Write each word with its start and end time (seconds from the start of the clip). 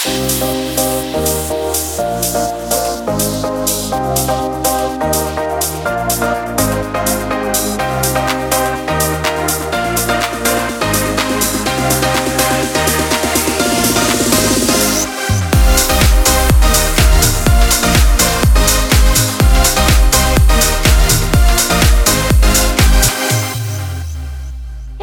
Hej 0.00 0.12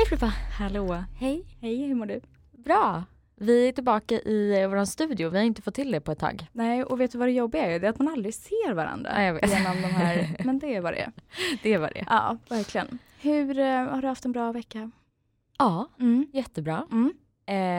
Filippa! 0.05 0.34
Hallå. 0.52 1.04
Hej! 1.16 1.45
Hej, 1.61 1.88
hur 1.88 1.95
mår 1.95 2.05
du? 2.05 2.21
Bra! 2.52 3.04
Vi 3.40 3.68
är 3.68 3.72
tillbaka 3.72 4.16
i 4.16 4.68
vår 4.70 4.86
studio, 4.86 5.30
vi 5.30 5.38
har 5.38 5.46
inte 5.46 5.61
fått 5.61 5.74
till 5.75 5.92
det 5.92 6.02
på 6.02 6.11
ett 6.11 6.20
tag. 6.20 6.48
Nej, 6.52 6.84
och 6.84 7.02
vet 7.02 7.11
du 7.11 7.18
vad 7.18 7.28
det 7.28 7.32
jobbiga 7.32 7.66
är? 7.66 7.80
Det 7.80 7.88
är 7.88 7.89
att 7.92 8.00
man 8.00 8.07
aldrig 8.14 8.34
ser 8.34 8.74
varandra 8.74 9.11
Ja, 9.16 9.21
jag 9.24 9.34
vet. 9.34 9.50
genom 9.50 9.82
de 9.82 9.88
här, 9.88 10.36
men 10.46 10.60
det 10.60 10.75
är 10.75 10.82
vad 10.82 10.94
det 10.94 11.00
är. 11.02 11.11
Det 11.64 11.78
var 11.78 11.92
det. 11.94 12.04
Ja, 12.10 12.38
verkligen. 12.50 13.00
Hur 13.21 13.60
eh, 13.60 13.66
har 13.84 14.02
du 14.02 14.08
haft 14.08 14.25
en 14.25 14.32
bra 14.32 14.52
vecka? 14.52 14.92
Ja, 15.58 15.89
Mm. 16.00 16.28
jättebra. 16.34 16.88
Mm. 16.92 17.14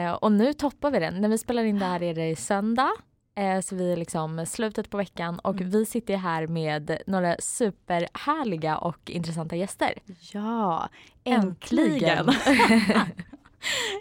Eh, 0.07 0.13
och 0.13 0.31
nu 0.31 0.53
toppar 0.53 0.91
vi 0.91 0.99
den. 0.99 1.21
När 1.21 1.29
vi 1.29 1.37
spelar 1.37 1.63
in 1.63 1.79
det 1.79 1.85
här 1.85 2.03
är 2.03 2.13
det 2.13 2.35
söndag. 2.35 2.89
Eh, 3.35 3.59
så 3.61 3.75
vi 3.75 3.91
är 3.91 3.97
liksom 3.97 4.45
slutet 4.45 4.89
på 4.89 4.97
veckan 4.97 5.39
och 5.39 5.55
Mm. 5.55 5.69
vi 5.69 5.85
sitter 5.85 6.17
här 6.17 6.47
med 6.47 6.97
några 7.07 7.35
superhärliga 7.39 8.77
och 8.77 9.09
intressanta 9.09 9.55
gäster. 9.55 9.93
Ja, 10.33 10.89
äntligen! 11.23 12.29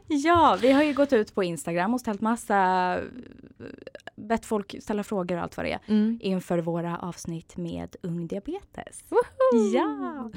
ja, 0.06 0.58
vi 0.62 0.72
har 0.72 0.82
ju 0.82 0.92
gått 0.92 1.12
ut 1.12 1.34
på 1.34 1.44
Instagram 1.44 1.94
och 1.94 2.00
ställt 2.00 2.20
massa, 2.20 3.00
bett 4.16 4.46
folk 4.46 4.74
ställa 4.82 5.02
frågor 5.02 5.37
och 5.37 5.42
allt 5.42 5.56
vad 5.56 5.66
det 5.66 5.73
är 5.73 5.80
Mm. 5.87 6.18
inför 6.23 6.59
våra 6.59 6.98
avsnitt 6.98 7.56
med 7.56 7.96
ung 8.02 8.26
diabetes. 8.26 9.04
Woho! 9.09 9.65
Ja! 9.74 10.30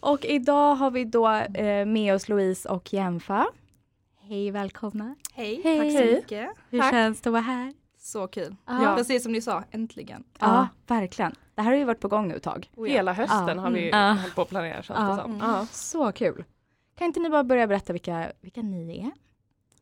Och 0.00 0.24
idag 0.24 0.74
har 0.74 0.90
vi 0.90 1.04
då 1.04 1.28
eh, 1.30 1.86
med 1.86 2.14
oss 2.14 2.28
Louise 2.28 2.68
och 2.68 2.92
Jenfa. 2.92 3.46
Hej, 4.20 4.50
välkomna. 4.50 5.14
Hej, 5.32 5.60
Hej. 5.64 5.78
tack 5.92 6.00
så 6.06 6.14
mycket. 6.14 6.48
Hur 6.70 6.78
Tack. 6.80 6.90
känns 6.90 7.20
det 7.20 7.28
att 7.28 7.32
vara 7.32 7.42
här? 7.42 7.72
Så 8.00 8.26
kul. 8.28 8.56
Ja. 8.66 8.94
Precis 8.96 9.22
som 9.22 9.32
ni 9.32 9.40
sa, 9.40 9.64
äntligen. 9.70 10.24
Ja, 10.40 10.68
verkligen. 10.86 11.34
Det 11.54 11.62
här 11.62 11.70
har 11.70 11.78
ju 11.78 11.84
varit 11.84 12.00
på 12.00 12.08
gång 12.08 12.28
nu 12.28 12.34
ett 12.36 12.42
tag. 12.42 12.70
Oh 12.76 12.88
ja. 12.88 12.94
Hela 12.94 13.12
hösten 13.12 13.48
Ja. 13.56 13.60
har 13.62 13.70
vi 13.70 13.88
Mm. 13.88 14.00
Ja. 14.00 14.12
hållit 14.12 14.34
på 14.34 14.42
att 14.42 14.48
planera 14.48 14.82
känns 14.82 14.98
Ja. 14.98 15.24
Mm. 15.24 15.38
Ja. 15.38 15.66
Så 15.70 16.12
kul. 16.12 16.44
Kan 16.98 17.06
inte 17.06 17.20
ni 17.20 17.30
bara 17.30 17.44
börja 17.44 17.66
berätta 17.66 17.92
vilka, 17.92 18.32
vilka 18.40 18.62
ni 18.62 18.98
är? 18.98 19.10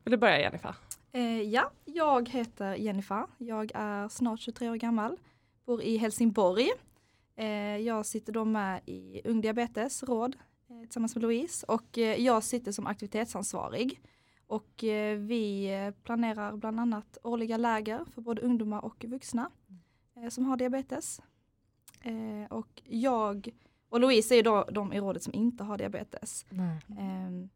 Vill 0.04 0.10
du 0.10 0.16
börja 0.16 0.40
Jennifer? 0.40 0.74
Eh, 1.12 1.42
ja, 1.42 1.70
jag 1.84 2.28
heter 2.28 2.74
Jennifer. 2.74 3.26
Jag 3.38 3.72
är 3.74 4.08
snart 4.08 4.40
23 4.40 4.70
år 4.70 4.76
gammal. 4.76 5.16
Bor 5.64 5.82
i 5.82 5.96
Helsingborg. 5.96 6.68
Eh, 7.36 7.76
jag 7.76 8.06
sitter 8.06 8.32
då 8.32 8.44
med 8.44 8.80
i 8.86 9.20
Ung 9.24 9.40
Diabetes 9.40 10.02
råd 10.02 10.36
eh, 10.70 10.80
tillsammans 10.80 11.14
med 11.14 11.22
Louise 11.22 11.66
och 11.68 11.98
eh, 11.98 12.20
jag 12.20 12.42
sitter 12.42 12.72
som 12.72 12.86
aktivitetsansvarig. 12.86 14.00
Och 14.46 14.84
eh, 14.84 15.18
vi 15.18 15.74
eh, 15.74 15.90
planerar 16.02 16.56
bland 16.56 16.80
annat 16.80 17.18
årliga 17.22 17.56
läger 17.56 18.04
för 18.14 18.20
både 18.20 18.42
ungdomar 18.42 18.84
och 18.84 19.04
vuxna 19.08 19.50
eh, 20.16 20.28
som 20.28 20.44
har 20.44 20.56
diabetes. 20.56 21.20
Eh, 22.02 22.52
och 22.52 22.82
jag 22.84 23.48
och 23.88 24.00
Louise 24.00 24.34
är 24.34 24.36
ju 24.36 24.42
då 24.42 24.64
de 24.72 24.92
i 24.92 25.00
rådet 25.00 25.22
som 25.22 25.34
inte 25.34 25.64
har 25.64 25.78
diabetes. 25.78 26.46
Nej. 26.50 26.78
Ehm, 26.98 27.48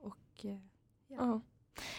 och 0.00 0.44
eh, 0.44 0.56
Ja. 1.08 1.40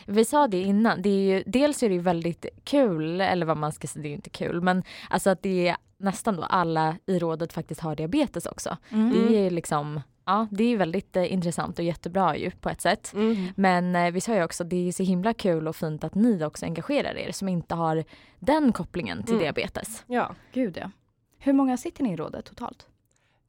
Vi 0.05 0.25
sa 0.25 0.47
det 0.47 0.61
innan, 0.61 1.01
det 1.01 1.09
är 1.09 1.35
ju, 1.37 1.43
dels 1.45 1.83
är 1.83 1.89
det 1.89 1.95
ju 1.95 2.01
väldigt 2.01 2.45
kul, 2.63 3.21
eller 3.21 3.45
vad 3.45 3.57
man 3.57 3.71
ska 3.71 3.87
säga, 3.87 4.01
det 4.01 4.07
är 4.07 4.09
ju 4.09 4.15
inte 4.15 4.29
kul, 4.29 4.61
men 4.61 4.83
alltså 5.09 5.29
att 5.29 5.41
det 5.43 5.67
är 5.67 5.77
nästan 5.97 6.35
då 6.35 6.43
alla 6.43 6.95
i 7.05 7.19
rådet 7.19 7.53
faktiskt 7.53 7.81
har 7.81 7.95
diabetes 7.95 8.45
också. 8.45 8.77
Mm. 8.89 9.09
Det 9.13 9.37
är 9.37 9.43
ju 9.43 9.49
liksom, 9.49 10.01
ja 10.25 10.47
det 10.51 10.63
är 10.63 10.77
väldigt 10.77 11.15
eh, 11.15 11.33
intressant 11.33 11.79
och 11.79 11.85
jättebra 11.85 12.37
ju 12.37 12.51
på 12.51 12.69
ett 12.69 12.81
sätt. 12.81 13.11
Mm. 13.13 13.47
Men 13.55 13.95
eh, 13.95 14.11
vi 14.11 14.21
sa 14.21 14.35
ju 14.35 14.43
också, 14.43 14.63
det 14.63 14.87
är 14.87 14.91
så 14.91 15.03
himla 15.03 15.33
kul 15.33 15.67
och 15.67 15.75
fint 15.75 16.03
att 16.03 16.15
ni 16.15 16.43
också 16.45 16.65
engagerar 16.65 17.17
er 17.17 17.31
som 17.31 17.47
inte 17.49 17.75
har 17.75 18.03
den 18.39 18.73
kopplingen 18.73 19.23
till 19.23 19.33
Mm. 19.33 19.43
diabetes. 19.43 20.03
ja. 20.07 20.35
Gud 20.53 20.77
ja. 20.81 20.91
Hur 21.37 21.53
många 21.53 21.77
sitter 21.77 22.03
ni 22.03 22.13
i 22.13 22.15
rådet 22.15 22.45
totalt? 22.45 22.87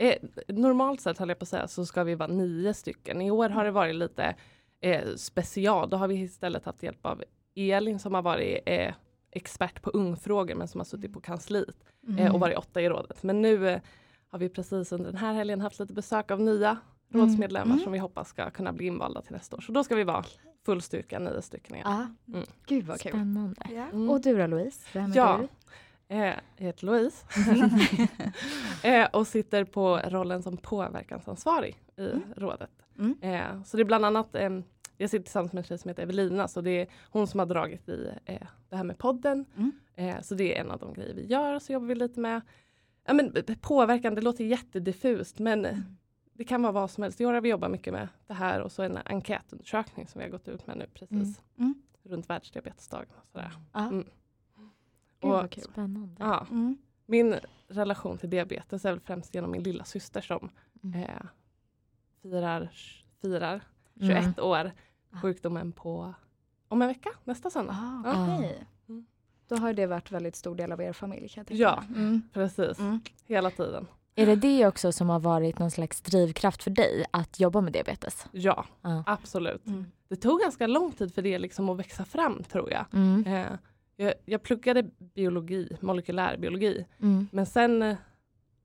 Eh, 0.00 0.15
normalt 0.49 1.00
sett 1.00 1.19
höll 1.19 1.28
jag 1.28 1.38
på 1.38 1.43
att 1.43 1.49
säga 1.49 1.69
så 1.69 1.87
ska 1.87 2.05
vi 2.05 2.15
vara 2.15 2.33
nio 2.33 2.75
stycken. 2.75 3.22
I 3.22 3.31
år 3.31 3.49
har 3.49 3.65
det 3.65 3.71
varit 3.71 3.94
lite 3.97 4.34
eh, 4.81 5.15
special. 5.16 5.88
Då 5.91 5.97
har 5.97 6.09
vi 6.09 6.15
istället 6.15 6.65
haft 6.65 6.83
hjälp 6.83 7.06
av 7.06 7.22
Elin 7.55 7.99
som 7.99 8.15
har 8.15 8.22
varit 8.22 8.59
eh, 8.66 8.94
expert 9.31 9.83
på 9.83 9.91
ungfrågor 9.91 10.55
men 10.55 10.69
som 10.69 10.81
har 10.81 10.84
suttit 10.84 11.12
på 11.12 11.21
kansliet 11.21 11.77
eh, 12.19 12.34
och 12.34 12.41
varit 12.41 12.59
åtta 12.59 12.81
i 12.81 12.89
rådet. 12.89 13.22
Men 13.22 13.43
nu 13.43 13.69
eh, 13.69 13.81
har 14.28 14.39
vi 14.39 14.49
precis 14.49 14.93
under 14.93 15.06
den 15.10 15.19
här 15.21 15.33
helgen 15.34 15.60
haft 15.60 15.78
lite 15.81 15.94
besök 15.94 16.31
av 16.31 16.41
nya 16.41 16.77
rådsmedlemmar 17.12 17.72
Mm. 17.75 17.84
som 17.84 17.93
vi 17.93 17.99
hoppas 17.99 18.28
ska 18.28 18.50
kunna 18.50 18.72
bli 18.72 18.87
invalda 18.87 19.22
till 19.22 19.33
nästa 19.33 19.56
år. 19.56 19.60
Så 19.60 19.72
då 19.72 19.84
ska 19.84 19.94
vi 19.94 20.05
vara 20.05 20.25
full 20.66 20.83
styrka, 20.83 21.19
nio 21.19 21.43
stycken 21.43 21.75
igen. 21.75 21.87
Ja. 22.27 22.33
Mm. 22.34 22.47
Gud 22.66 22.84
vad 22.87 23.00
kul. 23.00 23.10
Spännande. 23.12 23.62
ja. 23.75 23.84
Mm. 23.93 24.10
Och 24.10 24.21
du 24.21 24.39
då 24.39 24.47
Louise? 24.47 24.81
Vem 24.93 25.12
är 25.12 25.16
Ja. 25.16 25.39
du? 25.43 25.49
Eh, 26.10 26.19
jag 26.56 26.66
heter 26.66 26.87
Louise 26.87 27.26
eh, 28.82 29.09
och 29.12 29.26
sitter 29.26 29.65
på 29.65 30.00
rollen 30.04 30.43
som 30.43 30.56
påverkansansvarig 30.56 31.76
i 31.97 32.06
Mm. 32.10 32.22
rådet. 32.37 32.71
Mm. 32.98 33.16
Eh, 33.21 33.62
så 33.62 33.76
det 33.76 33.82
är 33.82 33.84
bland 33.84 34.04
annat, 34.04 34.28
jag 34.97 35.10
sitter 35.10 35.25
tillsammans 35.25 35.53
med 35.53 35.59
en 35.60 35.65
tjej 35.65 35.78
som 35.78 35.88
heter 35.88 36.03
Evelina 36.03 36.48
så 36.48 36.60
det 36.60 36.71
är 36.71 36.87
hon 37.10 37.26
som 37.26 37.38
har 37.41 37.47
dragit 37.47 37.88
i 37.88 38.12
det 38.69 38.76
här 38.76 38.84
med 38.84 38.98
podden. 38.98 39.44
Mm. 39.97 40.22
Så 40.22 40.34
det 40.34 40.56
är 40.56 40.60
en 40.60 40.71
av 40.71 40.78
de 40.78 40.93
grejer 40.94 41.15
vi 41.15 41.26
gör 41.26 41.59
så 41.59 41.72
jobbar 41.72 41.87
vi 41.87 41.94
lite 41.94 42.21
med 42.21 42.41
ja, 43.04 43.12
men, 43.15 43.34
påverkan, 43.60 44.15
det 44.15 44.21
låter 44.21 44.44
jättediffust 44.44 45.38
men 45.38 45.65
Mm. 45.66 45.82
det 46.32 46.44
kan 46.44 46.62
vara 46.62 46.72
vad 46.72 46.91
som 46.91 47.03
helst. 47.03 47.21
I 47.21 47.27
år 47.27 47.32
har 47.32 47.41
vi 47.41 47.48
jobbat 47.48 47.71
mycket 47.71 47.92
med 47.92 48.09
det 48.27 48.34
här 48.34 48.60
och 48.60 48.72
så 48.72 48.82
en 48.82 48.98
enkätundersökning 49.04 50.06
som 50.09 50.19
vi 50.19 50.25
har 50.25 50.31
gått 50.31 50.48
ut 50.48 50.66
med 50.66 50.77
nu 50.77 50.87
precis 50.94 51.12
Mm. 51.12 51.34
Mm. 51.59 51.75
runt 52.03 52.31
världsdiabetesdagen. 52.31 53.09
Och 53.16 53.27
sådär. 53.32 53.53
Mm. 55.21 55.33
Gud 55.33 55.33
Och- 55.33 55.41
vad 55.43 55.51
kul. 55.51 55.65
Spännande. 55.65 56.15
Ja. 56.19 56.47
Mm. 56.51 56.79
Min 57.07 57.35
relation 57.69 58.19
till 58.19 58.31
diabetes 58.31 58.85
är 58.85 58.91
väl 58.91 59.01
främst 59.01 59.35
genom 59.35 59.51
min 59.51 59.63
lilla 59.63 59.85
syster 59.85 60.21
som 60.21 60.51
Mm. 60.85 61.01
eh, 61.03 61.09
firar, 62.23 62.71
firar 63.23 63.61
Mm. 64.01 64.09
21 64.23 64.39
år 64.39 64.73
Ah. 65.13 65.21
sjukdomen 65.21 65.73
på 65.73 66.15
om 66.69 66.83
en 66.83 66.89
vecka, 66.89 67.11
nästa 67.25 67.51
söndag. 67.51 67.73
Ah, 68.05 68.11
Ja. 68.11 68.45
Mm. 68.89 69.07
Då 69.49 69.57
har 69.57 69.73
det 69.73 69.87
varit 69.87 70.11
väldigt 70.13 70.37
stor 70.37 70.55
del 70.55 70.73
av 70.73 70.81
er 70.83 70.93
familj 70.93 71.29
kan 71.29 71.41
jag 71.41 71.47
tänka 71.47 71.63
Ja. 71.63 71.83
Mm. 71.89 72.23
Precis, 72.33 72.79
Mm. 72.79 73.01
hela 73.27 73.51
tiden. 73.51 73.87
Är 74.15 74.27
det 74.27 74.37
det 74.37 74.67
också 74.67 74.93
som 74.93 75.09
har 75.09 75.21
varit 75.21 75.59
någon 75.59 75.71
slags 75.71 76.01
drivkraft 76.01 76.63
för 76.63 76.71
dig 76.71 77.05
att 77.11 77.41
jobba 77.41 77.61
med 77.61 77.73
diabetes? 77.73 78.27
Ja, 78.33 78.65
Ja. 78.83 79.03
absolut. 79.07 79.67
Mm. 79.67 79.87
Det 80.09 80.17
tog 80.17 80.41
ganska 80.41 80.67
lång 80.67 80.93
tid 80.93 81.15
för 81.15 81.23
det 81.23 81.39
liksom 81.39 81.69
att 81.69 81.79
växa 81.79 82.05
fram 82.05 82.43
tror 82.43 82.71
jag. 82.71 82.85
Mm. 82.93 83.25
Eh, 83.27 83.47
jag, 84.00 84.15
jag 84.25 84.43
pluggade 84.43 84.83
biologi, 84.99 85.77
molekylär 85.81 86.37
biologi, 86.37 86.87
Mm. 87.00 87.28
men 87.33 87.47
sen 87.47 87.83
eh, 87.83 87.97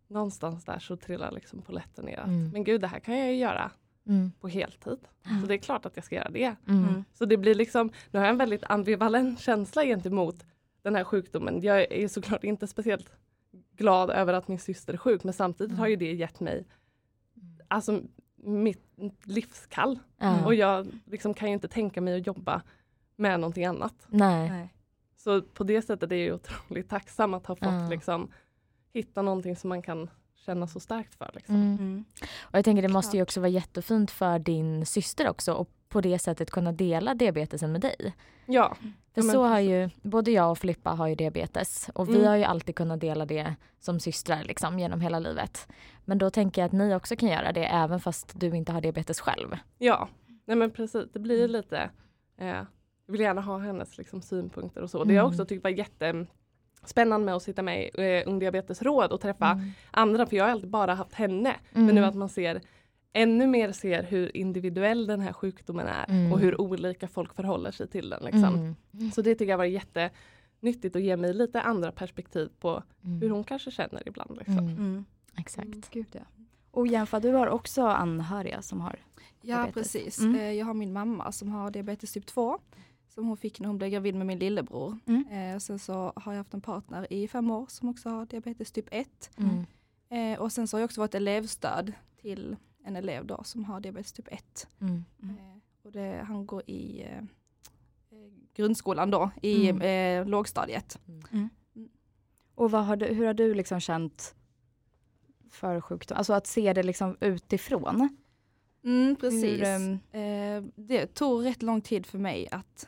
någonstans 0.07 0.66
där 0.66 0.79
så 0.79 0.96
trillade 0.97 1.35
liksom 1.35 1.62
polletten 1.62 2.06
ner 2.06 2.19
att 2.19 2.28
Mm. 2.28 2.50
men 2.50 2.63
gud 2.63 2.81
det 2.81 2.88
här 2.88 3.00
kan 3.00 3.18
jag 3.18 3.28
ju 3.31 3.38
göra 3.38 3.72
Mm. 4.07 4.31
på 4.40 4.47
heltid. 4.47 4.97
Så 5.41 5.47
det 5.47 5.53
är 5.53 5.57
klart 5.57 5.85
att 5.85 5.95
jag 5.95 6.06
ska 6.06 6.16
göra 6.16 6.29
det. 6.29 6.56
Mm. 6.68 6.84
Mm. 6.88 7.03
Så 7.13 7.25
det 7.25 7.38
blir 7.38 7.56
liksom, 7.56 7.90
nu 8.12 8.19
har 8.19 8.25
jag 8.25 8.31
en 8.31 8.38
väldigt 8.38 8.63
ambivalent 8.63 9.40
känsla 9.40 9.84
gentemot 9.84 10.45
den 10.81 10.95
här 10.95 11.03
sjukdomen. 11.03 11.62
Jag 11.62 11.91
är 11.91 12.07
såklart 12.07 12.44
inte 12.44 12.68
speciellt 12.68 13.12
glad 13.78 14.09
över 14.09 14.34
att 14.34 14.47
min 14.47 14.59
syster 14.59 14.94
är 14.94 14.97
sjuk 14.97 15.24
men 15.24 15.34
samtidigt 15.34 15.72
Mm. 15.72 15.79
har 15.79 15.88
ju 15.88 15.95
det 15.95 16.13
gett 16.13 16.40
mig 16.40 16.66
alltså 17.68 18.01
mitt 18.35 18.84
livskall. 19.24 20.00
Och 20.45 20.56
jag 20.56 20.88
liksom 21.06 21.34
kan 21.34 21.47
ju 21.47 21.53
inte 21.53 21.68
tänka 21.68 22.01
mig 22.01 22.19
att 22.19 22.28
jobba 22.28 22.62
med 23.16 23.40
någonting 23.40 23.66
annat. 23.66 24.07
Nej. 24.07 24.50
Nej. 24.50 24.74
Så 25.25 25.42
på 25.42 25.63
det 25.63 25.81
sättet 25.81 26.12
är 26.12 26.16
jag 26.16 26.36
otroligt 26.36 26.89
tacksam 26.89 27.33
att 27.33 27.45
ha 27.45 27.56
fått 27.56 27.66
Ja. 27.72 27.88
liksom, 27.89 28.31
hitta 28.94 29.22
någonting 29.22 29.56
som 29.56 29.69
man 29.69 29.81
kan 29.81 30.10
känna 30.36 30.68
så 30.68 30.80
starkt 30.80 31.16
för. 31.16 31.31
Liksom. 31.33 31.56
Mm. 31.56 31.74
Mm. 31.77 32.06
Och 32.42 32.57
jag 32.57 32.66
tänker 32.66 32.81
det 32.81 32.88
måste 32.94 33.18
ju 33.18 33.24
också 33.24 33.39
vara 33.39 33.50
jättefint 33.50 34.12
för 34.12 34.39
din 34.39 34.86
syster 34.86 35.30
också 35.30 35.54
och 35.54 35.69
på 35.89 36.01
det 36.01 36.19
sättet 36.19 36.51
kunna 36.51 36.72
dela 36.72 37.13
diabetesen 37.13 37.72
med 37.72 37.81
dig. 37.81 38.16
Ja, 38.45 38.77
För 39.13 39.22
så 39.22 39.44
har 39.44 39.60
ju, 39.60 39.89
både 40.01 40.31
jag 40.31 40.51
och 40.51 40.57
Filippa 40.57 40.89
har 40.89 41.07
ju 41.07 41.16
diabetes 41.16 41.89
och 41.95 42.10
vi 42.10 42.16
Mm. 42.16 42.27
har 42.27 42.36
ju 42.36 42.44
alltid 42.44 42.75
kunnat 42.75 43.00
dela 43.00 43.25
det 43.25 43.56
som 43.80 44.00
systrar 44.00 44.44
liksom 44.44 44.80
genom 44.80 45.01
hela 45.01 45.19
livet. 45.19 45.68
Men 46.06 46.18
då 46.18 46.30
tänker 46.30 46.62
jag 46.62 46.66
att 46.68 46.72
ni 46.74 46.95
också 46.95 47.16
kan 47.16 47.30
göra 47.30 47.51
det 47.51 47.66
även 47.66 48.00
fast 48.00 48.39
du 48.39 48.48
inte 48.56 48.72
har 48.72 48.81
diabetes 48.81 49.19
själv. 49.19 49.56
ja. 49.77 50.10
Nej 50.48 50.57
men 50.57 50.72
precis, 50.72 51.06
det 51.13 51.19
blir 51.19 51.39
Mm. 51.39 51.51
lite 51.51 51.89
eh, 52.38 52.62
jag 53.06 53.12
vill 53.12 53.22
gärna 53.22 53.42
ha 53.42 53.57
hennes 53.57 53.98
liksom, 53.98 54.22
synpunkter 54.22 54.81
och 54.81 54.90
så. 54.90 55.04
Det 55.04 55.13
jag 55.13 55.22
Mm. 55.24 55.31
också 55.31 55.46
tyckt 55.46 55.63
var 55.63 55.72
jättespännande 55.72 57.25
med 57.25 57.36
att 57.36 57.44
sitta 57.44 57.62
med 57.62 57.84
i 57.84 57.92
eh, 58.19 58.30
Ung 58.30 58.40
Diabetesråd 58.40 59.12
och 59.12 59.22
träffa 59.22 59.52
Mm. 59.52 59.69
andra, 59.92 60.25
för 60.25 60.36
jag 60.38 60.44
har 60.44 60.52
alltid 60.52 60.69
bara 60.69 60.94
haft 60.94 61.13
henne. 61.13 61.56
Mm. 61.74 61.86
Men 61.86 61.96
nu 61.96 62.06
att 62.06 62.16
man 62.16 62.30
ser 62.30 62.62
ännu 63.13 63.48
mer 63.48 63.72
ser 63.72 64.04
hur 64.04 64.38
individuell 64.38 65.07
den 65.07 65.22
här 65.22 65.34
sjukdomen 65.34 65.88
är 65.88 66.06
Mm. 66.10 66.31
och 66.31 66.40
hur 66.40 66.62
olika 66.62 67.07
folk 67.07 67.34
förhåller 67.36 67.72
sig 67.72 67.88
till 67.88 68.10
den. 68.10 68.24
Liksom. 68.24 68.75
Mm. 68.94 69.12
Så 69.12 69.22
det 69.22 69.36
tycker 69.36 69.51
jag 69.51 69.58
var 69.58 69.66
jättenyttigt 69.66 70.96
att 70.96 71.01
ge 71.01 71.18
mig 71.18 71.34
lite 71.34 71.62
andra 71.62 71.92
perspektiv 71.92 72.50
på 72.60 72.84
Mm. 73.04 73.22
hur 73.22 73.30
hon 73.30 73.44
kanske 73.44 73.72
känner 73.72 74.08
ibland. 74.08 74.38
Liksom. 74.38 74.58
Mm. 74.58 74.78
Mm. 74.78 75.06
Exakt. 75.38 75.90
Gud 75.92 76.08
ja. 76.12 76.22
Och 76.72 76.88
Jenfa, 76.88 77.19
du 77.19 77.31
har 77.31 77.48
också 77.48 77.81
anhöriga 77.86 78.62
som 78.62 78.81
har 78.81 78.96
Ja 79.42 79.56
diabetes. 79.58 79.74
precis. 79.94 80.19
Mm. 80.19 80.36
Eh, 80.36 80.51
Jag 80.51 80.66
har 80.66 80.74
min 80.74 80.94
mamma 80.94 81.31
som 81.31 81.50
har 81.51 81.72
diabetes 81.72 82.12
typ 82.12 82.25
2. 82.25 82.60
Som 83.15 83.27
hon 83.27 83.38
fick 83.38 83.59
när 83.59 83.67
hon 83.67 83.77
blev 83.77 83.89
gravid 83.89 84.15
med 84.15 84.27
min 84.27 84.39
lillebror. 84.39 84.97
Mm. 85.06 85.27
Eh, 85.27 85.56
och 85.56 85.62
sen 85.62 85.79
så 85.79 86.13
har 86.15 86.31
jag 86.33 86.38
haft 86.38 86.53
en 86.53 86.62
partner 86.62 87.13
i 87.13 87.27
fem 87.27 87.51
år 87.51 87.65
som 87.69 87.89
också 87.89 88.09
har 88.09 88.25
diabetes 88.25 88.71
typ 88.71 88.88
1. 88.91 89.29
Mm. 89.38 89.65
Eh, 90.33 90.39
och 90.39 90.51
sen 90.51 90.67
så 90.67 90.77
har 90.77 90.79
jag 90.81 90.85
också 90.88 91.01
varit 91.01 91.15
elevstöd 91.15 91.94
till 92.21 92.56
en 92.83 92.95
elev 92.95 93.25
då 93.25 93.44
som 93.44 93.63
har 93.65 93.79
diabetes 93.79 94.13
typ 94.13 94.27
1. 94.31 94.67
Mm. 94.81 95.03
Mm. 95.23 95.35
Eh, 95.38 95.57
och 95.83 95.91
det, 95.91 96.23
han 96.27 96.45
går 96.45 96.63
i 96.69 97.01
eh, 97.01 97.17
eh, 97.17 97.23
grundskolan 98.56 99.12
då, 99.12 99.31
i 99.41 99.69
Mm. 99.69 99.81
eh, 100.21 100.29
lågstadiet. 100.29 101.00
Och 102.56 102.71
vad 102.71 102.85
har 102.85 102.95
du, 102.95 103.06
hur 103.06 103.25
har 103.25 103.33
du 103.33 103.53
liksom 103.53 103.79
känt 103.79 104.35
för 105.51 105.81
sjukdom? 105.81 106.17
Alltså 106.17 106.33
att 106.33 106.47
se 106.47 106.73
det 106.73 106.83
liksom 106.83 107.17
utifrån. 107.19 108.09
Mm, 108.83 109.15
precis. 109.15 109.44
Hur, 109.44 109.63
ehm, 109.63 110.00
Eh, 110.12 110.63
det 110.75 111.07
tog 111.07 111.45
rätt 111.45 111.62
lång 111.63 111.81
tid 111.81 112.06
för 112.06 112.17
mig 112.17 112.47
att 112.51 112.88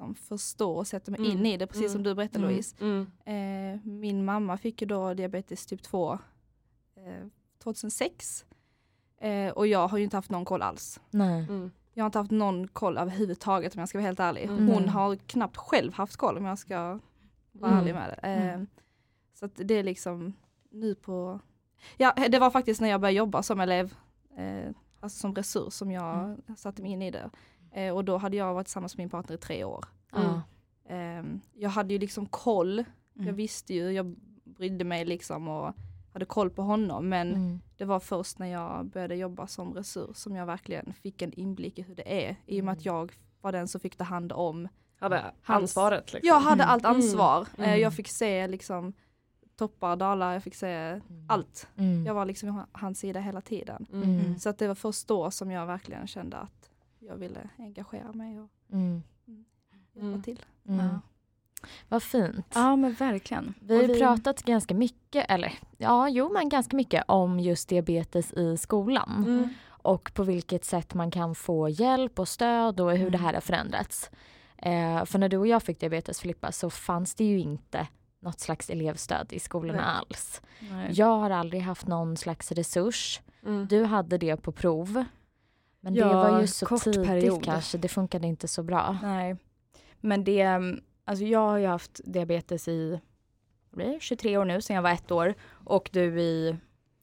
liksom 0.00 0.14
förstå 0.14 0.72
och 0.76 0.86
sätta 0.86 1.10
mig 1.10 1.20
Mm. 1.20 1.32
in 1.32 1.46
i 1.46 1.56
det, 1.56 1.66
precis 1.66 1.82
Mm. 1.82 1.92
som 1.92 2.02
du 2.02 2.14
berättade 2.14 2.38
Mm. 2.44 2.50
Louise. 2.50 2.76
Mm. 2.80 3.10
Eh, 3.24 3.80
min 3.86 4.24
mamma 4.24 4.56
fick 4.56 4.80
ju 4.82 4.86
då 4.88 5.14
diabetes 5.14 5.66
typ 5.66 5.82
2 5.82 6.12
eh, 6.96 7.26
2006. 7.62 8.44
Eh, 9.20 9.52
och 9.52 9.66
jag 9.66 9.88
har 9.88 9.98
ju 9.98 10.04
inte 10.04 10.16
haft 10.16 10.30
någon 10.30 10.44
koll 10.44 10.62
alls. 10.62 11.00
Nej. 11.10 11.44
Mm. 11.48 11.70
Jag 11.94 12.04
har 12.04 12.06
inte 12.06 12.18
haft 12.18 12.30
någon 12.30 12.68
koll 12.68 12.98
överhuvudtaget 12.98 13.74
om 13.74 13.78
jag 13.80 13.88
ska 13.88 13.98
vara 13.98 14.06
helt 14.06 14.20
ärlig. 14.20 14.44
Mm. 14.44 14.68
Hon 14.68 14.88
har 14.88 15.16
knappt 15.16 15.56
själv 15.56 15.92
haft 15.94 16.16
koll 16.16 16.38
om 16.38 16.44
jag 16.44 16.58
ska 16.58 16.98
vara 17.52 17.70
Mm. 17.72 17.82
ärlig 17.82 17.94
med 17.94 18.08
det. 18.22 18.28
Eh, 18.28 18.54
Mm. 18.54 18.66
Så 19.34 19.44
att 19.46 19.52
det 19.56 19.74
är 19.74 19.82
liksom 19.82 20.32
nu 20.70 20.94
på, 20.94 21.40
ja 21.96 22.14
det 22.28 22.38
var 22.38 22.50
faktiskt 22.50 22.80
när 22.80 22.88
jag 22.88 23.00
började 23.00 23.16
jobba 23.18 23.42
som 23.42 23.60
elev, 23.60 23.94
eh, 24.36 24.70
alltså 25.00 25.18
som 25.18 25.34
resurs 25.34 25.72
som 25.72 25.90
jag 25.90 26.24
Mm. 26.24 26.56
satte 26.56 26.82
mig 26.82 26.90
in 26.90 27.02
i 27.02 27.10
det. 27.10 27.30
Eh, 27.72 27.94
och 27.94 28.04
då 28.04 28.16
hade 28.16 28.36
jag 28.36 28.54
varit 28.54 28.66
tillsammans 28.66 28.96
med 28.96 29.04
min 29.04 29.10
partner 29.10 29.34
i 29.36 29.38
tre 29.38 29.64
år. 29.64 29.84
Eh, 30.88 31.22
jag 31.54 31.70
hade 31.70 31.92
ju 31.94 31.98
liksom 31.98 32.26
koll, 32.26 32.84
jag 33.14 33.22
mm. 33.22 33.34
visste 33.34 33.74
ju, 33.74 33.90
jag 33.92 34.16
brydde 34.44 34.84
mig 34.84 35.04
liksom 35.04 35.48
och 35.48 35.74
hade 36.12 36.24
koll 36.24 36.50
på 36.50 36.62
honom 36.62 37.08
men 37.08 37.28
Mm. 37.34 37.60
det 37.76 37.84
var 37.84 38.00
först 38.00 38.38
när 38.38 38.46
jag 38.46 38.86
började 38.86 39.16
jobba 39.16 39.46
som 39.46 39.74
resurs 39.74 40.16
som 40.16 40.36
jag 40.36 40.46
verkligen 40.46 40.92
fick 40.92 41.22
en 41.22 41.32
inblick 41.32 41.78
i 41.78 41.82
hur 41.82 41.94
det 41.94 42.26
är. 42.28 42.36
I 42.46 42.60
och 42.60 42.64
med 42.64 42.72
att 42.72 42.86
Mm. 42.86 42.94
jag 42.96 43.12
var 43.40 43.52
den 43.52 43.68
som 43.68 43.80
fick 43.80 43.96
ta 43.96 44.04
hand 44.04 44.32
om. 44.32 44.68
Hade 44.98 45.24
ansvaret. 45.44 46.12
Liksom. 46.12 46.28
Jag 46.28 46.40
hade 46.40 46.62
Mm. 46.62 46.72
allt 46.72 46.84
ansvar. 46.84 47.40
Eh, 47.58 47.64
Mm. 47.68 47.80
Jag 47.80 47.94
fick 47.94 48.08
se 48.08 48.46
liksom 48.48 48.92
toppar, 49.56 49.96
dalar, 49.96 50.32
jag 50.32 50.42
fick 50.42 50.54
se 50.54 51.00
allt. 51.28 51.68
Mm. 51.76 52.06
Jag 52.06 52.14
var 52.14 52.24
liksom 52.24 52.48
på 52.72 52.78
hans 52.78 52.98
sida 52.98 53.20
hela 53.20 53.40
tiden. 53.40 53.86
Mm. 53.92 54.02
Mm. 54.20 54.38
Så 54.38 54.48
att 54.48 54.58
det 54.58 54.68
var 54.68 54.74
först 54.74 55.08
då 55.08 55.30
som 55.30 55.50
jag 55.50 55.66
verkligen 55.66 56.06
kände 56.06 56.36
att 56.36 56.69
jag 57.00 57.16
ville 57.16 57.48
engagera 57.58 58.12
mig 58.12 58.40
och 58.40 58.48
Mm. 58.72 59.02
hjälpa 59.94 60.06
Mm. 60.06 60.22
till. 60.22 60.44
Mm. 60.68 60.86
Ja. 60.86 61.00
Vad 61.88 62.02
fint. 62.02 62.46
ja 62.54 62.76
men 62.76 62.92
verkligen. 62.92 63.54
Vi 63.60 63.76
har 63.76 63.82
ju 63.82 63.98
pratat 63.98 64.42
ganska 64.42 64.74
mycket, 64.74 65.26
eller 65.30 65.58
ja, 65.78 66.08
jo 66.08 66.32
men 66.32 66.48
ganska 66.48 66.76
mycket 66.76 67.04
om 67.08 67.40
just 67.40 67.68
diabetes 67.68 68.32
i 68.32 68.56
skolan. 68.56 69.24
Mm. 69.26 69.48
och 69.82 70.14
på 70.14 70.22
vilket 70.22 70.64
sätt 70.64 70.94
man 70.94 71.10
kan 71.10 71.34
få 71.34 71.68
hjälp 71.68 72.18
och 72.18 72.28
stöd 72.28 72.80
och 72.80 72.90
hur 72.90 72.98
Mm. 73.00 73.12
det 73.12 73.18
här 73.18 73.34
har 73.34 73.40
förändrats. 73.40 74.10
Eh, 74.56 75.04
för 75.04 75.18
när 75.18 75.28
du 75.28 75.36
och 75.36 75.46
jag 75.46 75.62
fick 75.62 75.80
diabetes 75.80 76.20
Filippa 76.20 76.52
så 76.52 76.70
fanns 76.70 77.14
det 77.14 77.24
ju 77.24 77.38
inte 77.40 77.86
något 78.20 78.40
slags 78.40 78.70
elevstöd 78.70 79.32
i 79.32 79.38
skolorna 79.38 79.78
Nej. 79.78 79.86
alls. 80.00 80.42
Nej. 80.70 80.90
Jag 80.92 81.16
har 81.18 81.30
aldrig 81.30 81.62
haft 81.62 81.86
någon 81.86 82.16
slags 82.16 82.52
resurs. 82.52 83.20
Mm. 83.46 83.66
Du 83.66 83.84
hade 83.84 84.18
det 84.18 84.36
på 84.36 84.52
prov. 84.52 85.04
Men 85.80 85.94
Ja, 85.94 86.08
det 86.08 86.14
var 86.14 86.40
ju 86.40 86.46
så 86.46 86.66
kort 86.66 86.82
tidigt 86.82 87.06
period. 87.06 87.44
kanske, 87.44 87.78
det 87.78 87.88
funkade 87.88 88.26
inte 88.26 88.48
så 88.48 88.62
bra. 88.62 88.98
Nej. 89.02 89.36
Men 90.00 90.24
det, 90.24 90.42
alltså 91.04 91.24
jag 91.24 91.40
har 91.40 91.58
ju 91.58 91.66
haft 91.66 92.00
diabetes 92.04 92.68
i 92.68 92.90
vad 93.70 93.76
blir 93.84 93.94
det, 93.94 94.00
23 94.00 94.36
år 94.36 94.44
nu, 94.44 94.60
sen 94.60 94.76
jag 94.76 94.82
var 94.82 94.90
ett 94.90 95.10
år. 95.10 95.34
Och 95.50 95.90
du 95.92 96.20
i, 96.20 96.56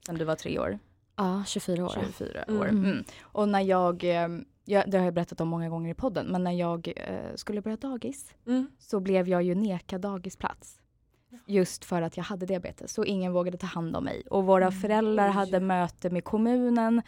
sen 0.06 0.18
du 0.18 0.26
var 0.26 0.36
tre 0.36 0.60
år, 0.60 0.80
Ja, 1.16 1.44
24 1.48 1.86
år. 1.86 1.90
24 2.02 2.44
Mm. 2.44 2.62
år. 2.62 2.68
Mm. 2.70 3.04
Och 3.22 3.50
när 3.50 3.62
jag, 3.62 4.04
eh, 4.04 4.28
jag, 4.66 4.92
det 4.92 4.98
har 4.98 5.06
jag 5.06 5.14
berättat 5.14 5.42
om 5.42 5.48
många 5.48 5.70
gånger 5.70 5.92
i 5.92 5.94
podden, 5.94 6.28
men 6.28 6.44
när 6.44 6.52
jag 6.52 6.94
eh, 6.96 7.36
skulle 7.36 7.62
börja 7.62 7.78
dagis 7.78 8.34
Mm. 8.48 8.68
så 8.80 9.00
blev 9.00 9.30
jag 9.30 9.44
ju 9.44 9.56
nekad 9.56 10.02
dagisplats. 10.02 10.80
Just 11.46 11.86
för 11.86 12.02
att 12.02 12.18
jag 12.18 12.24
hade 12.24 12.46
diabetes 12.46 12.98
och 12.98 13.06
ingen 13.06 13.34
vågade 13.34 13.58
ta 13.58 13.68
hand 13.68 13.96
om 13.96 14.04
mig. 14.04 14.24
Och 14.30 14.46
våra 14.46 14.66
Mm. 14.68 14.80
föräldrar 14.80 15.30
hade 15.30 15.60
möte 15.60 16.10
med 16.10 16.24
kommunen 16.24 17.02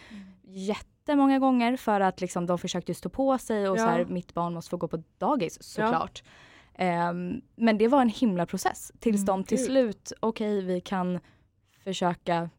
jättemånga 0.49 1.39
gånger 1.39 1.77
för 1.77 2.01
att 2.01 2.21
liksom, 2.21 2.45
de 2.45 2.57
försökte 2.57 2.93
stå 2.93 3.09
på 3.09 3.37
sig 3.37 3.69
och 3.69 3.77
Ja. 3.77 3.81
så 3.83 3.89
här, 3.89 4.05
mitt 4.05 4.33
barn 4.33 4.53
måste 4.53 4.69
få 4.69 4.77
gå 4.77 4.87
på 4.87 5.03
dagis 5.17 5.63
såklart. 5.63 6.23
Ehm, 6.75 7.41
men 7.55 7.77
det 7.77 7.87
var 7.87 8.01
en 8.01 8.09
himla 8.09 8.45
process 8.45 8.91
tills 8.99 9.15
Mm, 9.21 9.25
de 9.25 9.43
till 9.43 9.65
slut, 9.65 10.11
okej 10.19 10.61
vi 10.61 10.81
kan 10.81 11.19
försöka 11.83 12.49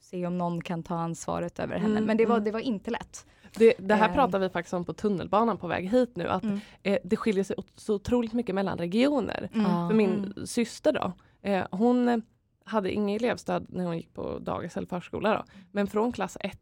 se 0.00 0.26
om 0.26 0.38
någon 0.38 0.62
kan 0.62 0.82
ta 0.82 0.94
ansvaret 0.94 1.58
över 1.58 1.78
henne. 1.78 1.92
Mm, 1.96 2.04
Men 2.04 2.16
det 2.16 2.26
var, 2.26 2.34
mm. 2.36 2.44
det 2.44 2.50
var 2.50 2.60
inte 2.60 2.90
lätt. 2.90 3.26
Det, 3.56 3.74
det 3.78 3.94
här 3.94 4.08
Ehm. 4.08 4.14
pratar 4.14 4.38
vi 4.38 4.48
faktiskt 4.48 4.74
om 4.74 4.84
på 4.84 4.92
tunnelbanan 4.92 5.56
på 5.56 5.66
väg 5.66 5.88
hit 5.90 6.16
nu. 6.16 6.28
Att 6.28 6.42
Mm. 6.42 6.60
eh, 6.82 6.98
det 7.04 7.16
skiljer 7.16 7.44
sig 7.44 7.56
så 7.76 7.94
otroligt 7.94 8.32
mycket 8.32 8.54
mellan 8.54 8.78
regioner. 8.78 9.48
Ja. 9.52 9.88
För 9.88 9.94
min 9.94 10.10
Mm. 10.14 10.46
syster 10.46 10.92
då, 10.92 11.12
eh, 11.42 11.66
hon 11.70 12.22
hade 12.64 12.92
inget 12.92 13.22
elevstöd 13.22 13.66
när 13.68 13.84
hon 13.84 13.96
gick 13.96 14.14
på 14.14 14.38
dagis 14.38 14.76
eller 14.76 14.86
förskola. 14.86 15.34
Då. 15.34 15.44
Men 15.72 15.86
från 15.86 16.12
klass 16.12 16.36
1 16.40 16.60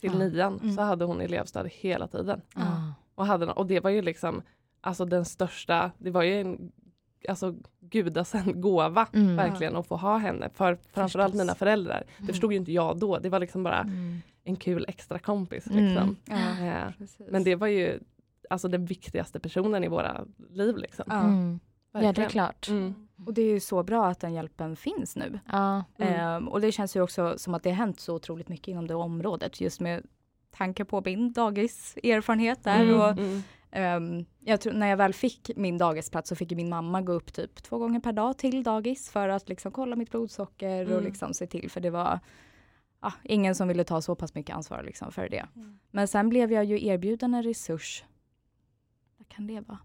till 0.00 0.18
nian 0.18 0.58
Mm. 0.62 0.74
så 0.76 0.82
hade 0.82 1.04
hon 1.04 1.20
elevstöd 1.20 1.68
hela 1.72 2.06
tiden. 2.08 2.40
Och, 3.14 3.26
hade, 3.26 3.46
och 3.46 3.66
det 3.66 3.80
var 3.80 3.90
ju 3.90 4.02
liksom 4.02 4.42
alltså 4.80 5.04
den 5.04 5.24
största, 5.24 5.90
det 5.98 6.10
var 6.10 6.22
ju 6.22 6.40
en 6.40 6.72
alltså, 7.28 7.54
gudasänd 7.80 8.60
gåva 8.62 9.06
Mm. 9.12 9.36
verkligen 9.36 9.76
att 9.76 9.86
få 9.86 9.96
ha 9.96 10.16
henne. 10.16 10.50
För 10.54 10.78
framförallt 10.92 11.34
mina 11.34 11.54
föräldrar. 11.54 12.04
Det 12.06 12.22
Mm. 12.22 12.26
förstod 12.26 12.52
ju 12.52 12.58
inte 12.58 12.72
jag 12.72 12.98
då. 12.98 13.18
Det 13.18 13.28
var 13.28 13.40
liksom 13.40 13.62
bara 13.62 13.80
Mm. 13.80 14.18
en 14.44 14.56
kul 14.56 14.84
extra 14.88 15.18
kompis. 15.18 15.66
Mm. 15.66 15.84
Liksom. 15.84 16.16
Ja, 16.24 16.66
Eh, 16.66 16.92
men 17.30 17.44
det 17.44 17.54
var 17.54 17.66
ju 17.66 17.98
alltså 18.50 18.68
den 18.68 18.84
viktigaste 18.86 19.40
personen 19.40 19.84
i 19.84 19.88
våra 19.88 20.24
liv. 20.50 20.76
Liksom. 20.76 21.04
Mm. 21.92 22.06
Ja, 22.06 22.12
det 22.12 22.20
är 22.20 22.22
Verkligen. 22.22 22.30
klart. 22.30 22.68
Mm. 22.68 22.94
Och 23.26 23.34
det 23.34 23.42
är 23.42 23.46
ju 23.52 23.60
så 23.60 23.82
bra 23.82 24.06
att 24.06 24.20
den 24.20 24.32
hjälpen 24.34 24.76
finns 24.76 25.16
nu. 25.16 25.40
Ja. 25.52 25.84
Mm. 25.98 26.14
Ehm, 26.14 26.48
och 26.48 26.60
det 26.60 26.72
känns 26.72 26.96
ju 26.96 27.02
också 27.02 27.38
som 27.38 27.54
att 27.54 27.62
det 27.62 27.70
har 27.70 27.76
hänt 27.76 28.00
så 28.00 28.14
otroligt 28.14 28.48
mycket 28.48 28.68
inom 28.68 28.86
det 28.86 28.94
området. 28.94 29.60
Just 29.60 29.80
med 29.80 30.06
tanke 30.50 30.84
på 30.84 31.02
min 31.04 31.32
dagiserfarenhet 31.32 32.64
där. 32.64 32.82
Mm. 32.82 33.00
Och, 33.00 33.10
Mm. 33.10 33.42
ehm, 33.70 34.24
jag 34.40 34.60
tror, 34.60 34.72
när 34.72 34.86
jag 34.86 34.96
väl 34.96 35.12
fick 35.14 35.50
min 35.56 35.78
dagisplats 35.78 36.28
så 36.28 36.36
fick 36.36 36.50
min 36.50 36.68
mamma 36.68 37.00
gå 37.02 37.12
upp 37.12 37.32
typ 37.32 37.62
två 37.62 37.78
gånger 37.78 38.00
per 38.00 38.12
dag 38.12 38.38
till 38.38 38.62
dagis 38.62 39.10
för 39.10 39.28
att 39.28 39.48
liksom 39.48 39.72
kolla 39.72 39.96
mitt 39.96 40.10
blodsocker 40.10 40.84
och 40.84 40.90
Mm. 40.92 41.04
liksom 41.04 41.34
se 41.34 41.46
till. 41.46 41.70
För 41.70 41.80
det 41.80 41.90
var 41.90 42.20
ah, 43.00 43.12
ingen 43.24 43.54
som 43.54 43.68
ville 43.68 43.84
ta 43.84 44.02
så 44.02 44.14
pass 44.14 44.34
mycket 44.34 44.56
ansvar 44.56 44.82
liksom 44.82 45.12
för 45.12 45.28
det. 45.28 45.46
Mm. 45.56 45.78
Men 45.90 46.08
sen 46.08 46.28
blev 46.28 46.52
jag 46.52 46.64
ju 46.64 46.86
erbjuden 46.86 47.34
en 47.34 47.42
resurs. 47.42 48.04
Vad 49.18 49.28
kan 49.28 49.46
det 49.46 49.60
vara? 49.60 49.78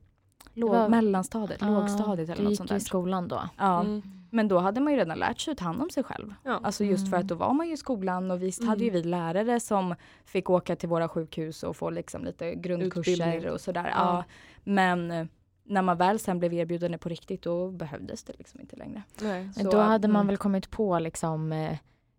Låg, 0.53 0.69
var- 0.69 0.89
mellanstadiet, 0.89 1.61
Ja, 1.61 1.67
lågstadiet 1.69 2.29
eller 2.29 2.37
Du 2.37 2.43
något 2.43 2.51
gick 2.51 2.57
sånt 2.57 2.71
i 2.71 2.73
där. 2.73 2.79
skolan 2.79 3.27
då. 3.27 3.41
Ja. 3.57 3.79
Mm. 3.81 4.01
Men 4.29 4.47
då 4.47 4.59
hade 4.59 4.81
man 4.81 4.93
ju 4.93 4.99
redan 4.99 5.19
lärt 5.19 5.39
sig 5.39 5.51
att 5.51 5.57
ta 5.57 5.65
hand 5.65 5.81
om 5.81 5.89
sig 5.89 6.03
själv. 6.03 6.33
Ja. 6.43 6.59
Alltså 6.63 6.83
just 6.83 7.03
för 7.09 7.15
Mm. 7.17 7.19
att 7.21 7.27
då 7.27 7.35
var 7.35 7.53
man 7.53 7.67
ju 7.67 7.73
i 7.73 7.77
skolan 7.77 8.31
och 8.31 8.43
visst 8.43 8.63
hade 8.63 8.83
ju 8.83 8.89
vi 8.89 9.03
lärare 9.03 9.59
som 9.59 9.95
fick 10.25 10.49
åka 10.49 10.75
till 10.75 10.89
våra 10.89 11.09
sjukhus 11.09 11.63
och 11.63 11.75
få 11.75 11.89
liksom 11.89 12.25
lite 12.25 12.55
grundkurser 12.55 13.11
Utbildning. 13.11 13.51
och 13.51 13.61
sådär. 13.61 13.87
Ja. 13.87 13.91
Ja. 13.97 14.23
Men 14.63 15.11
eh, 15.11 15.25
när 15.63 15.81
man 15.81 15.97
väl 15.97 16.19
sen 16.19 16.39
blev 16.39 16.53
erbjuden 16.53 16.91
det 16.91 16.97
på 16.97 17.09
riktigt 17.09 17.41
då 17.41 17.71
behövdes 17.71 18.23
det 18.23 18.33
liksom 18.37 18.59
inte 18.61 18.75
längre. 18.75 19.03
Nej. 19.21 19.49
Så, 19.53 19.69
då 19.71 19.77
hade 19.77 20.07
man 20.07 20.15
mm. 20.21 20.27
väl 20.27 20.37
kommit 20.37 20.71
på 20.71 20.99
liksom 20.99 21.51
eh, 21.51 21.77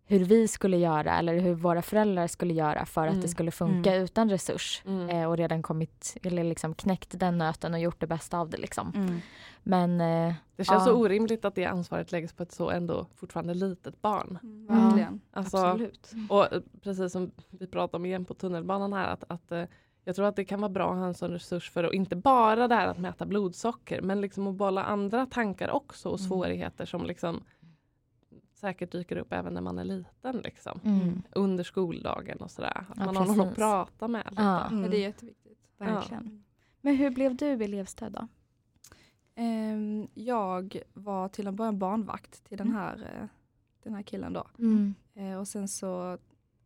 hur 0.09 0.19
vi 0.25 0.47
skulle 0.47 0.77
göra 0.77 1.17
eller 1.17 1.39
hur 1.39 1.53
våra 1.53 1.81
föräldrar 1.81 2.27
skulle 2.27 2.53
göra 2.53 2.85
för 2.85 3.01
att 3.01 3.09
Mm. 3.11 3.21
det 3.21 3.27
skulle 3.27 3.51
funka 3.51 3.95
utan 3.95 4.29
resurs. 4.29 4.81
Mm. 4.85 5.09
Eh, 5.09 5.27
och 5.29 5.37
redan 5.37 5.61
kommit, 5.63 6.17
eller 6.23 6.43
liksom 6.43 6.73
knäckt 6.73 7.19
den 7.19 7.37
nöten 7.37 7.73
och 7.73 7.79
gjort 7.79 7.99
det 7.99 8.07
bästa 8.07 8.39
av 8.39 8.49
det 8.49 8.57
liksom. 8.57 8.91
Mm. 8.95 9.19
Men 9.63 10.01
eh, 10.01 10.33
Det 10.55 10.63
känns 10.63 10.79
Ja. 10.81 10.85
så 10.85 10.93
orimligt 10.93 11.45
att 11.45 11.55
det 11.55 11.65
ansvaret 11.65 12.11
läggs 12.11 12.33
på 12.33 12.43
ett 12.43 12.51
så 12.51 12.69
ändå 12.69 13.05
fortfarande 13.15 13.53
litet 13.53 14.01
barn. 14.01 14.39
Mm, 14.43 14.65
Ja. 14.69 14.85
verkligen. 14.85 15.21
Alltså, 15.31 15.57
Absolut. 15.57 16.11
och 16.29 16.53
eh, 16.53 16.61
precis 16.83 17.11
som 17.11 17.31
vi 17.49 17.67
pratade 17.67 17.97
om 17.97 18.05
igen 18.05 18.25
på 18.25 18.33
tunnelbanan 18.33 18.93
här 18.93 19.07
att, 19.13 19.23
att 19.27 19.51
eh, 19.51 19.63
jag 20.03 20.15
tror 20.15 20.25
att 20.25 20.35
det 20.35 20.45
kan 20.45 20.61
vara 20.61 20.69
bra 20.69 20.91
att 20.91 20.97
ha 20.97 21.05
en 21.05 21.13
sån 21.13 21.31
resurs 21.31 21.71
för 21.71 21.83
att 21.83 21.93
inte 21.93 22.15
bara 22.15 22.67
det 22.67 22.75
här 22.75 22.87
att 22.87 22.97
mäta 22.97 23.25
blodsocker 23.25 24.01
men 24.01 24.21
liksom 24.21 24.47
att 24.47 24.55
bolla 24.55 24.83
andra 24.83 25.25
tankar 25.25 25.69
också 25.69 26.09
och 26.09 26.19
Mm. 26.19 26.29
svårigheter 26.29 26.85
som 26.85 27.05
liksom 27.05 27.43
säkert 28.59 28.91
dyker 28.91 29.17
upp 29.17 29.33
även 29.33 29.53
när 29.53 29.61
man 29.61 29.79
är 29.79 29.83
liten. 29.83 30.37
Liksom. 30.37 30.79
Mm. 30.83 31.21
Under 31.31 31.63
skoldagen 31.63 32.37
och 32.37 32.51
sådär. 32.51 32.85
Att 32.89 32.97
Ja, 32.97 33.05
man 33.05 33.15
har 33.15 33.25
någon 33.25 33.39
att 33.41 33.45
precis. 33.47 33.55
prata 33.57 34.07
med. 34.07 34.27
Lite. 34.29 34.41
Ja. 34.41 34.65
Mm. 34.67 34.83
Ja, 34.83 34.89
det 34.89 34.97
är 34.97 35.01
jätteviktigt. 35.01 35.59
Verkligen. 35.77 36.43
Men 36.81 36.95
hur 36.95 37.09
blev 37.09 37.35
du 37.35 37.45
elevstöd 37.63 38.11
då? 38.11 38.27
Ehm, 39.35 40.07
jag 40.13 40.77
var 40.93 41.29
till 41.29 41.47
en 41.47 41.55
början 41.55 41.79
barnvakt 41.79 42.43
till 42.43 42.57
den 42.57 42.67
Mm. 42.67 42.79
här, 42.79 42.95
eh, 43.21 43.27
den 43.83 43.93
här 43.93 44.01
killen 44.03 44.33
då. 44.33 44.47
Mm. 44.59 44.95
Eh, 45.15 45.39
och 45.39 45.47
sen 45.47 45.67
så, 45.67 46.17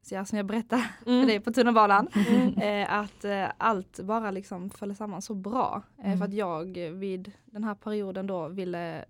så 0.02 0.16
jag, 0.16 0.28
som 0.28 0.38
jag 0.38 0.46
berättade 0.46 0.82
Mm. 1.06 1.22
för 1.22 1.28
dig 1.28 1.40
på 1.40 1.54
tunnelbanan, 1.54 2.08
Mm. 2.30 2.54
eh, 2.58 2.94
att 2.94 3.26
allt 3.58 4.00
bara 4.04 4.32
liksom 4.32 4.70
föll 4.70 4.96
samman 4.96 5.22
så 5.22 5.34
bra. 5.34 5.82
Mm. 6.04 6.18
För 6.18 6.26
att 6.26 6.34
jag 6.34 6.66
vid 6.92 7.32
den 7.46 7.64
här 7.64 7.76
perioden 7.76 8.28
då 8.28 8.48
ville 8.48 9.06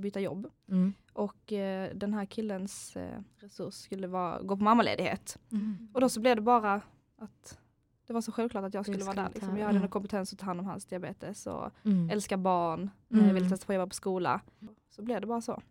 byta 0.00 0.20
jobb. 0.20 0.46
Mm. 0.68 0.92
Och 1.12 1.52
eh, 1.52 1.90
den 1.94 2.14
här 2.14 2.24
killens 2.24 2.96
eh, 2.96 3.20
resurs 3.36 3.74
skulle 3.74 4.06
vara, 4.06 4.42
gå 4.42 4.56
på 4.56 4.62
mammaledighet. 4.62 5.38
Mm. 5.52 5.88
Och 5.94 6.00
då 6.00 6.08
så 6.08 6.20
blev 6.20 6.36
det 6.36 6.42
bara 6.42 6.80
att 7.18 7.58
det 8.06 8.12
var 8.12 8.20
så 8.20 8.32
självklart 8.32 8.64
att 8.64 8.74
jag 8.74 8.84
skulle 8.84 9.04
vara 9.04 9.14
där. 9.16 9.30
Liksom. 9.34 9.48
Jag 9.48 9.66
hade 9.66 9.70
mm. 9.76 9.82
en 9.82 9.88
kompetens 9.90 10.32
att 10.32 10.38
ta 10.38 10.46
hand 10.46 10.60
om 10.60 10.66
hans 10.66 10.84
diabetes 10.84 11.46
och 11.46 11.70
Mm. 11.84 12.10
älskar 12.10 12.36
barn, 12.36 12.90
Mm. 13.10 13.22
mm. 13.24 13.34
ville 13.34 13.48
testa 13.48 13.66
på 13.66 13.72
att 13.72 13.76
jobba 13.76 13.86
på 13.88 13.94
skola. 13.94 14.40
Så 14.90 15.02
blev 15.02 15.20
det 15.20 15.26
bara 15.26 15.40
så. 15.40 15.62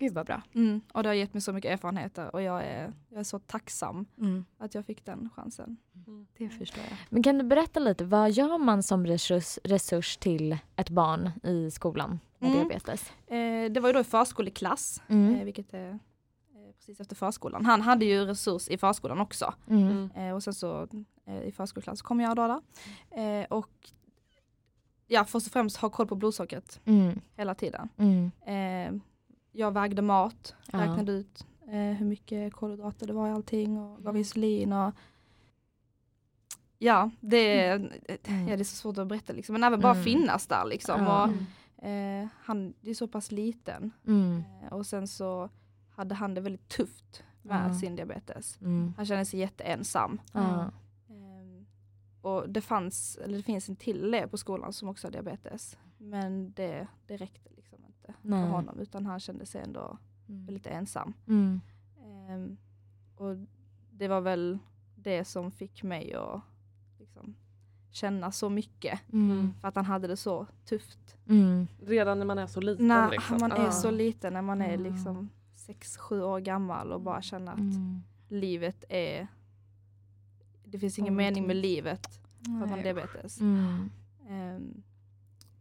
Mm. 0.00 0.08
Gud 0.08 0.14
vad 0.14 0.26
bra. 0.26 0.42
Mm. 0.54 0.80
Och 0.92 1.02
det 1.02 1.08
har 1.08 1.14
gett 1.14 1.34
mig 1.34 1.40
så 1.40 1.52
mycket 1.52 1.70
erfarenheter 1.72 2.34
och 2.34 2.42
jag 2.42 2.64
är, 2.64 2.92
jag 3.08 3.20
är 3.20 3.24
så 3.24 3.38
tacksam 3.38 4.06
Mm. 4.18 4.44
att 4.58 4.74
jag 4.74 4.84
fick 4.86 5.04
den 5.04 5.30
chansen. 5.36 5.76
Det 6.38 6.48
förstår 6.48 6.84
jag. 6.88 6.98
Men 7.08 7.22
kan 7.22 7.38
du 7.38 7.44
berätta 7.44 7.80
lite, 7.80 8.04
vad 8.04 8.30
gör 8.30 8.58
man 8.58 8.82
som 8.82 9.06
resurs, 9.06 9.58
resurs 9.64 10.16
till 10.16 10.58
ett 10.76 10.90
barn 10.90 11.30
i 11.42 11.70
skolan 11.70 12.20
med 12.38 12.50
Mm. 12.50 12.68
diabetes? 12.68 13.12
Eh, 13.26 13.70
det 13.72 13.80
var 13.80 13.88
ju 13.88 13.92
då 13.92 14.00
i 14.00 14.04
förskoleklass, 14.04 15.02
Mm. 15.08 15.34
eh, 15.34 15.44
vilket 15.44 15.74
är 15.74 15.90
eh, 15.90 15.96
precis 16.78 17.00
efter 17.00 17.16
förskolan. 17.16 17.64
Han 17.66 17.80
hade 17.80 18.04
ju 18.04 18.24
resurs 18.24 18.68
i 18.68 18.78
förskolan 18.78 19.20
också. 19.20 19.54
Mm. 19.68 19.88
Mm. 19.88 20.10
Eh, 20.28 20.34
och 20.34 20.42
sen 20.42 20.54
så 20.54 20.88
eh, 21.26 21.42
i 21.42 21.52
förskoleklass 21.52 22.02
kom 22.02 22.20
jag 22.20 22.36
då 22.36 22.46
där. 22.46 22.60
Eh, 23.40 23.44
och 23.46 23.70
ja, 25.06 25.24
först 25.24 25.46
och 25.46 25.52
främst 25.52 25.76
ha 25.76 25.90
koll 25.90 26.06
på 26.06 26.14
blodsockret 26.14 26.80
Mm. 26.84 27.20
hela 27.36 27.54
tiden. 27.54 27.88
Mm. 29.58 29.66
Jag 29.66 29.72
vägde 29.72 30.02
mat, 30.02 30.54
Ja. 30.72 30.78
räknade 30.80 31.12
ut 31.12 31.46
eh, 31.66 31.72
hur 31.96 32.06
mycket 32.06 32.52
kolhydrater 32.52 33.06
det 33.06 33.12
var 33.12 33.28
i 33.28 33.30
allting 33.30 33.78
och 33.78 34.02
gav 34.02 34.16
insulin 34.16 34.72
och 34.72 34.94
Ja, 36.80 37.10
det 37.20 37.60
är, 37.66 37.78
ja, 38.08 38.16
det 38.26 38.52
är 38.52 38.64
så 38.64 38.76
svårt 38.76 38.98
att 38.98 39.08
berätta 39.08 39.32
liksom. 39.32 39.52
Men 39.52 39.64
även 39.64 39.80
bara 39.80 39.92
Mm. 39.92 40.04
finnas 40.04 40.46
där 40.46 40.64
liksom. 40.64 41.00
Ja. 41.02 41.30
Och, 41.76 41.84
eh, 41.84 42.26
han 42.40 42.74
är 42.82 42.94
så 42.94 43.08
pass 43.08 43.32
liten. 43.32 43.90
Mm. 44.06 44.42
Eh, 44.62 44.72
och 44.72 44.86
sen 44.86 45.08
så 45.08 45.48
hade 45.96 46.14
han 46.14 46.34
det 46.34 46.40
väldigt 46.40 46.68
tufft 46.68 47.22
med 47.42 47.76
sin 47.76 47.96
diabetes. 47.96 48.58
Mm. 48.60 48.92
Han 48.96 49.06
kände 49.06 49.24
sig 49.24 49.40
jätteensam. 49.40 50.20
Ehm, 50.34 51.66
och 52.22 52.48
det 52.48 52.60
fanns, 52.60 53.16
eller 53.24 53.36
det 53.36 53.42
finns 53.42 53.68
en 53.68 53.76
till 53.76 54.04
elev 54.04 54.26
på 54.28 54.38
skolan 54.38 54.72
som 54.72 54.88
också 54.88 55.06
har 55.06 55.12
diabetes. 55.12 55.78
Men 55.98 56.52
det, 56.52 56.86
det 57.06 57.16
räckte 57.16 57.50
inte 58.08 58.28
Nej. 58.28 58.42
för 58.44 58.50
honom 58.50 58.78
utan 58.80 59.06
han 59.06 59.20
kände 59.20 59.46
sig 59.46 59.62
ändå 59.62 59.98
Mm. 60.28 60.46
lite 60.54 60.70
ensam. 60.70 61.12
Mm. 61.26 61.60
Ehm, 62.06 62.56
och 63.16 63.36
det 63.90 64.08
var 64.08 64.20
väl 64.20 64.58
det 64.96 65.24
som 65.24 65.50
fick 65.50 65.82
mig 65.82 66.14
att 66.14 66.40
liksom, 66.98 67.34
känna 67.90 68.32
så 68.32 68.48
mycket. 68.48 69.00
Mm. 69.12 69.54
För 69.60 69.68
att 69.68 69.74
han 69.74 69.84
hade 69.84 70.06
det 70.08 70.16
så 70.16 70.46
tufft. 70.64 71.16
Mm. 71.26 71.66
Redan 71.82 72.18
när 72.18 72.26
man 72.26 72.38
är 72.38 72.46
så 72.46 72.60
liten. 72.60 72.88
När 72.88 73.10
liksom. 73.10 73.36
man 73.40 73.52
är 73.52 73.64
Ja. 73.64 73.72
så 73.72 73.90
liten, 73.90 74.32
när 74.32 74.42
man 74.42 74.62
är 74.62 74.70
Ja. 74.70 74.76
liksom 74.76 75.28
6-7 75.56 76.22
år 76.22 76.40
gammal 76.40 76.92
och 76.92 77.00
bara 77.00 77.22
känner 77.22 77.52
att 77.52 77.58
Mm. 77.58 78.00
livet 78.28 78.84
är 78.88 79.28
det 80.64 80.78
finns 80.78 80.98
ingen 80.98 81.16
mening 81.16 81.46
med 81.46 81.56
livet 81.56 82.06
för 82.06 82.52
att 82.52 82.58
man 82.60 82.68
har 82.70 82.78
diabetes. 82.82 83.40
Mm. 83.40 83.90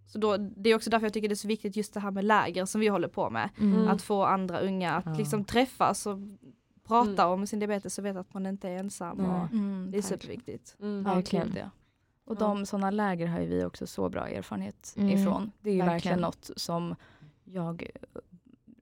Så 0.07 0.17
då, 0.17 0.37
det 0.37 0.69
är 0.69 0.75
också 0.75 0.89
därför 0.89 1.05
jag 1.05 1.13
tycker 1.13 1.27
det 1.29 1.33
är 1.33 1.35
så 1.35 1.47
viktigt 1.47 1.75
just 1.75 1.93
det 1.93 1.99
här 1.99 2.11
med 2.11 2.23
läger 2.23 2.65
som 2.65 2.81
vi 2.81 2.87
håller 2.87 3.07
på 3.07 3.29
med. 3.29 3.49
Mm. 3.59 3.87
Att 3.87 4.01
få 4.01 4.23
andra 4.25 4.59
unga 4.59 4.93
att 4.95 5.05
Ja. 5.05 5.13
liksom 5.13 5.43
träffas 5.43 6.05
och 6.05 6.17
prata 6.87 7.23
Mm. 7.23 7.33
om 7.33 7.47
sin 7.47 7.59
diabetes 7.59 7.97
och 7.97 8.05
veta 8.05 8.19
att 8.19 8.33
man 8.33 8.45
inte 8.45 8.69
är 8.69 8.77
ensam. 8.77 9.19
Och 9.19 9.51
Mm, 9.53 9.87
det 9.91 9.97
är 9.97 10.01
tack. 10.01 10.09
superviktigt. 10.09 10.75
Mm. 10.79 11.03
Ja, 11.07 11.13
Verkligen. 11.15 11.53
ja. 11.55 11.69
Och 12.25 12.35
Ja. 12.35 12.39
de 12.39 12.65
sådana 12.65 12.91
läger 12.91 13.27
har 13.27 13.39
ju 13.39 13.45
vi 13.47 13.63
också 13.65 13.87
så 13.87 14.09
bra 14.09 14.27
erfarenhet 14.27 14.93
Mm, 14.97 15.09
ifrån. 15.09 15.51
Det 15.61 15.69
är 15.69 15.73
ju 15.73 15.79
verkligen. 15.79 15.93
verkligen. 15.93 16.19
något 16.21 16.49
som 16.55 16.95
jag 17.43 17.83
eh, 17.83 18.21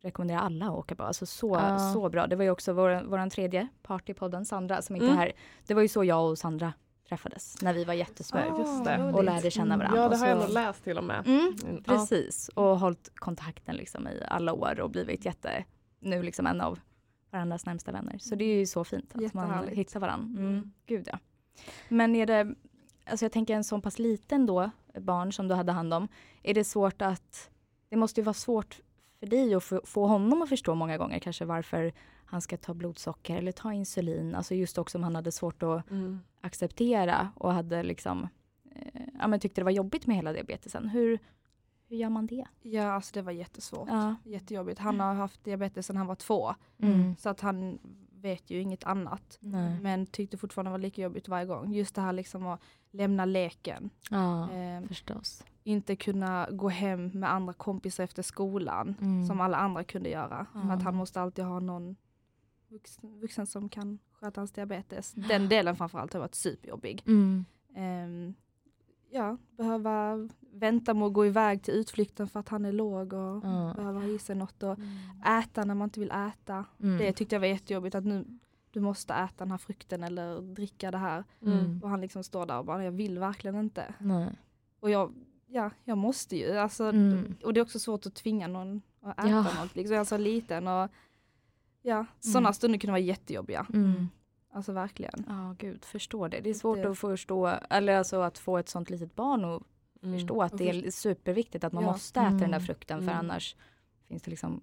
rekommenderar 0.01 0.39
alla 0.39 0.65
att 0.65 0.71
åka 0.71 0.95
på. 0.95 1.03
Alltså 1.03 1.25
så, 1.25 1.55
Ja. 1.55 1.79
så 1.93 2.09
bra. 2.09 2.27
Det 2.27 2.35
var 2.35 2.43
ju 2.43 2.49
också 2.49 2.73
vår, 2.73 3.03
vår 3.07 3.29
tredje 3.29 3.67
part 3.83 4.09
i 4.09 4.13
podden, 4.13 4.45
Sandra, 4.45 4.81
som 4.81 4.95
inte 4.95 5.05
Mm. 5.05 5.17
är 5.17 5.21
här. 5.21 5.31
Det 5.67 5.73
var 5.73 5.81
ju 5.81 5.87
så 5.87 6.03
jag 6.03 6.29
och 6.29 6.37
Sandra 6.37 6.73
träffades 7.09 7.61
när 7.61 7.73
vi 7.73 7.83
var 7.83 7.93
jättesmå. 7.93 8.39
Just 8.59 8.85
det. 8.85 9.03
och 9.13 9.23
lärde 9.23 9.51
känna 9.51 9.77
varandra. 9.77 9.97
Ja, 10.01 10.09
det 10.09 10.15
Och 10.15 10.19
har 10.19 10.27
jag 10.27 10.37
så- 10.41 10.43
nog 10.45 10.53
läst 10.53 10.83
till 10.83 10.97
och 10.97 11.03
med. 11.03 11.27
Mm, 11.27 11.39
Mm, 11.63 11.75
ja. 11.87 11.93
precis. 11.93 12.49
Och 12.49 12.79
hållit 12.79 13.11
kontakten 13.15 13.75
liksom 13.75 14.07
i 14.07 14.21
alla 14.27 14.53
år 14.53 14.79
och 14.79 14.89
blivit 14.89 15.25
jätte, 15.25 15.65
nu 15.99 16.23
liksom 16.23 16.47
en 16.47 16.61
av 16.61 16.79
varandras 17.31 17.65
närmsta 17.65 17.91
vänner. 17.91 18.17
Så 18.19 18.35
det 18.35 18.45
är 18.45 18.55
ju 18.59 18.65
så 18.65 18.83
fint 18.83 19.15
att 19.15 19.33
man 19.33 19.67
hittar 19.67 19.99
varandra. 19.99 20.39
Mm. 20.39 20.49
Mm. 20.53 20.71
Gud 20.85 21.07
ja. 21.11 21.19
Men 21.89 22.15
är 22.15 22.25
det, 22.25 22.55
alltså 23.05 23.25
jag 23.25 23.31
tänker 23.31 23.55
en 23.55 23.63
så 23.63 23.81
pass 23.81 23.99
liten 23.99 24.45
då, 24.45 24.69
barn 24.99 25.33
som 25.33 25.47
du 25.47 25.55
hade 25.55 25.71
hand 25.71 25.93
om, 25.93 26.07
är 26.43 26.53
det 26.53 26.63
svårt 26.63 27.01
att, 27.01 27.49
det 27.89 27.95
måste 27.95 28.19
ju 28.21 28.25
vara 28.25 28.33
svårt 28.33 28.79
för 29.19 29.25
dig 29.27 29.53
att 29.55 29.63
få, 29.63 29.81
få 29.85 30.07
honom 30.07 30.41
att 30.41 30.49
förstå 30.49 30.75
många 30.75 30.97
gånger 30.97 31.19
kanske 31.19 31.45
varför 31.45 31.93
han 32.25 32.41
ska 32.41 32.57
ta 32.57 32.73
blodsocker 32.73 33.37
eller 33.37 33.51
ta 33.51 33.73
insulin. 33.73 34.35
Alltså 34.35 34.55
just 34.55 34.77
också 34.77 34.97
om 34.97 35.03
han 35.03 35.15
hade 35.15 35.31
svårt 35.31 35.63
att 35.63 35.91
Mm. 35.91 36.19
acceptera 36.41 37.29
och 37.35 37.53
hade 37.53 37.83
liksom, 37.83 38.27
eh, 38.75 39.01
ja 39.19 39.27
men 39.27 39.39
tyckte 39.39 39.61
det 39.61 39.65
var 39.65 39.71
jobbigt 39.71 40.07
med 40.07 40.15
hela 40.15 40.33
diabetesen. 40.33 40.89
Hur, 40.89 41.19
hur 41.87 41.97
gör 41.97 42.09
man 42.09 42.27
det? 42.27 42.45
Ja, 42.61 42.91
alltså 42.91 43.11
det 43.13 43.21
var 43.21 43.31
jättesvårt. 43.31 43.89
Ja. 43.89 44.15
Jättejobbigt. 44.23 44.79
Han 44.79 44.99
har 44.99 45.13
haft 45.13 45.43
diabetes 45.43 45.85
sedan 45.87 45.97
han 45.97 46.07
var 46.07 46.15
två. 46.15 46.55
Mm. 46.79 47.15
Så 47.15 47.29
att 47.29 47.41
han 47.41 47.79
vet 48.21 48.49
ju 48.49 48.61
inget 48.61 48.83
annat. 48.83 49.37
Nej. 49.41 49.79
Men 49.81 50.05
tyckte 50.05 50.37
fortfarande 50.37 50.71
var 50.71 50.77
lika 50.77 51.01
jobbigt 51.01 51.27
varje 51.27 51.45
gång. 51.45 51.73
Just 51.73 51.95
det 51.95 52.01
här 52.01 52.13
liksom 52.13 52.47
att 52.47 52.61
lämna 52.91 53.25
leken. 53.25 53.89
Ja, 54.09 54.49
Ehm, 54.51 54.87
förstås. 54.87 55.43
inte 55.63 55.95
kunna 55.95 56.47
gå 56.51 56.69
hem 56.69 57.07
med 57.13 57.31
andra 57.33 57.53
kompisar 57.53 58.03
efter 58.03 58.23
skolan. 58.23 58.95
Mm. 59.01 59.25
Som 59.25 59.41
alla 59.41 59.57
andra 59.57 59.83
kunde 59.83 60.09
göra. 60.09 60.45
För 60.53 60.59
Ja. 60.67 60.73
att 60.73 60.83
han 60.83 60.95
måste 60.95 61.21
alltid 61.21 61.45
ha 61.45 61.59
någon 61.59 61.95
vuxen, 62.69 63.19
vuxen 63.19 63.47
som 63.47 63.69
kan 63.69 63.99
sköta 64.11 64.41
hans 64.41 64.51
diabetes. 64.51 65.11
Den 65.11 65.49
delen 65.49 65.75
framförallt 65.75 66.13
har 66.13 66.19
varit 66.19 66.35
superjobbig. 66.35 67.03
Mm. 67.07 67.45
Ehm, 67.75 68.33
ja, 69.09 69.37
behöva 69.57 70.29
vänta 70.39 70.93
med 70.93 71.07
att 71.07 71.13
gå 71.13 71.25
iväg 71.25 71.63
till 71.63 71.73
utflykten 71.73 72.27
för 72.27 72.39
att 72.39 72.49
han 72.49 72.65
är 72.65 72.71
låg 72.71 73.13
och 73.13 73.45
Ja. 73.45 73.73
behöver 73.75 73.99
ha 74.01 74.07
i 74.07 74.19
sig 74.19 74.35
något 74.35 74.63
och 74.63 74.77
Mm. 74.79 74.97
äta 75.39 75.63
när 75.65 75.75
man 75.75 75.85
inte 75.85 75.99
vill 75.99 76.11
äta. 76.11 76.65
Mm. 76.81 76.97
Det 76.97 77.13
tyckte 77.13 77.35
jag 77.35 77.39
var 77.39 77.47
jättejobbigt 77.47 77.95
att 77.95 78.05
nu 78.05 78.25
du 78.71 78.79
måste 78.81 79.13
äta 79.13 79.33
den 79.37 79.51
här 79.51 79.57
frukten 79.57 80.03
eller 80.03 80.41
dricka 80.41 80.91
det 80.91 80.97
här. 80.97 81.23
Mm. 81.41 81.79
Och 81.83 81.89
han 81.89 82.01
liksom 82.01 82.23
står 82.23 82.45
där 82.45 82.57
och 82.59 82.65
bara 82.65 82.83
jag 82.83 82.91
vill 82.91 83.19
verkligen 83.19 83.55
inte. 83.55 83.93
Nej. 83.99 84.29
Och 84.79 84.89
jag, 84.89 85.13
ja, 85.47 85.71
jag 85.83 85.97
måste 85.97 86.37
ju. 86.37 86.57
Alltså, 86.57 86.83
Mm. 86.83 87.35
Och 87.43 87.53
det 87.53 87.59
är 87.59 87.61
också 87.61 87.79
svårt 87.79 88.05
att 88.05 88.15
tvinga 88.15 88.47
någon 88.47 88.81
att 89.01 89.19
äta 89.19 89.29
Ja. 89.29 89.41
något. 89.41 89.75
Liksom. 89.75 89.93
Jag 89.95 90.01
är 90.01 90.05
så 90.05 90.17
liten 90.17 90.67
och 90.67 90.89
ja, 91.85 92.05
sådana 92.19 92.47
Mm. 92.47 92.53
stunder 92.53 92.79
kunde 92.79 92.91
vara 92.91 92.99
jättejobbiga. 92.99 93.65
Mm. 93.73 94.09
Alltså 94.53 94.71
verkligen. 94.71 95.25
Ja, 95.27 95.55
gud, 95.59 95.85
förstår 95.85 96.29
det. 96.29 96.39
Det 96.41 96.49
är 96.49 96.53
svårt 96.53 96.77
Det- 96.77 96.89
att 96.89 96.97
förstå, 96.99 97.47
eller 97.69 97.97
alltså 97.97 98.21
att 98.21 98.37
få 98.37 98.57
ett 98.57 98.69
sånt 98.69 98.89
litet 98.89 99.15
barn 99.15 99.45
att 99.45 99.63
Mm. 100.03 100.19
förstå 100.19 100.41
att 100.41 100.51
Och 100.51 100.57
det 100.57 100.69
är 100.69 100.91
superviktigt 100.91 101.63
att 101.63 101.73
man 101.73 101.83
Ja. 101.83 101.91
måste 101.91 102.19
äta 102.19 102.29
den 102.29 102.37
där 102.39 102.45
Mm. 102.47 102.61
frukten 102.61 102.99
för 102.99 103.11
Mm. 103.11 103.17
annars 103.19 103.55
finns 104.07 104.21
det 104.23 104.29
liksom 104.31 104.61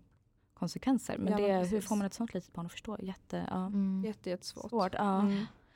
konsekvenser. 0.55 1.19
Men 1.19 1.33
Ja, 1.33 1.38
det, 1.49 1.67
hur 1.67 1.81
får 1.81 1.97
man 1.97 2.07
ett 2.07 2.14
sånt 2.14 2.35
litet 2.35 2.52
barn 2.52 2.67
att 2.67 2.73
förstå? 2.73 2.97
Jätte, 3.02 3.47
ja. 3.50 3.67
Mm. 3.67 4.02
Jätte, 4.07 4.31
jättesvårt. 4.31 4.71
Svårt, 4.71 4.95
ja. 4.95 5.25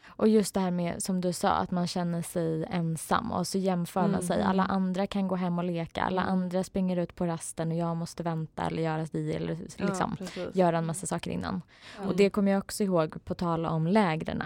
Mm. 0.06 0.14
Och 0.16 0.28
just 0.28 0.54
det 0.54 0.60
här 0.60 0.70
med 0.70 1.02
som 1.02 1.20
du 1.20 1.32
sa 1.32 1.50
att 1.50 1.70
man 1.70 1.86
känner 1.86 2.22
sig 2.22 2.64
ensam 2.70 3.32
och 3.32 3.46
så 3.46 3.58
jämför 3.58 4.00
man 4.00 4.10
Mm. 4.10 4.22
sig. 4.22 4.42
Alla 4.42 4.64
andra 4.64 5.06
kan 5.06 5.28
gå 5.28 5.36
hem 5.36 5.58
och 5.58 5.64
leka, 5.64 6.02
alla 6.02 6.22
Mm. 6.22 6.32
andra 6.32 6.64
springer 6.64 6.96
ut 6.96 7.14
på 7.14 7.26
rasten 7.26 7.70
och 7.72 7.76
jag 7.78 7.96
måste 7.96 8.22
vänta 8.22 8.62
eller 8.66 8.82
göra 8.82 9.06
det 9.12 9.34
eller 9.36 9.56
liksom 9.76 10.16
Ja, 10.36 10.42
göra 10.52 10.78
en 10.78 10.86
massa 10.86 11.06
saker 11.06 11.30
innan. 11.30 11.62
Ja. 12.02 12.06
Och 12.08 12.16
det 12.16 12.30
kommer 12.30 12.52
jag 12.52 12.58
också 12.58 12.82
ihåg 12.84 13.24
på 13.24 13.34
tal 13.34 13.66
om 13.66 13.86
lägren 13.86 14.42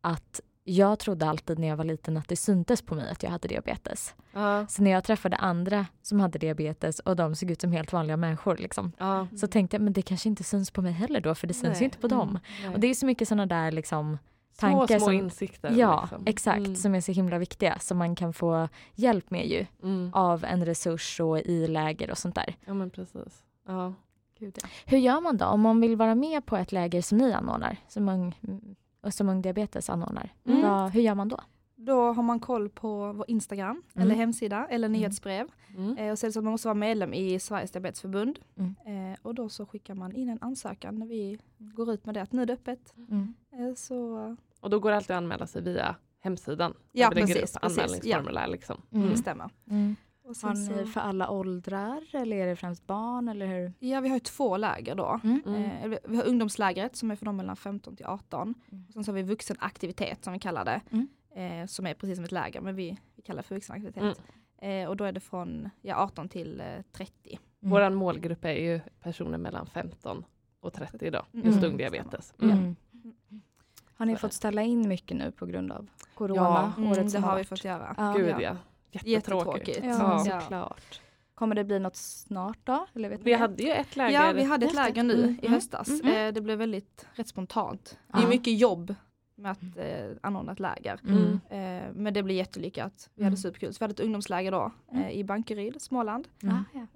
att 0.00 0.40
jag 0.64 0.98
trodde 0.98 1.26
alltid 1.28 1.58
när 1.58 1.68
jag 1.68 1.76
var 1.76 1.84
liten 1.84 2.16
att 2.16 2.28
det 2.28 2.36
syntes 2.36 2.82
på 2.82 2.94
mig 2.94 3.10
att 3.10 3.22
jag 3.22 3.30
hade 3.30 3.48
diabetes. 3.48 4.14
Ja, 4.32 4.66
Så 4.66 4.82
när 4.82 4.90
jag 4.90 5.04
träffade 5.04 5.36
andra 5.36 5.86
som 6.02 6.20
hade 6.20 6.38
diabetes 6.38 6.98
och 7.00 7.16
de 7.16 7.34
såg 7.34 7.50
ut 7.50 7.60
som 7.60 7.72
helt 7.72 7.92
vanliga 7.92 8.16
människor 8.16 8.56
liksom, 8.56 8.92
ja. 8.98 9.26
så 9.36 9.46
tänkte 9.46 9.74
jag 9.76 9.82
men 9.82 9.92
det 9.92 10.02
kanske 10.02 10.28
inte 10.28 10.44
syns 10.44 10.70
på 10.70 10.82
mig 10.82 10.92
heller 10.92 11.20
då 11.20 11.34
för 11.34 11.46
det 11.46 11.54
syns 11.54 11.68
Nej. 11.72 11.78
ju 11.78 11.84
inte 11.84 11.98
på 11.98 12.08
dem. 12.08 12.38
Nej. 12.62 12.74
Och 12.74 12.80
det 12.80 12.86
är 12.86 12.94
så 12.94 13.06
mycket 13.06 13.28
sådana 13.28 13.46
där 13.46 13.72
liksom 13.72 14.18
tankar 14.58 14.98
små 14.98 15.06
som- 15.06 15.14
insikter. 15.14 15.70
Ja, 15.76 16.00
liksom. 16.02 16.22
exakt. 16.26 16.58
Mm. 16.58 16.76
Som 16.76 16.94
är 16.94 17.00
så 17.00 17.12
himla 17.12 17.38
viktiga. 17.38 17.78
Som 17.78 17.98
man 17.98 18.14
kan 18.14 18.32
få 18.32 18.68
hjälp 18.94 19.30
med 19.30 19.46
ju. 19.48 19.66
Mm. 19.82 20.10
Av 20.14 20.44
en 20.44 20.64
resurs 20.66 21.20
och 21.20 21.38
i 21.38 21.66
läger 21.68 22.10
och 22.10 22.18
sånt 22.18 22.34
där. 22.34 22.54
Ja 22.66 22.74
men 22.74 22.90
precis. 22.90 23.44
Ja. 23.66 23.94
Gud, 24.38 24.58
ja. 24.62 24.68
Hur 24.86 24.98
gör 24.98 25.20
man 25.20 25.36
då 25.36 25.44
om 25.46 25.60
man 25.60 25.80
vill 25.80 25.96
vara 25.96 26.14
med 26.14 26.46
på 26.46 26.56
ett 26.56 26.72
läger 26.72 27.02
som 27.02 27.18
ni 27.18 27.32
anordnar, 27.32 27.76
som 27.88 28.08
Ung, 28.08 28.34
och 29.00 29.14
som 29.14 29.28
Ung 29.28 29.42
Diabetes 29.42 29.90
anordnar? 29.90 30.32
Mm. 30.44 30.62
Vad, 30.62 30.90
hur 30.90 31.00
gör 31.00 31.14
man 31.14 31.28
då? 31.28 31.40
Då 31.76 32.12
har 32.12 32.22
man 32.22 32.40
koll 32.40 32.68
på 32.68 33.12
vår 33.12 33.24
Instagram 33.28 33.82
Mm. 33.94 34.06
eller 34.06 34.14
hemsida 34.14 34.66
eller 34.70 34.88
nyhetsbrev. 34.88 35.46
Mm. 35.76 35.96
Eh, 35.98 36.10
och 36.12 36.18
sen 36.18 36.32
så 36.32 36.38
att 36.38 36.44
man 36.44 36.50
måste 36.50 36.68
vara 36.68 36.74
medlem 36.74 37.14
i 37.14 37.38
Sveriges 37.40 37.70
Diabetesförbund. 37.70 38.38
Mm. 38.56 39.12
Eh, 39.12 39.18
och 39.22 39.34
då 39.34 39.48
så 39.48 39.66
skickar 39.66 39.94
man 39.94 40.12
in 40.16 40.28
en 40.28 40.38
ansökan 40.40 40.98
när 40.98 41.06
vi 41.06 41.38
går 41.58 41.92
ut 41.92 42.06
med 42.06 42.14
det 42.14 42.22
att 42.22 42.32
nu 42.32 42.42
är 42.42 42.46
det 42.46 42.52
öppet. 42.52 42.94
Mm. 42.96 43.34
Eh, 43.52 43.74
så 43.74 44.36
Och 44.60 44.70
då 44.70 44.78
går 44.80 44.90
det 44.90 44.96
alltid 44.96 45.10
att 45.10 45.16
anmäla 45.22 45.46
sig 45.46 45.62
via 45.62 45.96
hemsidan. 46.20 46.74
Ja, 46.92 47.10
precis, 47.14 47.56
upp 47.56 47.64
anmälningsformulär. 47.64 48.46
Liksom. 48.48 48.82
Mm. 48.92 49.08
det 49.10 49.16
stämmer. 49.16 49.50
Mm. 49.70 49.96
Och 50.24 50.36
sen 50.36 50.48
Har 50.48 50.56
så, 50.56 50.72
ni 50.72 50.86
för 50.86 51.00
alla 51.00 51.30
åldrar 51.30 52.02
eller 52.12 52.36
är 52.36 52.46
det 52.46 52.56
främst 52.56 52.86
barn 52.86 53.28
eller 53.28 53.46
hur? 53.46 53.72
ja, 53.78 54.00
vi 54.00 54.08
har 54.08 54.16
ju 54.16 54.20
två 54.20 54.56
läger 54.56 54.94
då. 54.94 55.20
Mm. 55.24 55.42
Mm. 55.46 55.62
Eh, 55.92 55.98
vi- 56.08 56.16
har 56.16 56.24
ungdomslägret 56.26 56.96
som 56.96 57.10
är 57.10 57.16
för 57.16 57.26
dem 57.26 57.36
mellan 57.36 57.56
15 57.56 57.96
till 57.96 58.06
18. 58.06 58.54
Mm. 58.72 58.84
Och 58.86 58.92
sen 58.92 59.04
så 59.04 59.10
har 59.10 59.16
vi 59.16 59.22
vuxenaktivitet 59.22 60.24
som 60.24 60.32
vi 60.32 60.38
kallar 60.38 60.64
det. 60.64 60.80
Mm. 60.90 61.08
Eh, 61.62 61.66
som 61.66 61.86
är 61.86 61.94
precis 61.94 62.16
som 62.16 62.24
ett 62.24 62.32
läger 62.32 62.60
men 62.60 62.74
vi, 62.76 62.98
vi 63.16 63.22
kallar 63.22 63.42
det 63.42 63.48
för 63.48 63.54
vuxenaktivitet. 63.54 64.20
Mm. 64.60 64.82
Eh, 64.84 64.88
och 64.88 64.96
då 64.96 65.04
är 65.04 65.12
det 65.12 65.20
från 65.20 65.70
ja, 65.82 65.96
18 65.96 66.28
till 66.28 66.60
eh, 66.60 66.66
30. 66.92 67.12
Mm. 67.26 67.38
Vår 67.70 67.90
målgrupp 67.90 68.44
är 68.44 68.52
ju 68.52 68.80
personer 69.00 69.38
mellan 69.38 69.66
15 69.66 70.24
och 70.60 70.72
30 70.72 71.06
idag. 71.06 71.24
Mm. 71.32 71.46
Just 71.46 71.58
Mm. 71.58 71.70
ungdiabetes. 71.70 72.34
Mm. 72.42 72.76
Mm. 73.98 74.08
Har 74.08 74.14
ni 74.14 74.16
fått 74.16 74.30
det. 74.30 74.36
ställa 74.36 74.62
in 74.62 74.88
mycket 74.88 75.16
nu 75.16 75.30
på 75.30 75.46
grund 75.46 75.72
av 75.72 75.86
corona? 76.14 76.40
Ja, 76.42 76.72
Mm, 76.76 76.90
året 76.90 77.04
det 77.04 77.10
som 77.10 77.24
har 77.24 77.36
vi 77.38 77.44
fått 77.44 77.64
göra. 77.64 77.94
Ja. 77.98 78.12
Gud 78.16 78.36
Ja. 78.40 78.56
Jättetråkigt. 78.90 79.68
Jättetråkigt. 79.68 79.80
Ja, 79.84 80.24
Ja. 80.26 80.40
såklart. 80.40 81.00
Kommer 81.34 81.54
det 81.54 81.64
bli 81.64 81.78
något 81.78 81.96
snart 81.96 82.58
då? 82.64 82.86
Eller 82.94 83.08
vet 83.08 83.20
Vi 83.20 83.30
ni? 83.32 83.36
hade 83.38 83.62
ju 83.62 83.70
ett 83.70 83.96
läger. 83.96 84.26
Ja, 84.26 84.32
vi 84.32 84.44
hade 84.44 84.66
ett 84.66 84.72
det. 84.72 84.76
läger 84.82 85.02
nu 85.02 85.14
Mm. 85.14 85.28
i 85.30 85.38
Mm. 85.38 85.52
höstas. 85.52 85.88
Mm. 86.02 86.28
Eh, 86.28 86.32
det 86.34 86.40
blev 86.40 86.58
väldigt 86.58 87.06
rätt 87.12 87.28
spontant. 87.28 87.98
Det 88.12 88.22
är 88.22 88.28
mycket 88.28 88.58
jobb 88.58 88.94
med 89.34 89.52
att 89.52 89.62
eh, 89.76 90.10
anordna 90.22 90.52
ett 90.52 90.60
läger. 90.60 91.00
Mm. 91.08 91.40
Eh, 91.50 91.92
men 91.94 92.14
det 92.14 92.22
blev 92.22 92.36
jättelyckat. 92.36 93.10
Vi 93.14 93.22
Mm. 93.22 93.26
hade 93.32 93.36
superkul. 93.36 93.74
Så 93.74 93.78
vi 93.78 93.84
hade 93.84 93.92
ett 93.92 94.00
ungdomsläger 94.00 94.52
då 94.52 94.72
eh, 94.92 95.10
i 95.10 95.24
Bankeryd, 95.24 95.82
Småland. 95.82 96.28
Mm. 96.42 96.54
Ja. 96.74 96.80
Eh, 96.80 96.86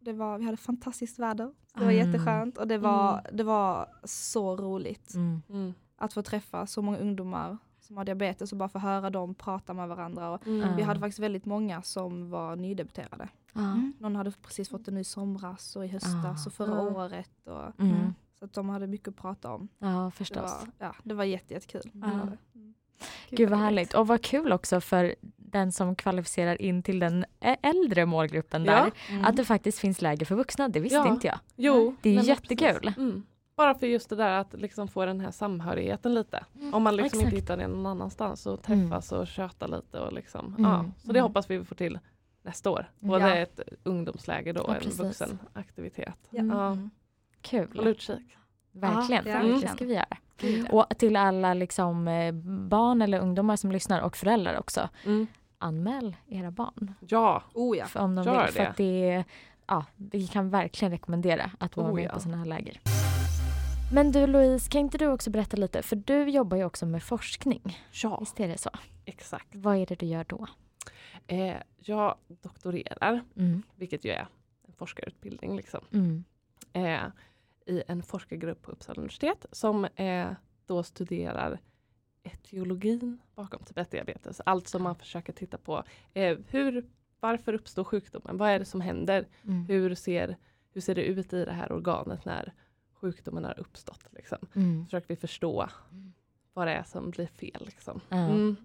det 0.00 0.12
var, 0.12 0.38
vi 0.38 0.44
hade 0.44 0.56
fantastiskt 0.56 1.18
väder. 1.18 1.52
Det 1.74 1.84
var 1.84 1.92
Mm. 1.92 2.06
jätteskönt 2.06 2.58
och 2.58 2.68
det 2.68 2.78
var, 2.78 3.20
det 3.32 3.44
var 3.44 3.88
så 4.04 4.56
roligt 4.56 5.14
Mm. 5.14 5.42
Mm. 5.50 5.74
Att 6.04 6.12
få 6.12 6.22
träffa 6.22 6.66
så 6.66 6.82
många 6.82 6.98
ungdomar 6.98 7.58
som 7.80 7.96
har 7.96 8.04
diabetes 8.04 8.52
och 8.52 8.58
bara 8.58 8.68
få 8.68 8.78
höra 8.78 9.10
dem 9.10 9.34
prata 9.34 9.74
med 9.74 9.88
varandra. 9.88 10.30
Och 10.30 10.46
Mm. 10.46 10.76
Vi 10.76 10.82
hade 10.82 11.00
faktiskt 11.00 11.18
väldigt 11.18 11.44
många 11.44 11.82
som 11.82 12.30
var 12.30 12.56
nydebuterade. 12.56 13.28
Ja. 13.52 13.60
Mm. 13.60 13.92
Någon 13.98 14.16
hade 14.16 14.30
precis 14.42 14.68
fått 14.68 14.88
en 14.88 14.94
ny 14.94 15.04
somras 15.04 15.76
och 15.76 15.84
i 15.84 15.88
höstas 15.88 16.46
Ah. 16.46 16.48
och 16.48 16.52
förra 16.52 16.78
Ah. 16.78 16.82
året. 17.04 17.30
Och, 17.46 17.80
Mm. 17.80 18.14
så 18.38 18.44
att 18.44 18.52
de 18.52 18.68
hade 18.68 18.86
mycket 18.86 19.08
att 19.08 19.16
prata 19.16 19.52
om. 19.52 19.68
Ja, 19.78 19.88
Det 20.04 20.10
förstås. 20.16 20.42
var, 20.42 20.68
ja, 20.86 20.94
det 21.02 21.14
var 21.14 21.24
jätte, 21.24 21.54
jättekul. 21.54 21.90
Det 21.92 22.06
det. 22.06 22.38
Mm. 22.58 22.74
Gud 23.30 23.50
vad 23.50 23.58
härligt. 23.58 23.94
Och 23.94 24.06
vad 24.06 24.22
kul 24.22 24.52
också 24.52 24.80
för 24.80 25.14
den 25.36 25.72
som 25.72 25.96
kvalificerar 25.96 26.62
in 26.62 26.82
till 26.82 26.98
den 26.98 27.24
äldre 27.62 28.06
målgruppen 28.06 28.64
där. 28.64 28.72
Ja. 29.08 29.14
Mm. 29.14 29.24
Att 29.24 29.36
det 29.36 29.44
faktiskt 29.44 29.78
finns 29.78 30.02
läger 30.02 30.26
för 30.26 30.34
vuxna, 30.34 30.68
det 30.68 30.80
visste 30.80 30.96
Ja. 30.96 31.08
inte 31.12 31.26
jag. 31.26 31.38
Jo, 31.56 31.94
Det 32.02 32.16
är 32.16 32.22
jättekul. 32.22 32.68
precis. 32.80 32.96
Mm. 32.98 33.22
Bara 33.62 33.74
för 33.74 33.86
just 33.86 34.08
det 34.10 34.16
där 34.16 34.32
att 34.38 34.52
liksom 34.54 34.88
få 34.88 35.04
den 35.06 35.20
här 35.20 35.30
samhörigheten 35.30 36.14
lite. 36.14 36.44
Om 36.72 36.82
man 36.82 36.96
liksom 36.96 37.06
Exakt. 37.20 37.24
inte 37.24 37.36
hittar 37.36 37.56
det 37.56 37.68
någon 37.68 37.86
annanstans 37.86 38.46
och 38.46 38.62
träffas 38.62 39.12
och 39.12 39.26
köta 39.26 39.66
lite 39.66 40.00
och 40.00 40.12
liksom. 40.12 40.46
Mm. 40.58 40.70
Ja. 40.70 40.84
Så 40.98 41.12
det 41.12 41.18
Mm. 41.18 41.22
hoppas 41.28 41.50
vi 41.50 41.64
får 41.64 41.74
till 41.76 41.98
nästa 42.42 42.70
år. 42.70 42.90
Både 43.00 43.28
Ja. 43.28 43.34
ett 43.36 43.60
ungdomsläger 43.82 44.52
då 44.52 44.60
och 44.62 44.70
Ja, 44.70 44.76
en 44.76 44.90
vuxenaktivitet. 44.90 46.14
Ja. 46.30 46.40
Mm. 46.40 46.56
Ja. 46.56 46.66
Mm. 46.66 46.90
Kul. 47.40 47.68
Håll 47.76 47.86
utkik. 47.86 48.36
Verkligen, 48.72 49.26
Ja, 49.26 49.32
det 49.42 49.48
verkligen. 49.48 49.74
ska 49.76 49.84
vi 49.84 49.94
göra. 49.94 50.68
Och 50.70 50.98
till 50.98 51.16
alla 51.16 51.54
liksom, 51.54 52.08
eh, 52.08 52.32
barn 52.68 53.02
eller 53.02 53.18
ungdomar 53.20 53.56
som 53.56 53.72
lyssnar 53.72 54.00
och 54.00 54.16
föräldrar 54.16 54.58
också. 54.58 54.88
Mm. 55.04 55.26
Anmäl 55.58 56.16
era 56.28 56.50
barn 56.50 56.94
Ja, 57.08 57.42
Oh 57.54 57.76
ja. 57.78 57.84
för 57.86 58.00
om 58.00 58.14
de 58.14 58.24
Gör 58.26 58.44
vill. 58.44 58.52
För 58.54 58.62
det. 58.62 58.68
att 58.70 58.76
det 58.76 59.24
ja, 59.66 59.84
vi 59.96 60.26
kan 60.26 60.50
verkligen 60.50 60.92
rekommendera 60.92 61.50
att 61.58 61.76
vara 61.76 61.90
Oh, 61.90 61.94
med 61.94 62.04
ja. 62.04 62.12
på 62.12 62.20
sådana 62.20 62.38
här 62.38 62.44
läger. 62.46 62.80
Men 63.92 64.12
du 64.12 64.26
Louise, 64.26 64.70
kan 64.70 64.80
inte 64.80 64.98
du 64.98 65.06
också 65.06 65.30
berätta 65.30 65.56
lite? 65.56 65.82
För 65.82 65.96
du 65.96 66.28
jobbar 66.30 66.56
ju 66.56 66.64
också 66.64 66.86
med 66.86 67.02
forskning. 67.02 67.78
ja 68.02 68.16
Visst 68.20 68.40
är 68.40 68.48
det 68.48 68.58
så? 68.58 68.70
exakt. 69.04 69.54
Vad 69.54 69.76
är 69.76 69.86
det 69.86 69.94
du 69.98 70.06
gör 70.06 70.24
då? 70.28 70.46
Eh, 71.26 71.56
jag 71.76 72.16
doktorerar, 72.28 73.22
Mm. 73.36 73.62
vilket 73.76 74.04
ju 74.04 74.10
är 74.10 74.26
en 74.68 74.72
forskarutbildning, 74.72 75.56
liksom, 75.56 75.80
Mm. 75.92 76.24
eh, 76.72 77.02
i 77.66 77.82
en 77.88 78.02
forskargrupp 78.02 78.62
på 78.62 78.70
Uppsala 78.72 78.96
universitet 79.00 79.46
som 79.52 79.84
eh, 79.84 80.30
då 80.66 80.82
studerar 80.82 81.58
etiologin 82.22 83.18
bakom 83.34 83.62
1-diabetes. 83.62 84.40
Alltså 84.46 84.78
man 84.78 84.96
försöker 84.96 85.32
titta 85.32 85.58
på 85.58 85.84
eh, 86.14 86.38
hur, 86.48 86.84
varför 87.20 87.54
uppstår 87.54 87.84
sjukdomen? 87.84 88.36
Vad 88.36 88.50
är 88.50 88.58
det 88.58 88.64
som 88.64 88.80
händer? 88.80 89.26
Mm. 89.44 89.64
Hur 89.66 89.94
ser, 89.94 90.36
hur 90.72 90.80
ser 90.80 90.94
det 90.94 91.02
ut 91.04 91.32
i 91.32 91.44
det 91.44 91.52
här 91.52 91.72
organet 91.72 92.24
när 92.24 92.52
sjukdomen 93.02 93.44
har 93.44 93.60
uppstått? 93.60 94.04
Liksom? 94.10 94.38
Mm. 94.54 94.84
Försöker 94.84 95.08
vi 95.08 95.16
förstå 95.16 95.68
vad 96.54 96.66
det 96.66 96.72
är 96.72 96.82
som 96.82 97.10
blir 97.10 97.26
fel. 97.26 97.62
Liksom. 97.66 98.00
Mm. 98.10 98.56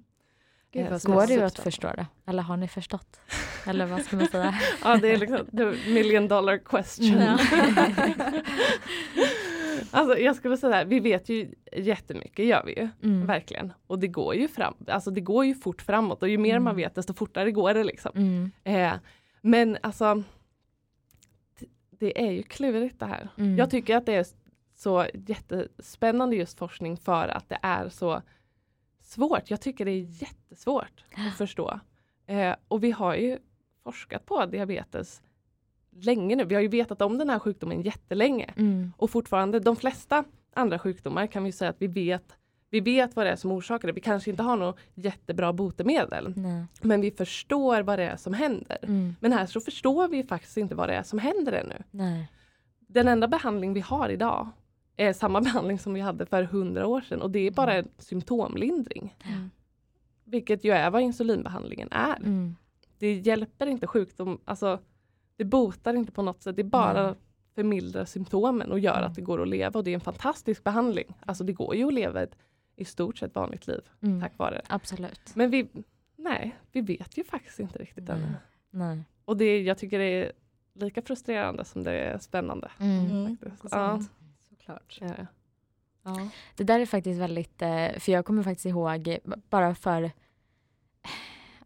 Gud, 0.72 0.86
Eh, 0.86 1.00
Går 1.04 1.28
det 1.28 1.34
ju 1.34 1.42
att 1.42 1.60
förstå 1.60 1.88
det? 1.88 2.08
Eller 2.26 2.44
har 2.44 2.58
ni 2.58 2.68
förstått? 2.68 3.20
Eller 3.68 3.86
vad 3.86 4.02
ska 4.02 4.18
man 4.18 4.28
säga? 4.28 4.56
Ja, 4.84 4.98
det 4.98 5.12
är 5.12 5.18
liksom 5.18 5.38
the 5.58 5.66
million 5.94 6.28
dollar 6.28 6.58
question. 6.58 7.18
Ja. 7.22 7.38
alltså 9.92 10.18
jag 10.18 10.36
skulle 10.36 10.58
säga, 10.58 10.84
vi 10.84 11.00
vet 11.00 11.30
ju 11.30 11.52
jättemycket, 11.78 12.46
gör 12.46 12.64
vi 12.66 12.80
ju. 12.80 12.90
Mm. 13.04 13.26
Verkligen. 13.28 13.74
Och 13.88 14.00
det 14.00 14.08
går 14.08 14.36
ju 14.36 14.48
fram, 14.48 14.74
alltså 14.88 15.12
det 15.12 15.22
går 15.22 15.46
ju 15.46 15.56
fort 15.56 15.82
framåt 15.82 16.24
och 16.24 16.30
ju 16.30 16.38
mer 16.38 16.60
man 16.60 16.72
Mm. 16.72 16.76
vet 16.78 16.96
desto 16.96 17.14
fortare 17.14 17.52
går 17.52 17.74
det 17.74 17.84
liksom. 17.84 18.12
Mm. 18.16 18.52
Eh, 18.64 18.94
men 19.42 19.78
alltså 19.84 20.24
det, 22.00 22.28
är 22.28 22.32
ju 22.32 22.44
klurigt 22.44 23.00
det 23.00 23.06
här. 23.06 23.30
Mm. 23.38 23.58
Jag 23.58 23.70
tycker 23.70 23.98
att 23.98 24.06
det 24.06 24.14
är 24.14 24.26
så 24.76 25.06
jättespännande 25.14 26.36
just 26.36 26.58
forskning 26.58 26.98
för 26.98 27.28
att 27.28 27.50
det 27.50 27.60
är 27.62 27.90
så 27.90 28.22
svårt. 29.02 29.50
Jag 29.50 29.62
tycker 29.62 29.86
det 29.86 29.92
är 29.92 30.22
jättesvårt 30.22 31.04
att 31.16 31.34
förstå. 31.38 31.80
Eh, 32.26 32.56
och 32.68 32.84
vi 32.84 32.92
har 32.92 33.16
ju 33.16 33.38
forskat 33.84 34.26
på 34.26 34.46
diabetes 34.46 35.22
länge 35.92 36.36
nu. 36.36 36.46
Vi 36.46 36.56
har 36.56 36.62
ju 36.62 36.68
vetat 36.68 37.02
om 37.02 37.18
den 37.18 37.30
här 37.30 37.40
sjukdomen 37.40 37.82
jättelänge. 37.82 38.54
Mm. 38.58 38.94
Och 38.98 39.10
fortfarande, 39.10 39.60
de 39.60 39.76
flesta 39.76 40.24
andra 40.54 40.80
sjukdomar 40.80 41.28
kan 41.28 41.44
vi 41.44 41.52
säga 41.52 41.70
att 41.70 41.82
vi 41.82 41.88
vet 41.88 42.38
vi 42.70 42.80
vet 42.80 43.16
vad 43.16 43.26
det 43.26 43.32
är 43.32 43.36
som 43.36 43.52
orsakar 43.52 43.88
det. 43.88 43.94
Vi 43.94 44.02
kanske 44.02 44.30
inte 44.30 44.44
har 44.44 44.58
något 44.58 44.78
jättebra 44.96 45.54
botemedel. 45.54 46.34
Nej. 46.36 46.66
Men 46.82 47.02
vi 47.02 47.12
förstår 47.12 47.82
vad 47.82 48.00
det 48.00 48.04
är 48.06 48.16
som 48.18 48.34
händer. 48.34 48.78
Mm. 48.84 49.16
Men 49.20 49.34
här 49.34 49.46
så 49.46 49.62
förstår 49.62 50.08
vi 50.08 50.24
faktiskt 50.24 50.58
inte 50.58 50.76
vad 50.76 50.90
det 50.90 50.96
är 50.96 51.04
som 51.04 51.20
händer 51.20 51.54
ännu. 51.54 51.84
Nej. 51.92 52.32
Den 52.80 53.08
enda 53.08 53.28
behandling 53.28 53.74
vi 53.74 53.80
har 53.80 54.10
idag 54.10 54.50
är 54.98 55.14
samma 55.14 55.42
behandling 55.48 55.80
som 55.80 55.94
vi 55.94 56.02
hade 56.02 56.26
för 56.26 56.44
hundra 56.44 56.88
år 56.88 57.02
sedan 57.02 57.22
och 57.22 57.32
det 57.32 57.40
är 57.40 57.52
bara 57.52 57.74
en 57.74 57.88
symptomlindring. 57.98 59.16
Mm. 59.26 59.50
Vilket 60.24 60.64
ju 60.64 60.72
är 60.72 60.90
vad 60.90 61.02
insulinbehandlingen 61.02 61.88
är. 61.92 62.16
Mm. 62.16 62.56
Det 63.00 63.14
hjälper 63.14 63.68
inte 63.68 63.88
sjukdom, 63.88 64.40
alltså 64.46 64.80
det 65.36 65.46
botar 65.46 65.94
inte 65.94 66.12
på 66.12 66.22
något 66.22 66.44
sätt. 66.44 66.56
Det 66.56 66.64
bara 66.64 67.04
Nej. 67.04 67.16
förmildrar 67.56 68.06
symptomen 68.06 68.72
och 68.72 68.80
gör 68.80 68.98
Mm. 68.98 69.06
att 69.10 69.16
det 69.16 69.22
går 69.22 69.42
att 69.42 69.48
leva 69.48 69.80
och 69.80 69.84
det 69.84 69.92
är 69.92 69.96
en 69.96 70.02
fantastisk 70.02 70.64
behandling. 70.64 71.16
Alltså 71.26 71.44
det 71.44 71.54
går 71.54 71.76
ju 71.76 71.88
att 71.88 71.94
leva 71.94 72.22
ett 72.24 72.36
i 72.78 72.86
stort 72.86 73.18
sett 73.18 73.36
vanligt 73.36 73.68
liv 73.68 73.82
Mm. 74.02 74.22
tack 74.22 74.38
vare 74.38 74.56
det. 74.56 74.62
Absolut. 74.70 75.36
Men 75.36 75.50
vi, 75.50 75.68
nej, 76.16 76.56
vi 76.72 76.82
vet 76.82 77.18
ju 77.18 77.24
faktiskt 77.24 77.60
inte 77.60 77.80
riktigt 77.80 78.10
ännu. 78.10 78.34
Nej. 78.70 79.04
Och 79.26 79.38
det, 79.38 79.62
jag 79.62 79.78
tycker 79.78 80.00
det 80.00 80.06
är 80.06 80.32
lika 80.74 81.02
frustrerande 81.02 81.66
som 81.66 81.84
det 81.84 81.92
är 81.92 82.18
spännande. 82.18 82.72
Mm. 82.80 83.06
Mm. 83.12 83.38
Ja. 83.72 84.02
Såklart. 84.50 84.98
ja. 85.02 85.16
ja. 86.04 86.30
Det 86.56 86.64
där 86.64 86.80
är 86.80 86.86
faktiskt 86.86 87.20
väldigt, 87.20 87.62
eh, 87.62 87.90
för 88.00 88.12
jag 88.12 88.26
kommer 88.26 88.44
faktiskt 88.44 88.66
ihåg 88.66 89.08
eh, 89.08 89.18
bara 89.50 89.76
för, 89.76 90.12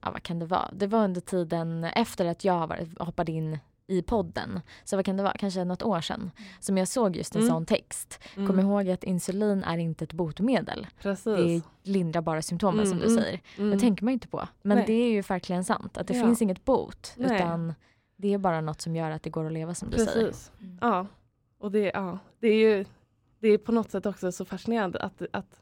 ja 0.01 0.11
vad 0.11 0.23
kan 0.23 0.39
det 0.39 0.45
vara? 0.45 0.69
Det 0.73 0.87
var 0.87 1.03
under 1.03 1.21
tiden 1.21 1.83
efter 1.83 2.25
att 2.25 2.43
jag 2.43 2.67
var, 2.67 3.03
hoppade 3.05 3.31
in 3.31 3.59
i 3.91 4.01
podden. 4.01 4.59
Så 4.83 4.95
vad 4.95 5.05
kan 5.05 5.17
det 5.17 5.23
vara? 5.23 5.33
Kanske 5.39 5.63
något 5.63 5.83
år 5.83 6.01
sedan. 6.01 6.31
Som 6.59 6.77
jag 6.77 6.87
såg 6.87 7.15
just 7.15 7.35
en 7.35 7.41
Mm. 7.41 7.49
sån 7.53 7.65
text. 7.65 8.19
Mm. 8.35 8.47
Kom 8.47 8.59
ihåg 8.59 8.89
att 8.89 9.03
insulin 9.03 9.63
är 9.63 9.77
inte 9.77 10.03
ett 10.03 10.13
botemedel. 10.13 10.87
Precis. 11.01 11.23
Det 11.23 11.61
lindrar 11.91 12.21
bara 12.21 12.41
symptomen 12.41 12.87
som 12.87 12.97
du 12.99 13.05
Mm, 13.05 13.13
mm, 13.17 13.23
säger. 13.23 13.41
Mm. 13.57 13.71
Det 13.71 13.79
tänker 13.79 14.03
man 14.05 14.13
inte 14.13 14.27
på. 14.27 14.47
Men 14.61 14.77
Nej. 14.77 14.85
det 14.87 14.93
är 14.93 15.09
ju 15.11 15.21
verkligen 15.21 15.63
sant. 15.63 15.97
Att 15.97 16.07
det 16.07 16.17
Ja. 16.17 16.23
finns 16.23 16.41
inget 16.41 16.65
bot. 16.65 17.13
Nej. 17.17 17.35
Utan 17.35 17.73
det 18.15 18.33
är 18.33 18.37
bara 18.37 18.61
något 18.61 18.81
som 18.81 18.95
gör 18.95 19.11
att 19.11 19.23
det 19.23 19.29
går 19.29 19.45
att 19.45 19.53
leva 19.53 19.73
som 19.73 19.89
du 19.89 19.97
säger. 19.97 20.25
Precis. 20.27 20.51
Ja. 20.81 21.07
Och 21.59 21.71
det, 21.71 21.91
ja, 21.93 22.19
det 22.39 22.47
är 22.47 22.55
ju 22.77 22.85
det 23.39 23.47
är 23.47 23.57
på 23.57 23.71
något 23.71 23.91
sätt 23.91 24.05
också 24.05 24.31
så 24.31 24.45
fascinerande 24.45 24.99
att, 24.99 25.21
att 25.33 25.61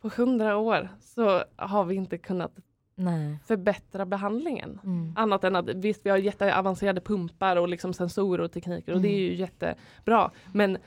på 0.00 0.08
hundra 0.16 0.56
år 0.56 0.88
så 1.00 1.44
har 1.56 1.84
vi 1.84 1.94
inte 1.94 2.18
kunnat 2.18 2.52
Nej. 2.94 3.38
förbättra 3.44 4.06
behandlingen. 4.06 4.80
Mm. 4.84 5.12
Annat 5.16 5.44
än 5.44 5.56
att 5.56 5.68
visst 5.68 6.06
vi 6.06 6.10
har 6.10 6.16
jätteavancerade 6.16 7.00
pumpar 7.00 7.56
och 7.56 7.68
liksom 7.68 7.92
sensorer 7.94 8.44
och 8.44 8.52
tekniker 8.52 8.92
och 8.94 9.00
det 9.00 9.08
är 9.08 9.18
Mm. 9.18 9.22
ju 9.24 9.34
jättebra. 9.34 10.30
Men, 10.52 10.78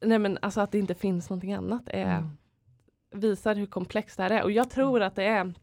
nej 0.00 0.18
men 0.18 0.38
alltså 0.42 0.60
att 0.60 0.72
det 0.72 0.78
inte 0.78 0.94
finns 0.94 1.30
någonting 1.30 1.52
annat 1.52 1.82
är, 1.86 2.16
Mm. 2.18 2.30
visar 3.10 3.54
hur 3.54 3.66
komplext 3.66 4.16
det 4.16 4.22
här 4.22 4.30
är. 4.30 4.42
Och 4.42 4.50
jag 4.52 4.70
tror 4.70 5.02
att 5.02 5.14
det 5.14 5.24
är 5.24 5.54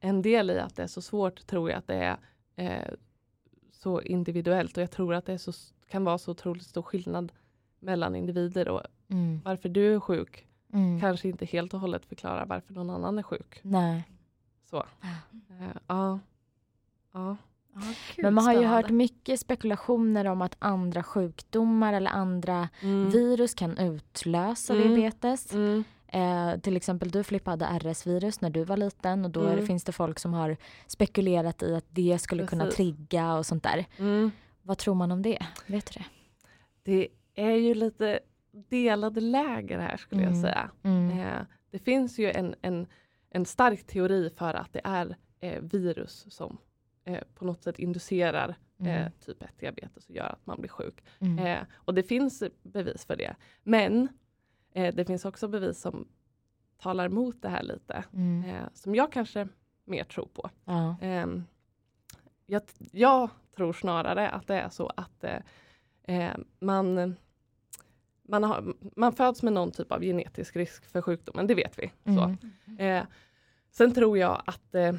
en 0.00 0.22
del 0.22 0.50
i 0.50 0.58
att 0.58 0.76
det 0.76 0.82
är 0.82 0.86
så 0.86 1.02
svårt 1.02 1.46
tror 1.46 1.70
jag 1.70 1.78
att 1.78 1.86
det 1.86 1.94
är 1.94 2.16
eh, 2.56 2.92
så 3.72 4.00
individuellt 4.02 4.76
och 4.76 4.82
jag 4.82 4.90
tror 4.90 5.14
att 5.14 5.26
det 5.26 5.38
så, 5.38 5.52
kan 5.88 6.04
vara 6.04 6.18
så 6.18 6.30
otroligt 6.30 6.62
stor 6.66 6.82
skillnad 6.82 7.32
mellan 7.80 8.14
individer 8.16 8.68
och 8.68 8.82
Mm. 9.10 9.40
varför 9.44 9.68
du 9.68 9.94
är 9.94 10.00
sjuk 10.00 10.44
Mm. 10.72 11.00
kanske 11.00 11.28
inte 11.28 11.46
helt 11.46 11.74
och 11.74 11.80
hållet 11.80 12.06
förklarar 12.06 12.46
varför 12.46 12.74
någon 12.74 12.90
annan 12.90 13.18
är 13.18 13.22
sjuk. 13.22 13.60
Nej. 13.62 14.04
Så. 14.70 14.76
Eh, 15.02 15.76
ja. 15.86 16.18
Ja. 17.12 17.36
Men 18.18 18.34
man 18.34 18.44
har 18.44 18.52
ju 18.52 18.58
spännande. 18.58 18.76
hört 18.82 18.90
mycket 18.90 19.40
spekulationer 19.40 20.24
om 20.24 20.42
att 20.42 20.56
andra 20.58 21.02
sjukdomar 21.02 21.92
eller 21.92 22.10
andra 22.10 22.68
Mm. 22.82 23.10
virus 23.10 23.54
kan 23.54 23.78
utlösa 23.78 24.74
Mm. 24.74 24.88
diabetes. 24.88 25.52
Mm. 25.54 25.84
Eh, 26.08 26.60
till 26.60 26.76
exempel 26.76 27.10
du 27.10 27.24
Filippa 27.24 27.50
hade 27.50 27.64
RS-virus 27.66 28.40
när 28.40 28.50
du 28.50 28.64
var 28.64 28.76
liten 28.76 29.24
och 29.24 29.30
då 29.30 29.42
det, 29.42 29.52
Mm. 29.52 29.66
finns 29.66 29.84
det 29.84 29.92
folk 29.92 30.18
som 30.18 30.32
har 30.34 30.56
spekulerat 30.86 31.62
i 31.62 31.74
att 31.74 31.84
det 31.90 32.18
skulle 32.18 32.46
kunna 32.46 32.64
Precis. 32.64 32.76
trigga 32.76 33.34
och 33.34 33.46
sånt 33.46 33.62
där. 33.62 33.86
Mm. 33.98 34.30
Vad 34.62 34.78
tror 34.78 34.94
man 34.94 35.12
om 35.12 35.22
det? 35.22 35.38
Vet 35.66 35.92
du 35.94 36.00
det? 36.00 36.04
Det 36.82 37.08
är 37.34 37.56
ju 37.56 37.74
lite 37.74 38.20
delade 38.52 39.20
läger 39.20 39.78
här 39.78 39.96
skulle 39.96 40.22
jag 40.22 40.30
Mm. 40.32 40.42
säga. 40.42 40.70
Mm. 40.82 41.18
Eh, 41.20 41.42
det 41.70 41.78
finns 41.78 42.18
ju 42.18 42.30
en, 42.30 42.54
en, 42.62 42.86
en 43.30 43.44
stark 43.44 43.86
teori 43.86 44.30
för 44.36 44.54
att 44.54 44.72
det 44.72 44.80
är 44.84 45.16
eh, 45.40 45.62
virus 45.62 46.26
som 46.28 46.58
eh, 47.04 47.24
på 47.34 47.44
något 47.44 47.62
sätt 47.62 47.78
inducerar 47.78 48.48
eh, 48.48 48.54
Mm. 49.00 49.12
typ 49.20 49.42
1 49.42 49.58
diabetes 49.58 50.08
och 50.08 50.14
gör 50.16 50.26
att 50.32 50.46
man 50.46 50.60
blir 50.60 50.68
sjuk. 50.70 51.04
Mm. 51.20 51.38
Eh, 51.38 51.62
och 51.74 51.94
det 51.94 52.02
finns 52.02 52.42
bevis 52.62 53.04
för 53.04 53.16
det. 53.16 53.36
Men 53.62 54.08
eh, 54.72 54.94
det 54.94 55.04
finns 55.04 55.24
också 55.24 55.48
bevis 55.48 55.80
som 55.80 56.08
talar 56.78 57.06
emot 57.06 57.42
det 57.42 57.48
här 57.48 57.62
lite. 57.62 58.04
Mm. 58.12 58.44
Som 58.74 58.94
jag 58.94 59.12
kanske 59.12 59.48
mer 59.84 60.04
tror 60.04 60.26
på. 60.26 60.50
Ja. 60.64 60.96
Ehm, 61.00 61.44
jag, 62.46 62.62
jag 62.92 63.30
tror 63.56 63.72
snarare 63.72 64.28
att 64.30 64.46
det 64.46 64.54
är 64.60 64.68
så 64.68 64.92
att 64.96 65.24
man, 66.58 67.16
man, 68.28 68.44
har, 68.44 68.74
man 68.96 69.12
föds 69.12 69.42
med 69.42 69.52
någon 69.52 69.70
typ 69.72 69.92
av 69.92 70.00
genetisk 70.02 70.56
risk 70.56 70.84
för 70.84 71.02
sjukdomen, 71.02 71.46
det 71.46 71.54
vet 71.54 71.78
vi. 71.78 71.90
Så. 72.04 72.10
Mm. 72.10 72.38
Eh, 72.78 73.06
sen 73.70 73.92
tror 73.94 74.18
jag 74.18 74.42
att 74.46 74.74
eh, 74.74 74.92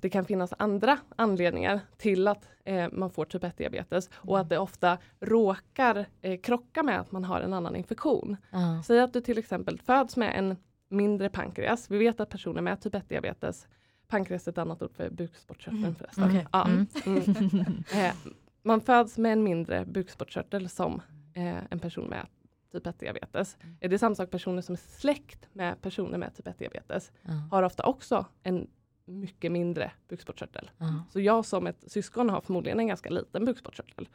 det 0.00 0.10
kan 0.10 0.24
finnas 0.24 0.52
andra 0.58 0.98
anledningar 1.16 1.80
till 1.96 2.28
att 2.28 2.48
eh, 2.64 2.88
man 2.92 3.10
får 3.10 3.24
typ 3.24 3.42
1-diabetes 3.42 4.10
och 4.14 4.38
att 4.38 4.48
det 4.48 4.58
ofta 4.58 4.98
råkar 5.20 6.06
eh, 6.20 6.40
krocka 6.40 6.82
med 6.82 7.00
att 7.00 7.12
man 7.12 7.24
har 7.24 7.40
en 7.40 7.52
annan 7.52 7.76
infektion. 7.76 8.36
Ja. 8.50 8.82
Säg 8.86 9.00
att 9.00 9.12
du 9.12 9.20
till 9.20 9.38
exempel 9.38 9.80
föds 9.80 10.16
med 10.16 10.38
en 10.38 10.56
mindre 10.88 11.28
pankreas. 11.28 11.90
Vi 11.90 11.98
vet 11.98 12.20
att 12.20 12.28
personer 12.30 12.62
med 12.62 12.80
typ 12.80 12.94
1-diabetes, 12.94 13.66
pankreas 14.08 14.46
är 14.46 14.52
ett 14.52 14.58
annat 14.58 14.82
ord 14.82 14.92
för 14.92 15.10
bukspottkörteln 15.10 15.84
Mm. 15.84 15.94
förresten. 15.94 16.24
Okej. 16.24 16.46
Ja. 16.52 16.66
Mm. 16.68 16.86
Mm. 17.06 17.84
Eh, 17.94 18.14
man 18.62 18.80
föds 18.80 19.18
med 19.18 19.32
en 19.32 19.42
mindre 19.42 19.84
bukspottkörtel 19.84 20.68
som 20.68 21.02
eh, 21.38 21.62
en 21.70 21.78
person 21.78 22.08
med 22.08 22.26
typ 22.72 22.86
1-diabetes. 22.86 23.56
Är 23.80 23.88
det 23.88 23.98
samma 23.98 24.14
sak 24.14 24.30
personer 24.30 24.62
som 24.62 24.72
är 24.72 24.76
släkt 24.76 25.48
med 25.52 25.82
personer 25.82 26.18
med 26.18 26.34
typ 26.34 26.46
1-diabetes 26.46 27.10
Ja. 27.22 27.32
har 27.50 27.62
ofta 27.62 27.82
också 27.86 28.26
en 28.42 28.66
mycket 29.04 29.52
mindre 29.52 29.90
bukspottkörtel. 30.08 30.70
Ja. 30.78 31.04
Så 31.10 31.20
jag 31.20 31.44
som 31.44 31.66
ett 31.66 31.84
syskon 31.86 32.30
har 32.30 32.40
förmodligen 32.40 32.80
en 32.80 32.86
ganska 32.86 33.10
liten 33.10 33.44
bukspottkörtel. 33.44 34.08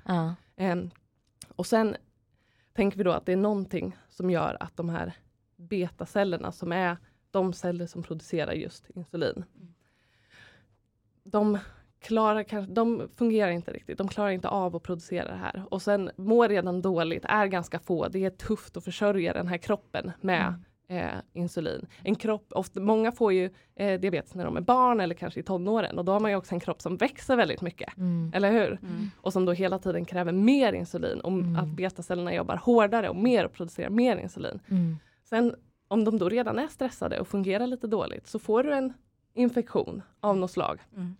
Ehm, 0.56 0.90
och 1.56 1.66
sen 1.66 1.96
tänker 2.74 2.98
vi 2.98 3.04
då 3.04 3.12
att 3.12 3.26
det 3.26 3.32
är 3.34 3.38
någonting 3.38 3.98
som 4.10 4.30
gör 4.30 4.58
att 4.60 4.78
de 4.78 4.90
här 4.90 5.14
betacellerna 5.56 6.52
som 6.52 6.72
är 6.72 6.98
de 7.32 7.54
celler 7.54 7.88
som 7.88 8.04
producerar 8.04 8.54
just 8.54 8.90
insulin. 8.90 9.46
De, 11.24 11.60
klarar, 12.04 12.44
kanske- 12.44 12.74
de 12.74 13.10
fungerar 13.18 13.52
inte 13.52 13.72
riktigt, 13.74 13.98
de 13.98 14.08
klarar 14.08 14.30
inte 14.30 14.48
av 14.48 14.76
att 14.76 14.84
producera 14.84 15.28
det 15.28 15.38
här. 15.38 15.64
Och 15.70 15.82
sen 15.82 16.12
mår 16.16 16.50
redan 16.50 16.82
dåligt, 16.82 17.26
är 17.26 17.46
ganska 17.48 17.80
få, 17.80 18.08
det 18.08 18.26
är 18.26 18.30
tufft 18.30 18.78
att 18.78 18.84
försörja 18.84 19.34
den 19.34 19.48
här 19.48 19.58
kroppen 19.58 20.12
med 20.22 20.54
eh, 20.88 21.08
insulin. 21.34 21.86
En 22.04 22.16
kropp, 22.16 22.46
ofta, 22.50 22.80
många 22.80 23.12
får 23.12 23.34
ju 23.34 23.50
eh, 23.76 24.00
diabetes 24.00 24.36
när 24.36 24.46
de 24.46 24.58
är 24.58 24.62
barn 24.62 25.00
eller 25.02 25.16
kanske 25.16 25.40
i 25.40 25.44
tonåren 25.44 25.98
och 25.98 26.06
då 26.06 26.12
har 26.12 26.20
man 26.20 26.32
ju 26.32 26.38
också 26.38 26.56
en 26.56 26.60
kropp 26.60 26.82
som 26.82 26.98
växer 26.98 27.36
väldigt 27.36 27.62
mycket. 27.62 27.98
Mm. 27.98 28.32
Eller 28.36 28.52
hur? 28.52 28.68
Mm. 28.72 29.12
och 29.22 29.34
som 29.34 29.46
då 29.46 29.52
hela 29.52 29.80
tiden 29.80 30.06
kräver 30.06 30.32
mer 30.32 30.74
insulin 30.74 31.20
och 31.20 31.32
Mm. 31.32 31.56
att 31.56 31.68
betacellerna 31.68 32.34
jobbar 32.34 32.56
hårdare 32.56 33.10
och 33.10 33.16
mer 33.16 33.46
och 33.46 33.54
producerar 33.54 33.90
mer 33.90 34.18
insulin. 34.18 34.60
Mm. 34.70 34.98
Sen 35.24 35.56
om 35.88 36.04
de 36.04 36.18
då 36.18 36.30
redan 36.30 36.60
är 36.60 36.68
stressade 36.68 37.20
och 37.20 37.28
fungerar 37.28 37.68
lite 37.68 37.88
dåligt 37.88 38.28
så 38.28 38.40
får 38.40 38.64
du 38.64 38.74
en 38.74 38.94
infektion 39.34 40.02
av 40.20 40.38
något 40.38 40.52
slag. 40.52 40.80
Mm. 40.96 41.16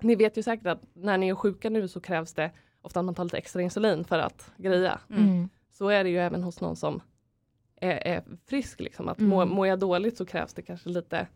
Ni 0.00 0.14
vet 0.16 0.38
ju 0.38 0.42
säkert 0.42 0.66
att 0.66 0.80
när 0.92 1.18
ni 1.18 1.28
är 1.28 1.34
sjuka 1.34 1.70
nu 1.70 1.88
så 1.88 2.00
krävs 2.00 2.34
det 2.34 2.50
ofta 2.82 3.00
att 3.00 3.06
man 3.06 3.14
tar 3.14 3.24
lite 3.24 3.36
extra 3.38 3.62
insulin 3.62 4.04
för 4.04 4.18
att 4.18 4.52
greja. 4.56 5.00
Mm. 5.10 5.48
Så 5.72 5.88
är 5.88 6.04
det 6.04 6.10
ju 6.10 6.18
även 6.18 6.42
hos 6.42 6.60
någon 6.60 6.76
som 6.76 7.00
är, 7.80 7.90
är 8.06 8.22
frisk. 8.46 8.80
Liksom. 8.80 9.08
Att 9.08 9.18
må, 9.18 9.42
Mm. 9.42 9.54
mår 9.54 9.66
jag 9.66 9.78
dåligt 9.78 10.16
så 10.16 10.26
krävs 10.26 10.54
det 10.54 10.62
kanske 10.62 10.88
lite 10.88 11.26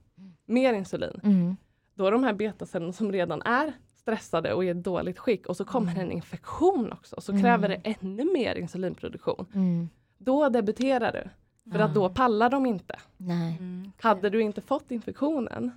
mer 0.47 0.73
insulin. 0.75 1.21
Mm. 1.23 1.57
Då 1.95 2.07
är 2.07 2.13
de 2.13 2.25
här 2.25 2.33
betacellerna 2.33 2.93
som 2.93 3.13
redan 3.13 3.43
är 3.43 3.73
stressade 3.97 4.55
och 4.55 4.65
i 4.65 4.69
ett 4.69 4.85
dåligt 4.85 5.19
skick 5.19 5.47
och 5.47 5.57
så 5.57 5.65
kommer 5.65 5.93
Mm. 5.93 6.01
en 6.05 6.13
infektion 6.13 6.93
också 6.93 7.21
så 7.21 7.33
Mm. 7.33 7.43
kräver 7.43 7.69
det 7.69 7.81
ännu 8.01 8.25
mer 8.33 8.55
insulinproduktion. 8.55 9.47
Mm. 9.55 9.89
Då 10.19 10.49
debuterar 10.49 11.13
du. 11.13 11.29
För 11.73 11.79
att 11.79 11.95
då 11.95 12.09
pallar 12.09 12.51
de 12.51 12.67
inte. 12.67 12.99
Mm. 13.21 13.93
Hade 14.01 14.31
du 14.31 14.41
inte 14.43 14.61
fått 14.61 14.91
infektionen 14.91 15.71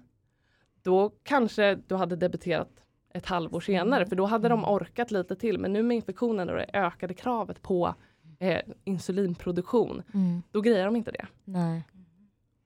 då 0.83 1.11
kanske 1.23 1.75
du 1.87 1.95
hade 1.95 2.15
debuterat 2.15 2.69
ett 3.13 3.25
halvår 3.25 3.59
senare 3.59 4.05
för 4.05 4.15
då 4.15 4.25
hade 4.25 4.49
de 4.49 4.65
orkat 4.65 5.11
lite 5.11 5.35
till. 5.35 5.59
Men 5.59 5.73
nu 5.73 5.83
med 5.83 5.95
infektionen 5.95 6.49
och 6.49 6.55
det 6.55 6.65
ökade 6.73 7.13
kravet 7.13 7.61
på 7.61 7.95
eh, 8.39 8.61
insulinproduktion, 8.83 10.03
Mm. 10.13 10.41
då 10.51 10.61
grejer 10.61 10.85
de 10.85 10.95
inte 10.95 11.11
det. 11.11 11.25
Nej. 11.43 11.87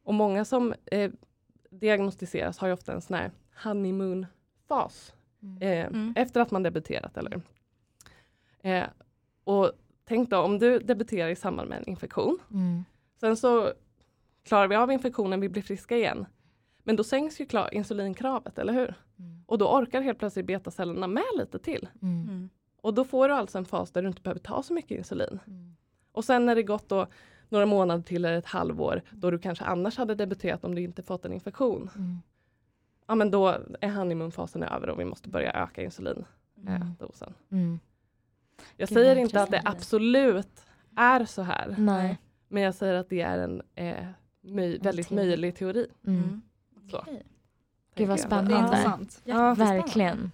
Och 0.03 0.13
många 0.13 0.45
som 0.45 0.73
eh, 0.85 1.11
diagnostiseras 1.69 2.57
har 2.57 2.67
ju 2.67 2.73
ofta 2.73 2.93
en 2.93 3.01
sån 3.01 3.17
här 3.17 3.31
honeymoon-fas 3.63 5.13
Mm. 5.41 5.61
eh, 5.61 5.85
Mm. 5.87 6.13
efter 6.17 6.41
att 6.41 6.51
man 6.51 6.63
debuterat. 6.63 7.17
Eller? 7.17 7.41
Eh, 8.59 8.83
och 9.43 9.71
tänk 10.05 10.29
då 10.29 10.37
om 10.37 10.59
du 10.59 10.79
debuterar 10.79 11.29
i 11.29 11.35
samband 11.35 11.69
med 11.69 11.77
en 11.77 11.89
infektion. 11.89 12.39
Mm. 12.51 12.83
Sen 13.19 13.37
så 13.37 13.71
klarar 14.43 14.67
vi 14.67 14.75
av 14.75 14.91
infektionen, 14.91 15.39
vi 15.41 15.49
blir 15.49 15.61
friska 15.61 15.97
igen. 15.97 16.25
Men 16.87 16.95
då 16.95 17.03
sänks 17.03 17.41
ju 17.41 17.45
klar, 17.45 17.73
insulinkravet, 17.73 18.59
eller 18.59 18.73
hur? 18.73 18.95
Mm. 19.19 19.43
Och 19.45 19.57
då 19.57 19.67
orkar 19.77 20.01
helt 20.01 20.19
plötsligt 20.19 20.45
betacellerna 20.45 21.07
med 21.07 21.23
lite 21.37 21.59
till. 21.59 21.89
Mm. 22.01 22.21
Mm. 22.23 22.49
Och 22.81 22.93
då 22.93 23.03
får 23.05 23.27
du 23.29 23.33
alltså 23.33 23.57
en 23.57 23.65
fas 23.65 23.91
där 23.91 24.01
du 24.01 24.07
inte 24.07 24.21
behöver 24.21 24.39
ta 24.39 24.63
så 24.63 24.73
mycket 24.73 24.97
insulin. 24.97 25.39
Mm. 25.47 25.75
Och 26.11 26.25
sen 26.25 26.45
när 26.45 26.55
det 26.55 26.63
gått 26.63 26.89
då 26.89 27.07
några 27.49 27.65
månader 27.65 28.03
till 28.03 28.25
eller 28.25 28.37
ett 28.37 28.45
halvår 28.45 29.01
då 29.11 29.31
du 29.31 29.39
kanske 29.39 29.65
annars 29.65 29.97
hade 29.97 30.15
debuterat 30.15 30.63
om 30.65 30.75
du 30.75 30.81
inte 30.81 31.03
fått 31.03 31.25
en 31.25 31.33
infektion. 31.33 31.89
Mm. 31.95 32.17
Ja 33.07 33.15
men 33.15 33.31
då 33.31 33.47
är 33.81 33.89
honeymoon-fasen 33.89 34.63
över 34.63 34.89
och 34.89 34.99
vi 34.99 35.05
måste 35.05 35.29
börja 35.29 35.51
öka 35.53 35.83
insulindosen. 35.83 37.33
Mm. 37.51 37.79
Jag 38.77 38.89
Gud, 38.89 38.97
säger 38.97 39.15
inte 39.15 39.41
att 39.41 39.51
det 39.51 39.61
absolut 39.65 40.65
är 40.95 41.25
så 41.25 41.41
här. 41.41 41.75
Nej. 41.77 42.17
Men 42.47 42.63
jag 42.63 42.75
säger 42.75 42.93
att 42.93 43.09
det 43.09 43.21
är 43.21 43.37
en 43.37 43.61
eh, 43.75 44.05
möj- 44.41 44.83
väldigt 44.83 45.11
möjlig 45.11 45.55
teori. 45.55 45.87
Mm. 46.07 46.41
Mm. 46.87 46.91
Så. 46.91 46.97
Okej. 47.11 47.23
Gud 47.95 48.07
vad 48.07 48.19
spännande. 48.19 48.99
Ja, 49.23 49.53
Verkligen. 49.53 50.31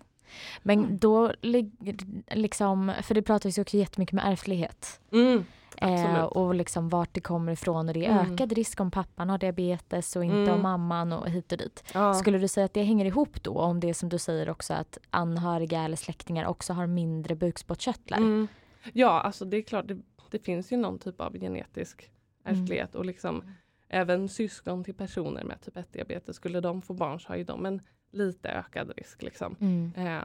Men 0.64 0.98
då 0.98 1.34
ligger 1.42 1.96
liksom, 2.36 2.92
för 3.02 3.16
det 3.16 3.22
pratas 3.22 3.58
ju 3.58 3.62
också 3.62 3.78
jättemycket 3.78 4.14
med 4.14 4.32
ärftlighet. 4.34 5.02
Mm, 5.12 5.46
Eh, 5.78 6.24
och 6.24 6.56
liksom 6.56 6.90
vart 6.90 7.14
det 7.14 7.22
kommer 7.22 7.52
ifrån 7.52 7.88
och 7.88 7.94
det 7.94 8.06
är 8.06 8.12
Mm. 8.20 8.34
ökad 8.34 8.52
risk 8.52 8.80
om 8.80 8.92
pappan 8.92 9.30
har 9.30 9.38
diabetes 9.38 10.16
och 10.16 10.24
inte 10.24 10.36
Mm. 10.36 10.54
om 10.54 10.62
mamman 10.62 11.12
och 11.12 11.30
hit 11.30 11.52
och 11.52 11.58
dit. 11.58 11.84
ja. 11.94 12.14
Skulle 12.14 12.38
du 12.38 12.48
säga 12.48 12.66
att 12.66 12.74
det 12.74 12.84
hänger 12.84 13.06
ihop 13.06 13.44
då 13.44 13.60
om 13.60 13.80
det 13.80 13.94
som 13.94 14.10
du 14.10 14.18
säger 14.20 14.50
också 14.50 14.74
att 14.74 14.98
anhöriga 15.10 15.82
eller 15.84 15.98
släktingar 15.98 16.46
också 16.46 16.74
har 16.74 16.88
mindre 16.88 17.36
bukspottkörtlar? 17.36 18.18
Mm. 18.18 18.48
Ja, 18.94 19.10
alltså 19.22 19.46
det 19.46 19.58
är 19.58 19.62
klart, 19.62 19.88
det, 19.88 19.98
det 20.32 20.40
finns 20.40 20.72
ju 20.72 20.78
någon 20.78 21.00
typ 21.00 21.22
av 21.22 21.34
genetisk 21.40 22.10
Mm. 22.46 22.62
ärftlighet 22.62 22.96
och 22.96 23.06
liksom 23.06 23.44
även 23.94 24.30
syskon 24.30 24.84
till 24.84 24.94
personer 24.94 25.44
med 25.44 25.62
typ 25.62 25.76
1-diabetes, 25.78 26.34
skulle 26.36 26.60
de 26.60 26.82
få 26.82 26.94
barn 26.94 27.20
så 27.20 27.28
har 27.28 27.36
ju 27.36 27.44
de 27.44 27.66
en 27.66 27.82
lite 28.12 28.50
ökad 28.50 28.92
risk. 28.98 29.22
Liksom. 29.24 29.56
Mm. 29.60 29.92
Eh, 29.96 30.24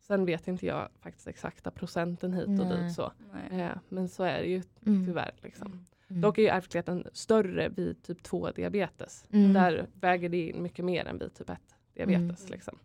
sen 0.00 0.24
vet 0.24 0.48
inte 0.48 0.66
jag 0.66 0.88
faktiskt 1.00 1.26
exakta 1.28 1.70
procenten 1.70 2.32
hit 2.32 2.46
och 2.46 2.66
Nej. 2.66 2.82
dit. 2.84 2.94
Så. 2.94 3.12
Eh, 3.50 3.70
men 3.88 4.08
så 4.08 4.22
är 4.24 4.38
det 4.40 4.46
ju 4.48 4.62
Mm. 4.86 5.06
tyvärr. 5.06 5.34
Liksom. 5.42 5.86
Mm. 6.10 6.20
Dock 6.22 6.38
är 6.38 6.42
ju 6.42 6.48
ärftligheten 6.48 7.06
större 7.12 7.68
vid 7.68 8.02
typ 8.02 8.22
2 8.22 8.50
diabetes. 8.50 9.26
Mm. 9.30 9.52
Där 9.52 9.86
väger 9.94 10.28
det 10.28 10.48
in 10.48 10.62
mycket 10.62 10.84
mer 10.84 11.04
än 11.04 11.18
vid 11.18 11.34
typ 11.34 11.50
1 11.50 11.58
diabetes. 11.94 12.40
Mm. 12.40 12.52
Liksom. 12.52 12.78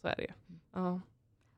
Så 0.00 0.08
är 0.08 0.16
det 0.16 0.22
ju. 0.22 0.32
Ja. 0.74 1.00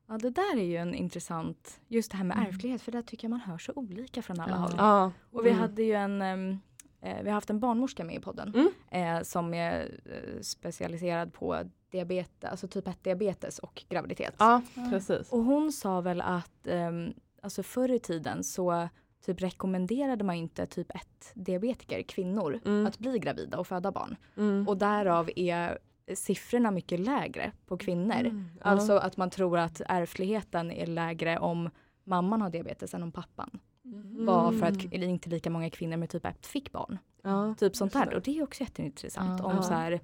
Ja, 0.07 0.17
det 0.17 0.29
där 0.29 0.57
är 0.57 0.63
ju 0.63 0.77
en 0.77 0.93
intressant, 0.95 1.79
just 1.87 2.11
det 2.11 2.17
här 2.17 2.23
med 2.23 2.37
Mm. 2.37 2.49
ärftlighet, 2.49 2.81
för 2.81 2.91
där 2.91 3.01
tycker 3.01 3.25
jag 3.25 3.29
man 3.29 3.39
hör 3.39 3.57
så 3.57 3.73
olika 3.75 4.21
från 4.21 4.39
alla 4.39 4.51
Ja. 4.51 4.57
håll. 4.57 4.71
Ja. 4.77 5.11
Och 5.31 5.45
vi 5.45 5.49
Mm. 5.49 5.61
hade 5.61 5.83
ju 5.83 5.93
en, 5.93 6.21
eh, 6.21 6.57
vi 7.03 7.29
har 7.29 7.31
haft 7.31 7.49
en 7.49 7.59
barnmorska 7.59 8.03
med 8.03 8.15
i 8.15 8.19
podden 8.19 8.53
Mm. 8.55 9.17
eh, 9.17 9.23
som 9.23 9.53
är 9.53 9.99
eh, 10.05 10.41
specialiserad 10.41 11.33
på 11.33 11.59
diabetes, 11.91 12.51
alltså 12.51 12.67
typ 12.67 12.87
1 12.87 13.03
diabetes 13.03 13.59
och 13.59 13.83
graviditet. 13.89 14.35
ja, 14.39 14.61
precis. 14.91 15.31
Och 15.31 15.43
hon 15.43 15.71
sa 15.71 16.01
väl 16.01 16.21
att 16.21 16.67
um, 16.67 17.13
alltså 17.41 17.63
förr 17.63 17.91
i 17.91 17.99
tiden 17.99 18.43
så 18.43 18.89
typ 19.25 19.41
rekommenderade 19.41 20.23
man 20.23 20.35
inte 20.35 20.65
typ 20.65 20.95
1 20.95 21.31
diabetiker, 21.33 22.01
kvinnor, 22.03 22.59
Mm. 22.65 22.85
att 22.87 22.99
bli 22.99 23.19
gravida 23.19 23.57
och 23.59 23.67
föda 23.67 23.91
barn. 23.91 24.15
Mm. 24.37 24.67
Och 24.67 24.77
därav 24.77 25.29
är 25.35 25.77
siffrorna 26.13 26.71
mycket 26.71 26.99
lägre 26.99 27.51
på 27.65 27.77
kvinnor. 27.77 28.19
Mm. 28.19 28.45
Alltså 28.61 28.97
att 28.97 29.17
man 29.17 29.29
tror 29.29 29.57
att 29.57 29.81
ärftligheten 29.85 30.71
är 30.71 30.87
lägre 30.87 31.39
om 31.39 31.69
mamman 32.03 32.41
har 32.41 32.49
diabetes 32.49 32.93
än 32.93 33.03
om 33.03 33.11
pappan. 33.11 33.59
Mm. 33.93 34.25
Var 34.25 34.51
för 34.51 34.65
att 34.65 34.81
k- 34.81 34.87
inte 34.91 35.29
lika 35.29 35.49
många 35.49 35.69
kvinnor 35.69 35.97
med 35.97 36.09
typ 36.09 36.25
1 36.25 36.45
fick 36.45 36.71
barn. 36.71 36.97
Ja. 37.23 37.55
Typ 37.57 37.75
sånt 37.75 37.93
här. 37.93 38.13
Och 38.13 38.21
det 38.21 38.37
är 38.39 38.43
också 38.43 38.61
jätteintressant. 38.63 39.39
Ja. 39.39 39.45
Om 39.45 39.55
Ja. 39.55 39.61
så 39.63 39.73
här, 39.73 39.99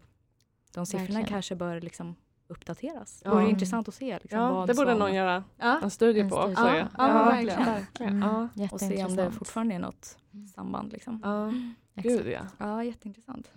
de 0.73 0.85
siffrorna 0.85 1.03
Verkligen. 1.05 1.25
kanske 1.25 1.55
bör 1.55 1.81
liksom 1.81 2.15
uppdateras. 2.47 3.21
Ja. 3.25 3.29
Det 3.29 3.35
vore 3.35 3.49
intressant 3.49 3.87
att 3.87 3.93
se. 3.93 4.19
Liksom, 4.21 4.39
Ja, 4.39 4.53
vad 4.53 4.67
det 4.67 4.73
borde 4.73 4.91
som, 4.91 4.99
någon 4.99 5.13
göra 5.13 5.43
Ja. 5.57 5.79
en 5.83 5.89
studie 5.91 6.19
En 6.19 6.29
på 6.29 6.35
studie. 6.35 6.53
också. 6.53 6.67
Ja, 6.67 6.87
ja, 6.97 7.25
verkligen. 7.25 7.65
verkligen. 7.65 8.19
Ja. 8.19 8.47
Och 8.71 8.79
se 8.79 9.05
om 9.05 9.15
det 9.15 9.31
fortfarande 9.31 9.75
är 9.75 9.79
något 9.79 10.17
Mm. 10.33 10.47
samband. 10.47 10.91
Liksom. 10.91 11.19
Ja. 11.23 11.53
Gud 12.03 12.27
ja. 12.27 12.41
Ja, 12.57 12.83
jätteintressant. 12.83 13.51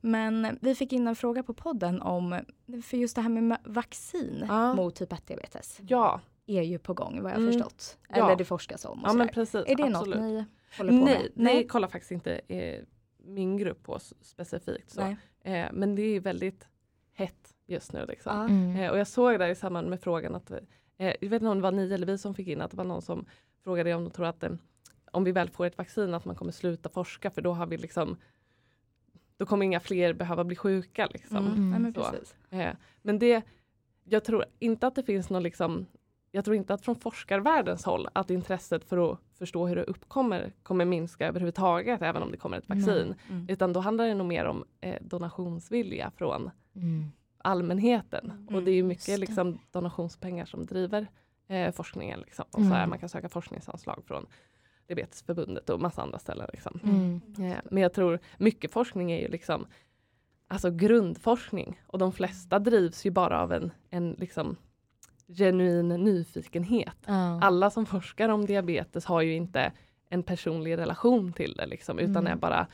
Men 0.00 0.58
vi 0.60 0.74
fick 0.74 0.92
in 0.92 1.06
en 1.08 1.16
fråga 1.16 1.42
på 1.42 1.54
podden 1.54 2.02
om, 2.02 2.40
för 2.84 2.96
just 2.96 3.16
det 3.16 3.22
här 3.22 3.28
med 3.28 3.58
vaccin 3.64 4.44
Ja. 4.48 4.74
mot 4.74 4.94
typ 4.94 5.12
1 5.12 5.26
diabetes 5.26 5.80
Ja, 5.82 6.20
är 6.46 6.62
ju 6.62 6.78
på 6.78 6.94
gång 6.94 7.22
vad 7.22 7.32
jag 7.32 7.38
Mm. 7.38 7.52
förstått. 7.52 7.98
Ja. 8.08 8.16
Eller 8.16 8.36
det 8.36 8.44
forskas 8.44 8.84
om 8.84 9.02
och 9.02 9.08
ja 9.08 9.12
men 9.12 9.28
precis. 9.28 9.54
Är 9.66 9.76
det 9.76 9.82
absolut. 9.84 10.16
något 10.20 10.24
ni 10.24 10.44
håller 10.78 10.90
på 10.98 11.04
nej, 11.04 11.18
med? 11.18 11.30
nej, 11.34 11.66
kollar 11.66 11.88
faktiskt 11.88 12.12
inte 12.12 12.40
eh, 12.48 12.80
min 13.24 13.56
grupp 13.56 13.82
på 13.82 13.98
specifikt. 14.20 14.90
Så. 14.90 15.00
Nej. 15.00 15.16
Eh, 15.60 15.68
men 15.72 15.94
det 15.94 16.02
är 16.02 16.20
väldigt 16.20 16.68
hett 17.12 17.54
just 17.66 17.92
nu. 17.92 18.06
Liksom. 18.08 18.36
Ja. 18.36 18.44
Mm. 18.44 18.76
Eh, 18.76 18.90
och 18.90 18.98
jag 18.98 19.06
såg 19.06 19.38
där 19.38 19.48
i 19.48 19.54
samband 19.54 19.88
med 19.90 20.00
frågan 20.00 20.34
att, 20.34 20.50
eh, 20.50 20.58
jag 20.98 21.28
vet 21.28 21.32
inte 21.42 21.46
om 21.48 21.56
det 21.56 21.62
var 21.62 21.72
ni 21.72 21.92
eller 21.92 22.06
vi 22.06 22.18
som 22.18 22.34
fick 22.34 22.48
in, 22.48 22.60
att 22.60 22.70
det 22.70 22.76
var 22.76 22.84
någon 22.84 23.02
som 23.02 23.24
frågade 23.64 23.94
om 23.94 24.04
de 24.04 24.10
tror 24.10 24.26
att 24.26 24.42
eh, 24.42 24.50
om 25.10 25.24
vi 25.24 25.32
väl 25.32 25.50
får 25.50 25.66
ett 25.66 25.78
vaccin 25.78 26.14
att 26.14 26.24
man 26.24 26.36
kommer 26.36 26.52
sluta 26.52 26.88
forska 26.88 27.30
för 27.30 27.42
då 27.42 27.52
har 27.52 27.66
vi 27.66 27.76
liksom 27.76 28.16
då 29.36 29.46
kommer 29.46 29.66
inga 29.66 29.80
fler 29.80 30.12
behöva 30.12 30.44
bli 30.44 30.56
sjuka. 30.56 31.06
Liksom. 31.12 31.36
Mm. 31.36 31.70
Nej, 31.70 31.80
men 31.80 31.94
Så. 31.94 32.00
precis. 32.10 32.34
Eh, 32.50 32.74
men 33.02 33.18
det, 33.18 33.42
jag 34.04 34.24
tror 34.24 34.44
inte 34.58 34.86
att 34.86 34.94
det 34.94 35.02
finns 35.02 35.30
någon 35.30 35.42
liksom, 35.42 35.86
jag 36.34 36.44
tror 36.44 36.56
inte 36.56 36.74
att 36.74 36.84
från 36.84 36.96
forskarvärldens 36.96 37.84
håll 37.84 38.08
att 38.12 38.30
intresset 38.30 38.84
för 38.84 39.12
att 39.12 39.18
förstå 39.38 39.66
hur 39.66 39.76
det 39.76 39.84
uppkommer 39.84 40.52
kommer 40.62 40.84
minska 40.84 41.26
överhuvudtaget 41.28 42.02
även 42.02 42.22
om 42.22 42.30
det 42.30 42.36
kommer 42.36 42.58
ett 42.58 42.68
vaccin. 42.68 43.14
Mm. 43.30 43.46
Utan 43.48 43.72
då 43.72 43.80
handlar 43.80 44.06
det 44.06 44.14
nog 44.14 44.26
mer 44.26 44.44
om 44.44 44.64
eh, 44.80 44.96
donationsvilja 45.02 46.10
från 46.16 46.50
Mm. 46.76 47.04
allmänheten. 47.38 48.30
Mm, 48.30 48.54
och 48.54 48.62
det 48.62 48.70
är 48.70 48.74
ju 48.74 48.78
just 48.78 48.88
mycket 48.88 49.20
liksom, 49.20 49.58
donationspengar 49.70 50.44
som 50.44 50.66
driver 50.66 51.06
eh, 51.48 51.72
forskningen. 51.72 52.20
Liksom. 52.20 52.44
Och 52.48 52.52
så 52.54 52.60
Mm. 52.60 52.72
här, 52.72 52.86
man 52.86 52.98
kan 52.98 53.08
söka 53.08 53.28
forskningsanslag 53.28 54.02
från 54.06 54.26
Diabetesförbundet 54.86 55.70
och 55.70 55.80
massa 55.80 56.02
andra 56.02 56.18
ställen. 56.18 56.48
Liksom. 56.52 56.80
Mm. 56.84 57.20
Eh, 57.52 57.58
men 57.70 57.82
jag 57.82 57.92
tror 57.92 58.18
mycket 58.38 58.72
forskning 58.72 59.12
är 59.12 59.20
ju 59.20 59.28
liksom 59.28 59.66
alltså 60.48 60.70
grundforskning 60.70 61.80
och 61.86 61.98
de 61.98 62.12
flesta 62.12 62.58
drivs 62.58 63.06
ju 63.06 63.10
bara 63.10 63.40
av 63.42 63.52
en, 63.52 63.70
en 63.90 64.12
liksom 64.12 64.56
genuin 65.36 65.88
nyfikenhet. 65.88 66.96
Ja. 67.06 67.40
Alla 67.42 67.70
som 67.70 67.86
forskar 67.86 68.28
om 68.28 68.46
diabetes 68.46 69.04
har 69.04 69.20
ju 69.22 69.34
inte 69.34 69.72
en 70.08 70.22
personlig 70.22 70.78
relation 70.78 71.32
till 71.32 71.54
det 71.54 71.66
liksom, 71.66 71.98
utan 71.98 72.16
Mm. 72.16 72.26
är 72.32 72.36
bara 72.36 72.66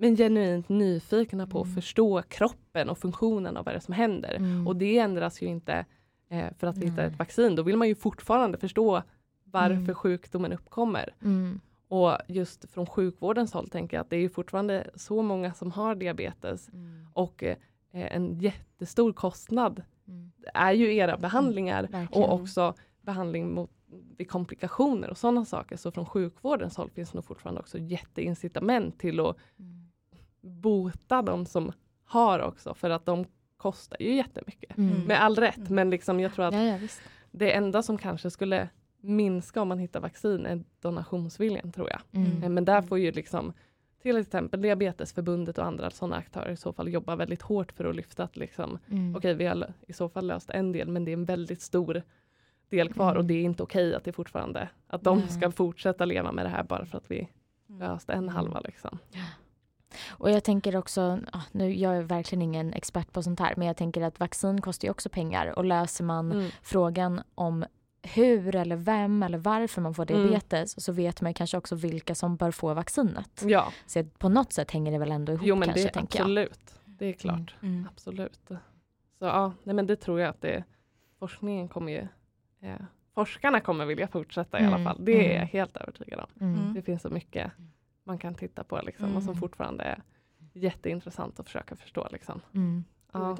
men 0.00 0.16
genuint 0.16 0.68
nyfikna 0.68 1.46
på 1.46 1.60
att 1.60 1.64
Mm. 1.66 1.74
förstå 1.74 2.22
kroppen 2.22 2.88
och 2.90 2.98
funktionen 2.98 3.56
av 3.56 3.64
vad 3.64 3.74
det 3.74 3.78
är 3.78 3.80
som 3.80 3.94
händer. 3.94 4.34
Mm. 4.34 4.66
Och 4.68 4.76
det 4.76 4.98
ändras 4.98 5.42
ju 5.42 5.46
inte 5.46 5.84
eh, 6.30 6.46
för 6.58 6.66
att 6.66 6.76
vi 6.76 6.86
hittar 6.86 7.04
ett 7.04 7.18
vaccin. 7.18 7.54
Då 7.56 7.62
vill 7.62 7.76
man 7.76 7.88
ju 7.88 7.94
fortfarande 7.94 8.58
förstå 8.58 9.02
varför 9.44 9.74
Mm. 9.74 9.94
sjukdomen 9.94 10.52
uppkommer. 10.52 11.14
Mm. 11.22 11.60
Och 11.88 12.12
just 12.28 12.70
från 12.70 12.86
sjukvårdens 12.86 13.52
håll 13.52 13.68
tänker 13.68 13.96
jag 13.96 14.04
att 14.04 14.10
det 14.10 14.16
är 14.16 14.28
fortfarande 14.28 14.90
så 14.94 15.22
många 15.22 15.52
som 15.54 15.72
har 15.72 15.94
diabetes 15.94 16.68
Mm. 16.68 17.06
och 17.12 17.42
eh, 17.44 17.56
en 17.92 18.38
jättestor 18.40 19.12
kostnad 19.12 19.82
Mm. 20.08 20.32
är 20.54 20.72
ju 20.72 20.94
era 20.96 21.16
behandlingar 21.16 21.82
Verkligen. 21.82 22.22
och 22.22 22.32
också 22.40 22.74
behandling 23.00 23.54
mot 23.54 23.70
vid 24.18 24.30
komplikationer 24.30 25.10
och 25.10 25.18
sådana 25.18 25.44
saker. 25.44 25.76
Så 25.76 25.90
från 25.90 26.06
sjukvårdens 26.06 26.76
håll 26.76 26.90
finns 26.90 27.14
nog 27.14 27.24
fortfarande 27.24 27.60
också 27.60 27.78
jätteincitament 27.78 28.98
till 28.98 29.20
att 29.20 29.36
Mm. 29.58 29.88
bota 30.40 31.22
de 31.22 31.46
som 31.46 31.72
har 32.04 32.38
också 32.40 32.74
för 32.74 32.90
att 32.90 33.06
de 33.06 33.24
kostar 33.56 33.96
ju 34.02 34.14
jättemycket. 34.14 34.76
Mm. 34.78 35.02
Med 35.04 35.22
all 35.22 35.36
rätt, 35.36 35.56
Mm. 35.56 35.74
men 35.74 35.90
liksom 35.90 36.20
jag 36.20 36.34
tror 36.34 36.44
att 36.44 36.54
Ja, 36.54 36.62
ja, 36.62 36.78
det 37.30 37.52
enda 37.52 37.82
som 37.82 37.98
kanske 37.98 38.30
skulle 38.30 38.68
minska 39.00 39.62
om 39.62 39.68
man 39.68 39.78
hittar 39.78 40.00
vaccin 40.00 40.46
är 40.46 40.64
donationsviljan 40.80 41.72
tror 41.72 41.90
jag. 41.90 42.00
Mm. 42.12 42.42
Eh, 42.42 42.48
Men 42.48 42.64
där 42.64 42.82
får 42.82 42.98
ju 42.98 43.12
liksom 43.12 43.52
till 44.02 44.16
exempel 44.16 44.62
Diabetesförbundet 44.62 45.58
och 45.58 45.64
andra 45.64 45.90
sådana 45.90 46.16
aktörer 46.16 46.50
i 46.52 46.56
så 46.56 46.72
fall 46.72 46.88
jobba 46.88 47.16
väldigt 47.16 47.42
hårt 47.42 47.72
för 47.72 47.84
att 47.84 47.96
lyfta 47.96 48.22
att 48.24 48.36
liksom, 48.36 48.78
Mm. 48.90 49.16
okej 49.16 49.34
vi 49.34 49.46
har 49.46 49.72
i 49.86 49.92
så 49.92 50.08
fall 50.08 50.26
löst 50.26 50.50
en 50.50 50.72
del 50.72 50.88
men 50.88 51.04
det 51.04 51.10
är 51.10 51.12
en 51.12 51.24
väldigt 51.24 51.62
stor 51.62 52.02
del 52.70 52.92
kvar 52.92 53.10
Mm. 53.10 53.16
och 53.18 53.24
det 53.24 53.34
är 53.34 53.42
inte 53.42 53.62
okej 53.62 53.94
att 53.94 54.04
det 54.04 54.12
fortfarande 54.12 54.68
att 54.86 55.02
de 55.04 55.18
Nej. 55.18 55.28
ska 55.28 55.50
fortsätta 55.50 56.04
leva 56.04 56.32
med 56.32 56.44
det 56.44 56.48
här 56.50 56.62
bara 56.62 56.86
för 56.86 56.98
att 56.98 57.10
vi 57.10 57.28
Mm. 57.68 57.80
löste 57.80 58.12
en 58.12 58.28
halva 58.28 58.60
liksom. 58.60 58.98
Och 60.08 60.30
jag 60.30 60.44
tänker 60.44 60.76
också, 60.76 61.18
ah, 61.32 61.40
nu 61.52 61.74
jag 61.74 61.96
är 61.96 62.02
verkligen 62.02 62.42
ingen 62.42 62.72
expert 62.72 63.12
på 63.12 63.22
sånt 63.22 63.40
här, 63.40 63.54
men 63.56 63.66
jag 63.66 63.76
tänker 63.76 64.02
att 64.02 64.20
vaccin 64.20 64.60
kostar 64.60 64.86
ju 64.88 64.90
också 64.90 65.08
pengar 65.08 65.58
och 65.58 65.64
löser 65.64 66.04
man 66.04 66.32
Mm. 66.32 66.50
frågan 66.62 67.20
om 67.34 67.64
hur 68.14 68.54
eller 68.56 68.76
vem 68.76 69.22
eller 69.22 69.38
varför 69.38 69.80
man 69.82 69.94
får 69.94 70.10
Mm. 70.10 70.22
diabetes 70.22 70.84
så 70.84 70.92
vet 70.92 71.20
man 71.20 71.34
kanske 71.34 71.56
också 71.56 71.74
vilka 71.74 72.14
som 72.14 72.36
bör 72.36 72.50
få 72.50 72.74
vaccinet. 72.74 73.42
Ja, 73.46 73.72
Så 73.86 74.04
på 74.04 74.28
något 74.28 74.52
sätt 74.52 74.70
hänger 74.70 74.92
det 74.92 74.98
väl 74.98 75.10
ändå 75.12 75.32
ihop 75.32 75.46
jo 75.46 75.56
men 75.56 75.66
kanske 75.68 75.82
det 75.82 75.92
tänker 75.92 76.18
jag. 76.18 76.24
absolut. 76.24 76.74
Det 76.86 77.06
är 77.06 77.12
klart. 77.12 77.54
Mm. 77.62 77.88
Absolut. 77.92 78.40
Så 79.18 79.24
ja, 79.24 79.52
nej 79.62 79.74
men 79.74 79.86
det 79.86 79.96
tror 79.96 80.20
jag 80.20 80.28
att 80.28 80.40
det, 80.40 80.64
forskningen 81.18 81.68
kommer 81.68 81.92
ju, 81.92 82.08
eh, 82.68 82.76
forskarna 83.14 83.60
kommer 83.60 83.86
vilja 83.86 84.08
fortsätta 84.08 84.60
i 84.60 84.64
alla 84.64 84.76
Mm, 84.76 84.84
fall. 84.84 85.04
Det 85.04 85.12
är 85.12 85.28
jag 85.28 85.34
mm. 85.36 85.48
helt 85.48 85.76
övertygad 85.76 86.20
om. 86.20 86.26
Mm. 86.46 86.60
Mm. 86.60 86.74
Det 86.74 86.82
finns 86.82 87.02
så 87.02 87.08
mycket 87.10 87.52
man 88.04 88.18
kan 88.18 88.34
titta 88.34 88.64
på 88.64 88.80
liksom, 88.86 89.16
och 89.16 89.22
som 89.22 89.30
Mm. 89.30 89.40
fortfarande 89.40 89.84
är 89.84 90.02
jätteintressant 90.52 91.40
att 91.40 91.46
försöka 91.46 91.76
förstå. 91.76 92.08
Liksom. 92.12 92.40
Mm. 92.54 92.84
Ja, 93.12 93.36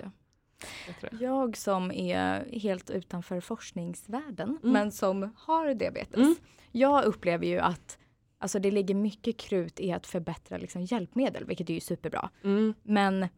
Ja. 0.87 0.93
jag. 1.11 1.21
Jag 1.23 1.57
som 1.57 1.91
är 1.91 2.59
helt 2.61 2.91
utanför 2.91 3.41
forskningsvärlden 3.41 4.49
Mm. 4.63 4.73
men 4.73 4.93
som 4.93 5.31
har 5.37 5.75
diabetes. 5.75 6.17
Mm. 6.17 6.35
Jag 6.73 7.05
upplever 7.05 7.47
ju 7.47 7.59
att 7.59 7.99
alltså, 8.39 8.59
det 8.59 8.71
ligger 8.71 8.95
mycket 8.95 9.37
krut 9.37 9.81
i 9.81 9.93
att 9.93 10.07
förbättra 10.07 10.59
liksom, 10.59 10.83
hjälpmedel, 10.83 11.45
vilket 11.45 11.71
är 11.71 11.75
ju 11.75 11.81
superbra. 11.81 12.31
Mm. 12.45 12.75
Men 12.83 13.29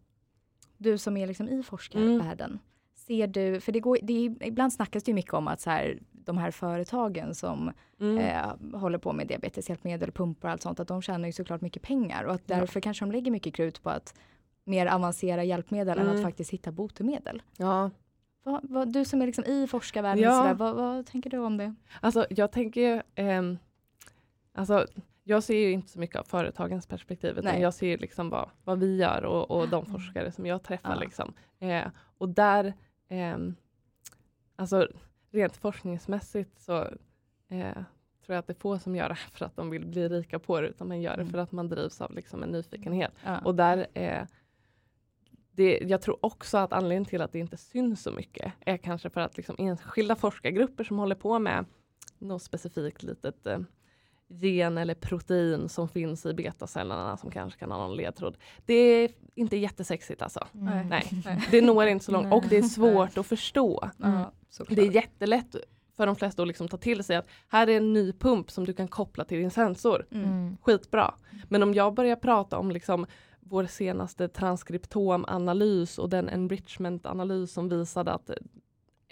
du 0.78 0.98
som 0.98 1.16
är 1.16 1.26
liksom 1.26 1.48
i 1.48 1.62
forskarvärlden, 1.62 2.58
ser 2.94 3.26
du, 3.26 3.60
för 3.60 3.72
det 3.72 3.80
går, 3.80 3.98
det 4.02 4.26
är, 4.26 4.46
ibland 4.46 4.72
snackas 4.72 5.02
det 5.02 5.10
ju 5.10 5.14
mycket 5.14 5.34
om 5.34 5.48
att 5.48 5.60
så 5.60 5.70
här, 5.70 5.98
de 6.12 6.38
här 6.38 6.50
företagen 6.50 7.34
som 7.34 7.72
Mm. 8.00 8.18
eh, 8.18 8.78
håller 8.80 8.98
på 8.98 9.12
med 9.12 9.26
diabeteshjälpmedel, 9.26 10.12
pumpar 10.12 10.48
och 10.48 10.52
allt 10.52 10.62
sånt, 10.62 10.80
att 10.80 10.88
de 10.88 11.02
tjänar 11.02 11.26
ju 11.28 11.32
såklart 11.32 11.60
mycket 11.60 11.82
pengar 11.82 12.24
och 12.24 12.34
att 12.34 12.42
Ja. 12.46 12.56
därför 12.56 12.80
kanske 12.80 13.04
de 13.04 13.12
lägger 13.12 13.30
mycket 13.30 13.54
krut 13.54 13.82
på 13.82 13.90
att 13.90 14.14
mer 14.70 14.86
avancera 14.86 15.44
hjälpmedel 15.44 15.98
än 15.98 16.04
Mm. 16.04 16.16
att 16.16 16.22
faktiskt 16.22 16.50
hitta 16.50 16.72
botemedel. 16.72 17.42
Ja, 17.56 17.90
Vad, 18.42 18.60
vad, 18.62 18.92
du 18.92 19.04
som 19.04 19.22
är 19.22 19.26
liksom 19.26 19.44
i 19.44 19.66
forskarvärlden, 19.66 20.24
Ja. 20.24 20.36
sådär, 20.36 20.54
vad, 20.54 20.74
vad 20.76 21.06
tänker 21.06 21.30
du 21.30 21.38
om 21.38 21.56
det? 21.56 21.74
alltså 22.00 22.26
jag 22.30 22.52
tänker 22.52 22.80
ju, 22.80 23.02
ehm, 23.14 23.58
alltså 24.54 24.86
jag 25.24 25.42
ser 25.42 25.58
ju 25.58 25.70
inte 25.72 25.88
så 25.88 25.98
mycket 25.98 26.16
av 26.16 26.24
företagens 26.24 26.86
perspektiv 26.86 27.30
utan 27.30 27.44
Nej. 27.44 27.62
jag 27.62 27.74
ser 27.74 27.98
liksom 27.98 28.30
vad, 28.30 28.48
vad 28.64 28.78
vi 28.78 28.96
gör 28.96 29.24
och, 29.24 29.50
och 29.50 29.68
de 29.68 29.86
forskare 29.86 30.32
som 30.32 30.46
jag 30.46 30.62
träffar. 30.62 30.94
Ja. 30.94 31.00
Liksom. 31.00 31.32
Eh, 31.58 31.86
och 32.18 32.28
där, 32.28 32.74
ehm, 33.08 33.54
alltså 34.56 34.88
rent 35.30 35.56
forskningsmässigt 35.56 36.60
så 36.60 36.78
eh, 37.48 37.72
tror 38.26 38.34
jag 38.34 38.36
att 38.38 38.46
det 38.46 38.52
är 38.52 38.60
få 38.60 38.78
som 38.78 38.96
gör 38.96 39.08
det 39.08 39.14
här 39.14 39.30
för 39.32 39.44
att 39.44 39.56
de 39.56 39.70
vill 39.70 39.86
bli 39.86 40.08
rika 40.08 40.38
på 40.38 40.60
det 40.60 40.68
utan 40.68 40.88
man 40.88 41.00
gör 41.00 41.16
det 41.16 41.22
Mm. 41.22 41.30
för 41.32 41.38
att 41.38 41.52
man 41.52 41.68
drivs 41.68 42.00
av 42.00 42.12
liksom 42.14 42.42
en 42.42 42.48
nyfikenhet. 42.48 43.12
Ja. 43.24 43.38
Och 43.44 43.54
där 43.54 43.86
eh, 43.94 44.22
det, 45.52 45.78
jag 45.78 46.02
tror 46.02 46.18
också 46.20 46.58
att 46.58 46.72
anledningen 46.72 47.04
till 47.04 47.22
att 47.22 47.32
det 47.32 47.38
inte 47.38 47.56
syns 47.56 48.02
så 48.02 48.10
mycket 48.10 48.52
är 48.60 48.76
kanske 48.76 49.10
för 49.10 49.20
att 49.20 49.36
liksom 49.36 49.56
enskilda 49.58 50.16
forskargrupper 50.16 50.84
som 50.84 50.98
håller 50.98 51.14
på 51.14 51.38
med 51.38 51.64
något 52.18 52.42
specifikt 52.42 53.02
litet 53.02 53.46
eh, 53.46 53.58
gen 54.28 54.78
eller 54.78 54.94
protein 54.94 55.68
som 55.68 55.88
finns 55.88 56.26
i 56.26 56.34
betacellerna 56.34 57.16
som 57.16 57.30
kanske 57.30 57.58
kan 57.58 57.70
ha 57.70 57.78
någon 57.78 57.96
ledtråd. 57.96 58.36
Det 58.66 58.74
är 58.74 59.10
inte 59.34 59.56
jättesexigt 59.56 60.22
alltså. 60.22 60.46
Mm. 60.54 60.88
Nej. 60.88 61.22
Nej. 61.24 61.48
Det 61.50 61.60
når 61.60 61.86
inte 61.86 62.04
så 62.04 62.12
långt 62.12 62.28
Nej. 62.28 62.36
och 62.36 62.44
det 62.48 62.56
är 62.56 62.62
svårt 62.62 63.18
att 63.18 63.26
förstå. 63.26 63.90
Såklart. 64.50 64.76
Det 64.76 64.82
är 64.82 64.90
jättelätt 64.90 65.56
för 65.96 66.06
de 66.06 66.16
flesta 66.16 66.42
att 66.42 66.48
liksom 66.48 66.68
ta 66.68 66.76
till 66.76 67.04
sig 67.04 67.16
att 67.16 67.26
här 67.48 67.66
är 67.66 67.76
en 67.76 67.92
ny 67.92 68.12
pump 68.12 68.50
som 68.50 68.64
du 68.66 68.72
kan 68.72 68.88
koppla 68.88 69.24
till 69.24 69.38
din 69.38 69.50
sensor. 69.50 70.06
Mm. 70.10 70.24
Mm. 70.24 70.56
Skitbra. 70.62 71.14
Men 71.48 71.62
om 71.62 71.74
jag 71.74 71.94
börjar 71.94 72.16
prata 72.16 72.58
om 72.58 72.70
liksom 72.70 73.06
vår 73.40 73.66
senaste 73.66 74.28
transkriptomanalys 74.28 75.98
och 75.98 76.08
den 76.08 76.28
enrichment-analys 76.28 77.52
som 77.52 77.68
visade 77.68 78.12
att 78.12 78.30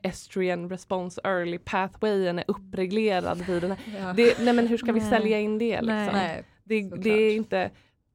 estrogen 0.03 0.71
response 0.71 1.21
early 1.25 1.59
pathwayen 1.59 2.39
är 2.39 2.45
uppreglerad 2.49 3.39
vid 3.39 3.63
den 3.63 3.71
här. 3.71 3.79
Ja. 4.01 4.13
Det, 4.13 4.39
nej 4.41 4.55
men 4.55 4.67
hur 4.67 4.77
ska 4.79 4.93
vi 4.93 5.01
Nej. 5.01 5.11
sälja 5.11 5.41
in 5.41 5.59
det? 5.59 5.81
Liksom? 5.81 6.13
Nej. 6.13 6.45
Det, 6.65 6.83
det, 6.83 7.11
är 7.11 7.37
inte, 7.37 7.71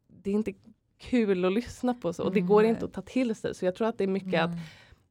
det 0.08 0.30
är 0.30 0.34
inte 0.34 0.54
kul 0.98 1.46
att 1.46 1.54
lyssna 1.54 1.94
på 1.94 2.14
så 2.14 2.24
och 2.24 2.32
det 2.34 2.40
Mm, 2.40 2.50
går 2.50 2.64
inte 2.64 2.86
att 2.86 2.94
ta 2.94 3.02
till 3.02 3.36
sig. 3.36 3.56
Så 3.56 3.66
jag 3.66 3.76
tror 3.76 3.88
att 3.88 3.98
det 3.98 4.04
är 4.04 4.08
mycket 4.08 4.42
att, 4.44 4.50
Nej. 4.50 4.60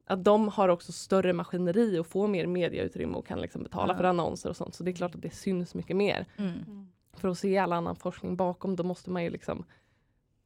att 0.07 0.25
de 0.25 0.49
har 0.49 0.69
också 0.69 0.93
större 0.93 1.33
maskineri 1.33 1.99
och 1.99 2.07
får 2.07 2.29
mer 2.29 2.47
mediautrymme 2.47 3.15
och 3.17 3.27
kan 3.27 3.41
liksom 3.41 3.63
betala 3.63 3.93
Ja. 3.93 3.97
för 3.97 4.05
annonser 4.05 4.51
och 4.51 4.57
sånt. 4.57 4.75
Så 4.75 4.83
det 4.85 4.91
är 4.91 4.93
klart 4.93 5.15
att 5.15 5.23
det 5.23 5.35
syns 5.35 5.75
mycket 5.75 5.97
mer. 5.97 6.27
Mm. 6.37 6.55
För 7.17 7.29
att 7.29 7.39
se 7.39 7.59
all 7.59 7.73
annan 7.73 7.97
forskning 7.97 8.37
bakom 8.37 8.77
då 8.77 8.83
måste 8.83 9.11
man 9.11 9.25
ju 9.25 9.31
liksom 9.31 9.65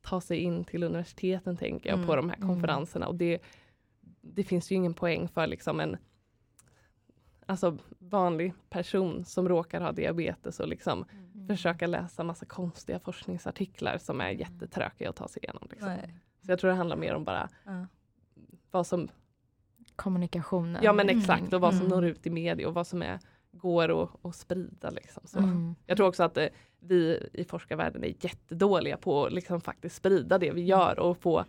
ta 0.06 0.20
sig 0.20 0.38
in 0.38 0.64
till 0.64 0.82
universiteten 0.82 1.56
tänker 1.56 1.90
jag 1.90 2.06
på 2.06 2.12
Mm, 2.12 2.16
de 2.16 2.30
här 2.30 2.36
mm. 2.36 2.48
konferenserna. 2.48 3.06
Och 3.08 3.14
det, 3.14 3.38
det 4.20 4.44
finns 4.44 4.70
ju 4.72 4.76
ingen 4.76 4.94
poäng 4.94 5.28
för 5.28 5.46
liksom 5.46 5.80
en 5.80 5.96
alltså 7.46 7.78
vanlig 7.98 8.52
person 8.70 9.24
som 9.24 9.48
råkar 9.48 9.80
ha 9.80 9.92
diabetes 9.92 10.60
och 10.60 10.68
liksom 10.68 11.04
Mm. 11.34 11.48
försöka 11.48 11.86
läsa 11.86 12.24
massa 12.24 12.46
konstiga 12.46 12.98
forskningsartiklar 12.98 13.98
som 13.98 14.20
är 14.20 14.30
jättetråkiga 14.30 15.10
att 15.10 15.16
ta 15.16 15.28
sig 15.28 15.42
igenom. 15.44 15.68
Liksom. 15.70 15.96
Så 16.44 16.52
jag 16.52 16.58
tror 16.58 16.70
det 16.70 16.76
handlar 16.76 16.96
mer 16.96 17.14
om 17.14 17.24
bara 17.24 17.48
Ja. 17.64 17.86
vad 18.70 18.86
som, 18.86 19.08
Kommunikationen. 19.96 20.82
ja 20.84 20.92
men 20.92 21.08
Mm. 21.08 21.18
exakt 21.18 21.52
och 21.52 21.60
vad 21.60 21.72
som 21.74 21.86
Mm. 21.86 21.90
når 21.90 22.04
ut 22.04 22.26
i 22.26 22.30
media 22.30 22.68
och 22.68 22.74
vad 22.74 22.86
som 22.86 23.02
är, 23.02 23.18
går 23.58 24.02
att, 24.02 24.10
att 24.24 24.36
sprida. 24.36 24.90
Liksom. 24.90 25.22
Så. 25.26 25.38
Mm. 25.38 25.74
Jag 25.86 25.96
tror 25.96 26.08
också 26.08 26.22
att 26.22 26.36
eh, 26.36 26.46
vi 26.80 27.28
i 27.32 27.44
forskarvärlden 27.44 28.04
är 28.04 28.14
jättedåliga 28.20 28.96
på 28.96 29.26
att 29.26 29.32
liksom 29.32 29.60
faktiskt 29.60 29.96
sprida 29.96 30.38
det 30.38 30.50
vi 30.50 30.64
gör 30.64 30.98
och 30.98 31.18
få 31.18 31.44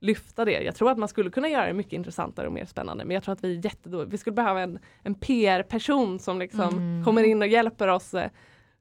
lyfta 0.00 0.44
det. 0.44 0.62
Jag 0.62 0.74
tror 0.74 0.90
att 0.90 0.98
man 0.98 1.08
skulle 1.08 1.30
kunna 1.30 1.48
göra 1.48 1.66
det 1.66 1.72
mycket 1.72 1.92
intressantare 1.92 2.46
och 2.46 2.52
mer 2.52 2.64
spännande 2.64 3.04
men 3.04 3.14
jag 3.14 3.22
tror 3.22 3.32
att 3.32 3.44
vi 3.44 3.56
är 3.58 3.64
jättedåliga. 3.64 4.08
Vi 4.10 4.18
skulle 4.18 4.34
behöva 4.34 4.60
en, 4.60 4.78
en 5.02 5.14
PR-person 5.14 6.18
som 6.18 6.38
liksom 6.38 6.60
Mm. 6.68 7.04
kommer 7.04 7.22
in 7.22 7.42
och 7.42 7.48
hjälper 7.48 7.88
oss 7.88 8.14
eh, 8.14 8.30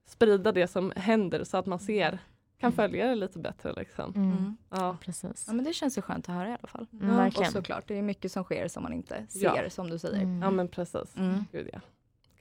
sprida 0.06 0.52
det 0.52 0.68
som 0.68 0.94
händer 0.96 1.44
så 1.44 1.58
att 1.58 1.66
man 1.66 1.80
ser, 1.80 2.20
kan 2.60 2.72
följa 2.72 3.08
det 3.08 3.16
lite 3.16 3.40
bättre. 3.40 3.74
Liksom. 3.74 4.14
Mm. 4.16 4.32
Mm. 4.32 4.58
Ja. 4.70 4.98
Precis. 5.02 5.46
Ja 5.48 5.54
men 5.54 5.66
det 5.66 5.74
känns 5.74 5.98
ju 5.98 6.02
skönt 6.02 6.30
att 6.30 6.36
höra 6.36 6.48
i 6.50 6.52
alla 6.52 6.68
fall. 6.68 6.88
Mm, 6.94 7.10
Och 7.10 7.18
verkligen. 7.18 7.52
såklart, 7.52 7.84
det 7.88 7.98
är 7.98 8.02
mycket 8.02 8.32
som 8.32 8.44
sker 8.44 8.68
som 8.68 8.84
man 8.84 8.94
inte 8.94 9.26
ser 9.30 9.64
Ja. 9.64 9.70
som 9.70 9.90
du 9.90 10.00
säger. 10.00 10.22
Mm. 10.24 10.42
ja 10.42 10.52
men 10.52 10.68
precis. 10.68 11.16
Mm. 11.18 11.46
Gud, 11.52 11.70
ja. 11.74 11.80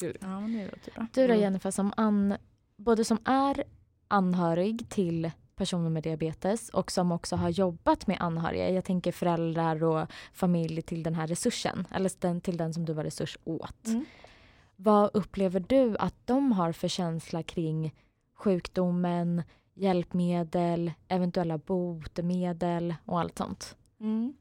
Gud, 0.01 0.17
ja. 0.21 0.41
Men 0.41 0.53
det 0.53 0.65
låter 0.65 0.93
bra. 0.93 1.07
Du 1.13 1.21
då 1.27 1.33
Mm. 1.33 1.41
Jennifer, 1.41 1.71
som 1.71 1.93
an, 1.97 2.35
både 2.77 3.05
som 3.05 3.19
är 3.25 3.65
anhörig 4.09 4.89
till 4.89 5.31
personer 5.57 5.91
med 5.91 6.03
diabetes 6.03 6.69
och 6.69 6.91
som 6.93 7.13
också 7.13 7.37
har 7.37 7.49
jobbat 7.49 8.07
med 8.07 8.17
anhöriga. 8.21 8.71
Jag 8.71 8.85
tänker 8.85 9.13
föräldrar 9.13 9.85
och 9.85 10.09
familj 10.33 10.83
till 10.83 11.03
den 11.03 11.15
här 11.15 11.27
resursen, 11.27 11.87
eller 11.91 12.11
den, 12.19 12.41
till 12.41 12.57
den 12.57 12.75
som 12.75 12.85
du 12.85 12.93
var 12.93 13.05
resurs 13.05 13.39
åt. 13.45 13.87
Mm. 13.87 14.05
Vad 14.77 15.11
upplever 15.15 15.61
du 15.61 15.97
att 15.99 16.15
de 16.25 16.53
har 16.53 16.73
för 16.73 16.89
känsla 16.89 17.43
kring 17.43 17.95
sjukdomen, 18.35 19.43
hjälpmedel, 19.75 20.93
eventuella 21.09 21.59
botemedel 21.59 22.95
och 23.05 23.21
allt 23.21 23.39
sånt? 23.39 23.77
Mm. 24.01 24.35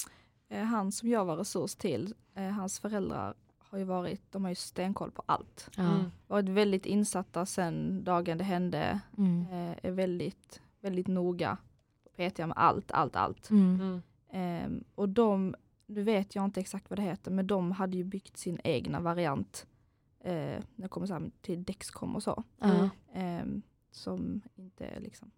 Eh, 0.49 0.63
Han 0.63 0.91
som 0.91 1.09
jag 1.09 1.25
var 1.25 1.37
resurs 1.37 1.75
till, 1.75 2.13
eh, 2.35 2.43
hans 2.49 2.79
föräldrar 2.79 3.33
har 3.69 3.77
ju 3.77 3.83
varit, 3.83 4.31
de 4.31 4.43
har 4.43 4.49
ju 4.51 4.55
stenkoll 4.55 5.11
på 5.11 5.23
allt. 5.25 5.69
Mm. 5.77 6.03
Varit 6.27 6.49
väldigt 6.49 6.85
insatta 6.85 7.45
sen 7.45 8.03
dagen 8.03 8.37
det 8.37 8.43
hände, 8.43 8.99
Mm. 9.17 9.41
eh, 9.51 9.75
är 9.83 9.91
väldigt, 9.91 10.61
väldigt 10.81 11.07
noga. 11.07 11.57
Petiga 12.15 12.47
med 12.47 12.57
allt, 12.57 12.91
allt, 12.91 13.15
allt. 13.15 13.49
Mm. 13.49 13.81
Mm. 13.81 14.01
Ehm, 14.29 14.83
och 14.95 15.09
de, 15.09 15.55
nu 15.85 16.03
vet 16.03 16.35
jag 16.35 16.45
inte 16.45 16.59
exakt 16.59 16.89
vad 16.89 16.99
det 16.99 17.03
heter, 17.03 17.31
men 17.31 17.47
de 17.47 17.71
hade 17.71 17.97
ju 17.97 18.03
byggt 18.03 18.37
sin 18.37 18.59
egna 18.63 18.99
variant 18.99 19.67
eh, 20.19 20.33
när 20.75 20.83
det 20.83 20.87
kommer 20.87 21.07
till 21.41 21.63
Dexcom 21.63 22.15
och 22.15 22.23
så. 22.23 22.43
Ehm, 23.13 23.61
som 23.91 24.41
inte 24.55 24.85
är 24.85 24.99
liksom 24.99 25.31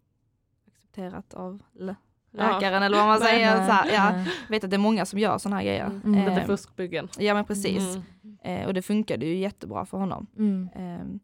accepterat 0.66 1.34
av 1.34 1.62
lä- 2.32 2.42
Ja. 2.44 2.54
läkaren 2.54 2.82
eller 2.82 2.96
vad 2.98 3.06
man 3.06 3.18
Nej, 3.20 3.28
säger. 3.28 3.56
Nej, 3.56 3.66
så 3.66 3.72
här, 3.72 3.92
ja, 3.92 4.12
nej. 4.16 4.26
jag 4.42 4.50
vet 4.50 4.64
att 4.64 4.70
det 4.70 4.76
är 4.76 4.78
många 4.78 5.06
som 5.06 5.18
gör 5.18 5.38
sådana 5.38 5.56
här 5.56 5.64
grejer. 5.64 5.86
Mm. 5.86 6.00
Mm. 6.04 6.18
Lite 6.28 6.40
Ehm, 6.40 6.46
fuskbyggen. 6.46 7.08
Ja 7.18 7.34
men 7.34 7.44
precis. 7.44 7.96
Mm. 8.22 8.36
Eh, 8.42 8.66
och 8.66 8.74
det 8.74 8.82
funkade 8.82 9.26
ju 9.26 9.36
jättebra 9.36 9.84
för 9.86 9.98
honom. 9.98 10.26
Mm. 10.38 10.68
Ehm, 10.74 11.20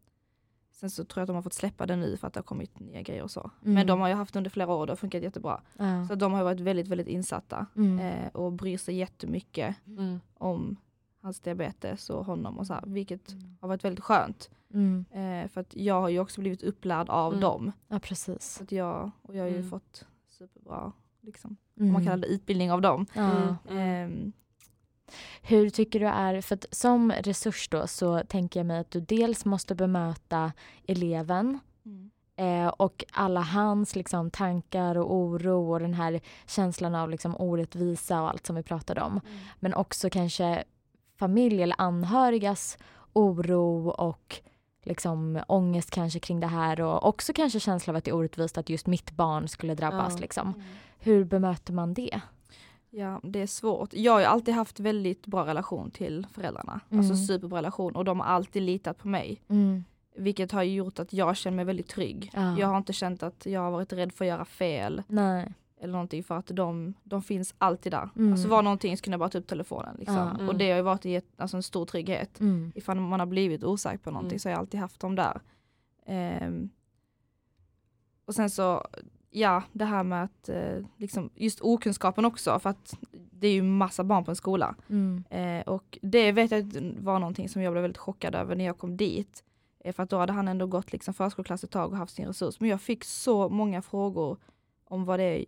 sen 0.71 0.89
så 0.89 1.03
tror 1.05 1.21
jag 1.21 1.23
att 1.23 1.27
de 1.27 1.35
har 1.35 1.43
fått 1.43 1.53
släppa 1.53 1.85
det 1.85 1.95
nu 1.95 2.17
för 2.17 2.27
att 2.27 2.33
det 2.33 2.37
har 2.39 2.43
kommit 2.43 2.79
nya 2.79 3.01
grejer 3.01 3.23
och 3.23 3.31
så. 3.31 3.51
Mm. 3.61 3.73
Men 3.73 3.87
de 3.87 3.99
har 4.01 4.07
ju 4.07 4.13
haft 4.13 4.35
under 4.35 4.49
flera 4.49 4.73
år 4.73 4.79
och 4.79 4.85
det 4.87 4.91
har 4.91 4.97
funkat 4.97 5.23
jättebra. 5.23 5.61
Så 6.09 6.15
de 6.15 6.33
har 6.33 6.43
varit 6.43 6.59
väldigt, 6.59 6.87
väldigt 6.87 7.07
insatta 7.07 7.65
Mm. 7.75 7.99
eh, 7.99 8.27
och 8.33 8.51
bryr 8.53 8.77
sig 8.77 8.95
jättemycket 8.95 9.75
Mm. 9.87 10.19
om 10.37 10.75
hans 11.21 11.39
diabetes 11.39 12.09
och 12.09 12.25
honom 12.25 12.57
och 12.59 12.67
så 12.67 12.73
här, 12.73 12.83
vilket 12.85 13.31
Mm. 13.31 13.57
har 13.61 13.67
varit 13.67 13.83
väldigt 13.85 14.03
skönt. 14.03 14.49
Mm. 14.73 15.05
Eh, 15.11 15.49
för 15.49 15.61
att 15.61 15.75
jag 15.75 16.01
har 16.01 16.09
ju 16.09 16.19
också 16.19 16.41
blivit 16.41 16.63
upplärd 16.63 17.09
av 17.09 17.31
Mm. 17.33 17.41
dem. 17.41 17.71
Ja, 17.87 17.99
precis. 17.99 18.43
Så 18.53 18.63
att 18.63 18.71
jag, 18.71 19.11
och 19.21 19.35
jag 19.35 19.43
har 19.43 19.49
ju 19.49 19.57
Mm. 19.57 19.69
fått 19.69 20.05
superbra, 20.37 20.91
liksom, 21.21 21.57
Mm. 21.77 21.87
om 21.89 21.93
man 21.93 22.03
kallar 22.03 22.17
det 22.17 22.27
utbildning 22.27 22.71
av 22.71 22.81
dem. 22.81 23.05
Ja. 23.13 23.31
Mm. 23.69 23.79
Ehm, 23.79 24.31
Hur 25.41 25.69
tycker 25.69 25.99
du 25.99 26.07
är, 26.07 26.41
för 26.41 26.55
att 26.55 26.65
som 26.71 27.11
resurs 27.11 27.69
då 27.69 27.87
så 27.87 28.19
tänker 28.27 28.59
jag 28.59 28.67
mig 28.67 28.79
att 28.79 28.91
du 28.91 28.99
dels 29.01 29.45
måste 29.45 29.75
bemöta 29.75 30.51
eleven 30.87 31.59
eh, 32.35 32.67
och 32.67 33.03
alla 33.11 33.41
hans 33.41 33.95
liksom, 33.95 34.31
tankar 34.31 34.97
och 34.97 35.13
oro 35.15 35.71
och 35.73 35.79
den 35.79 35.93
här 35.93 36.21
känslan 36.47 36.95
av 36.95 37.09
liksom, 37.09 37.35
orättvisa 37.35 38.21
och 38.21 38.29
allt 38.29 38.45
som 38.45 38.55
vi 38.55 38.63
pratade 38.63 39.01
om. 39.01 39.21
Men 39.59 39.73
också 39.73 40.09
kanske 40.09 40.63
familj 41.19 41.63
eller 41.63 41.75
anhörigas 41.81 42.77
oro 43.13 43.89
och 43.89 44.35
liksom 44.87 45.39
ångest 45.47 45.91
kanske 45.91 46.19
kring 46.19 46.39
det 46.39 46.47
här 46.47 46.81
och 46.81 47.07
också 47.07 47.33
kanske 47.33 47.59
känsla 47.59 47.91
av 47.91 47.97
att 47.97 48.03
det 48.03 48.11
är 48.11 48.15
orättvist 48.15 48.57
att 48.57 48.69
just 48.69 48.87
mitt 48.87 49.11
barn 49.11 49.47
skulle 49.47 49.75
drabbas. 49.75 50.13
Ja. 50.13 50.19
Liksom. 50.19 50.63
Hur 50.99 51.23
bemöter 51.23 51.73
man 51.73 51.93
det? 51.93 52.21
Ja, 52.89 53.19
det 53.23 53.41
är 53.41 53.47
svårt. 53.47 53.93
Jag 53.93 54.11
har 54.11 54.21
alltid 54.21 54.53
haft 54.53 54.79
väldigt 54.79 55.25
bra 55.25 55.45
relation 55.45 55.91
till 55.91 56.27
föräldrarna. 56.31 56.79
Mm. 56.89 56.99
Alltså 56.99 57.15
superbra 57.15 57.57
relation 57.57 57.95
och 57.95 58.05
de 58.05 58.19
har 58.19 58.27
alltid 58.27 58.63
litat 58.63 58.97
på 58.97 59.07
mig. 59.07 59.41
Mm. 59.47 59.83
Vilket 60.15 60.51
har 60.51 60.63
gjort 60.63 60.99
att 60.99 61.13
jag 61.13 61.37
känner 61.37 61.55
mig 61.55 61.65
väldigt 61.65 61.87
trygg. 61.87 62.31
Ja. 62.33 62.59
Jag 62.59 62.67
har 62.67 62.77
inte 62.77 62.93
känt 62.93 63.23
att 63.23 63.45
jag 63.45 63.61
har 63.61 63.71
varit 63.71 63.93
rädd 63.93 64.13
för 64.13 64.25
att 64.25 64.29
göra 64.29 64.45
fel 64.45 65.03
Nej. 65.07 65.53
Eller 65.79 65.93
någonting 65.93 66.23
för 66.23 66.37
att 66.37 66.47
de, 66.47 66.93
de 67.03 67.21
finns 67.21 67.55
alltid 67.57 67.91
där. 67.91 68.09
Mm. 68.15 68.31
Alltså 68.31 68.47
var 68.47 68.63
någonting 68.63 68.97
så 68.97 69.03
kunde 69.03 69.13
jag 69.13 69.19
bara 69.19 69.29
ta 69.29 69.37
upp 69.37 69.47
telefonen. 69.47 69.95
Liksom. 69.99 70.17
Mm. 70.17 70.49
Och 70.49 70.55
det 70.55 70.69
har 70.69 70.77
ju 70.77 70.83
varit 70.83 71.05
ett, 71.05 71.25
alltså 71.37 71.57
en 71.57 71.63
stor 71.63 71.85
trygghet. 71.85 72.39
Mm. 72.39 72.71
Ifall 72.75 72.99
man 72.99 73.19
har 73.19 73.27
blivit 73.27 73.63
osäker 73.63 73.97
på 73.97 74.11
någonting 74.11 74.35
Mm. 74.35 74.39
så 74.39 74.49
har 74.49 74.51
jag 74.51 74.59
alltid 74.59 74.79
haft 74.79 74.99
dem 74.99 75.15
där. 75.15 75.41
Ehm, 76.05 76.69
och 78.25 78.35
sen 78.35 78.49
så, 78.49 78.87
ja 79.29 79.63
det 79.71 79.85
här 79.85 80.03
med 80.03 80.23
att 80.23 80.49
eh, 80.49 80.77
liksom, 80.97 81.29
just 81.35 81.61
okunskapen 81.61 82.25
också 82.25 82.59
för 82.59 82.69
att 82.69 82.97
det 83.11 83.47
är 83.47 83.53
ju 83.53 83.63
massa 83.63 84.03
barn 84.03 84.25
på 84.25 84.31
en 84.31 84.35
skola. 84.35 84.75
Mm. 84.89 85.23
Eh, 85.29 85.67
och 85.67 85.97
det 86.01 86.31
vet 86.31 86.51
jag 86.51 86.93
var 86.99 87.19
någonting 87.19 87.49
som 87.49 87.61
jag 87.61 87.73
blev 87.73 87.81
väldigt 87.81 87.97
chockad 87.97 88.35
över 88.35 88.55
när 88.55 88.65
jag 88.65 88.77
kom 88.77 88.97
dit. 88.97 89.43
Eh, 89.79 89.93
för 89.93 90.03
att 90.03 90.09
då 90.09 90.17
hade 90.17 90.33
han 90.33 90.47
ändå 90.47 90.67
gått 90.67 90.91
liksom 90.91 91.13
förskoleklass 91.13 91.63
ett 91.63 91.71
tag 91.71 91.91
och 91.91 91.97
haft 91.97 92.15
sin 92.15 92.27
resurs. 92.27 92.59
Men 92.59 92.69
jag 92.69 92.81
fick 92.81 93.03
så 93.03 93.49
många 93.49 93.81
frågor 93.81 94.37
om 94.85 95.05
vad 95.05 95.19
det 95.19 95.23
är 95.23 95.45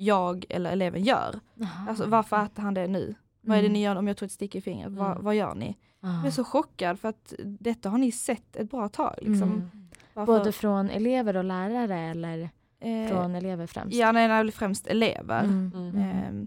jag 0.00 0.44
eller 0.48 0.72
eleven 0.72 1.02
gör. 1.04 1.40
Alltså 1.88 2.06
varför 2.06 2.44
äter 2.44 2.62
han 2.62 2.74
det 2.74 2.86
nu? 2.86 3.14
Vad 3.40 3.56
är 3.58 3.62
det 3.62 3.66
Mm. 3.66 3.72
ni 3.72 3.82
gör 3.82 3.96
om 3.96 4.08
jag 4.08 4.16
tog 4.16 4.26
ett 4.26 4.32
stick 4.32 4.54
i 4.54 4.60
fingret? 4.60 4.92
Vad, 4.92 5.10
Mm. 5.10 5.24
vad 5.24 5.34
gör 5.34 5.54
ni? 5.54 5.76
Ah. 6.00 6.16
Jag 6.16 6.26
är 6.26 6.30
så 6.30 6.44
chockad 6.44 7.00
för 7.00 7.08
att 7.08 7.34
detta 7.44 7.88
har 7.90 7.98
ni 7.98 8.12
sett 8.12 8.56
ett 8.56 8.70
bra 8.70 8.88
tag. 8.88 9.14
Liksom. 9.18 9.42
Mm. 9.42 9.70
Varför- 10.14 10.38
Både 10.38 10.52
från 10.52 10.90
elever 10.90 11.36
och 11.36 11.44
lärare 11.44 11.98
eller 12.00 12.50
eh, 12.80 13.08
från 13.08 13.34
elever 13.34 13.66
främst? 13.66 13.96
Ja, 13.96 14.12
nej, 14.12 14.28
nej, 14.28 14.52
främst 14.52 14.86
elever. 14.86 15.44
Mm. 15.44 15.72
Mm. 15.74 15.96
Ehm, 15.98 16.46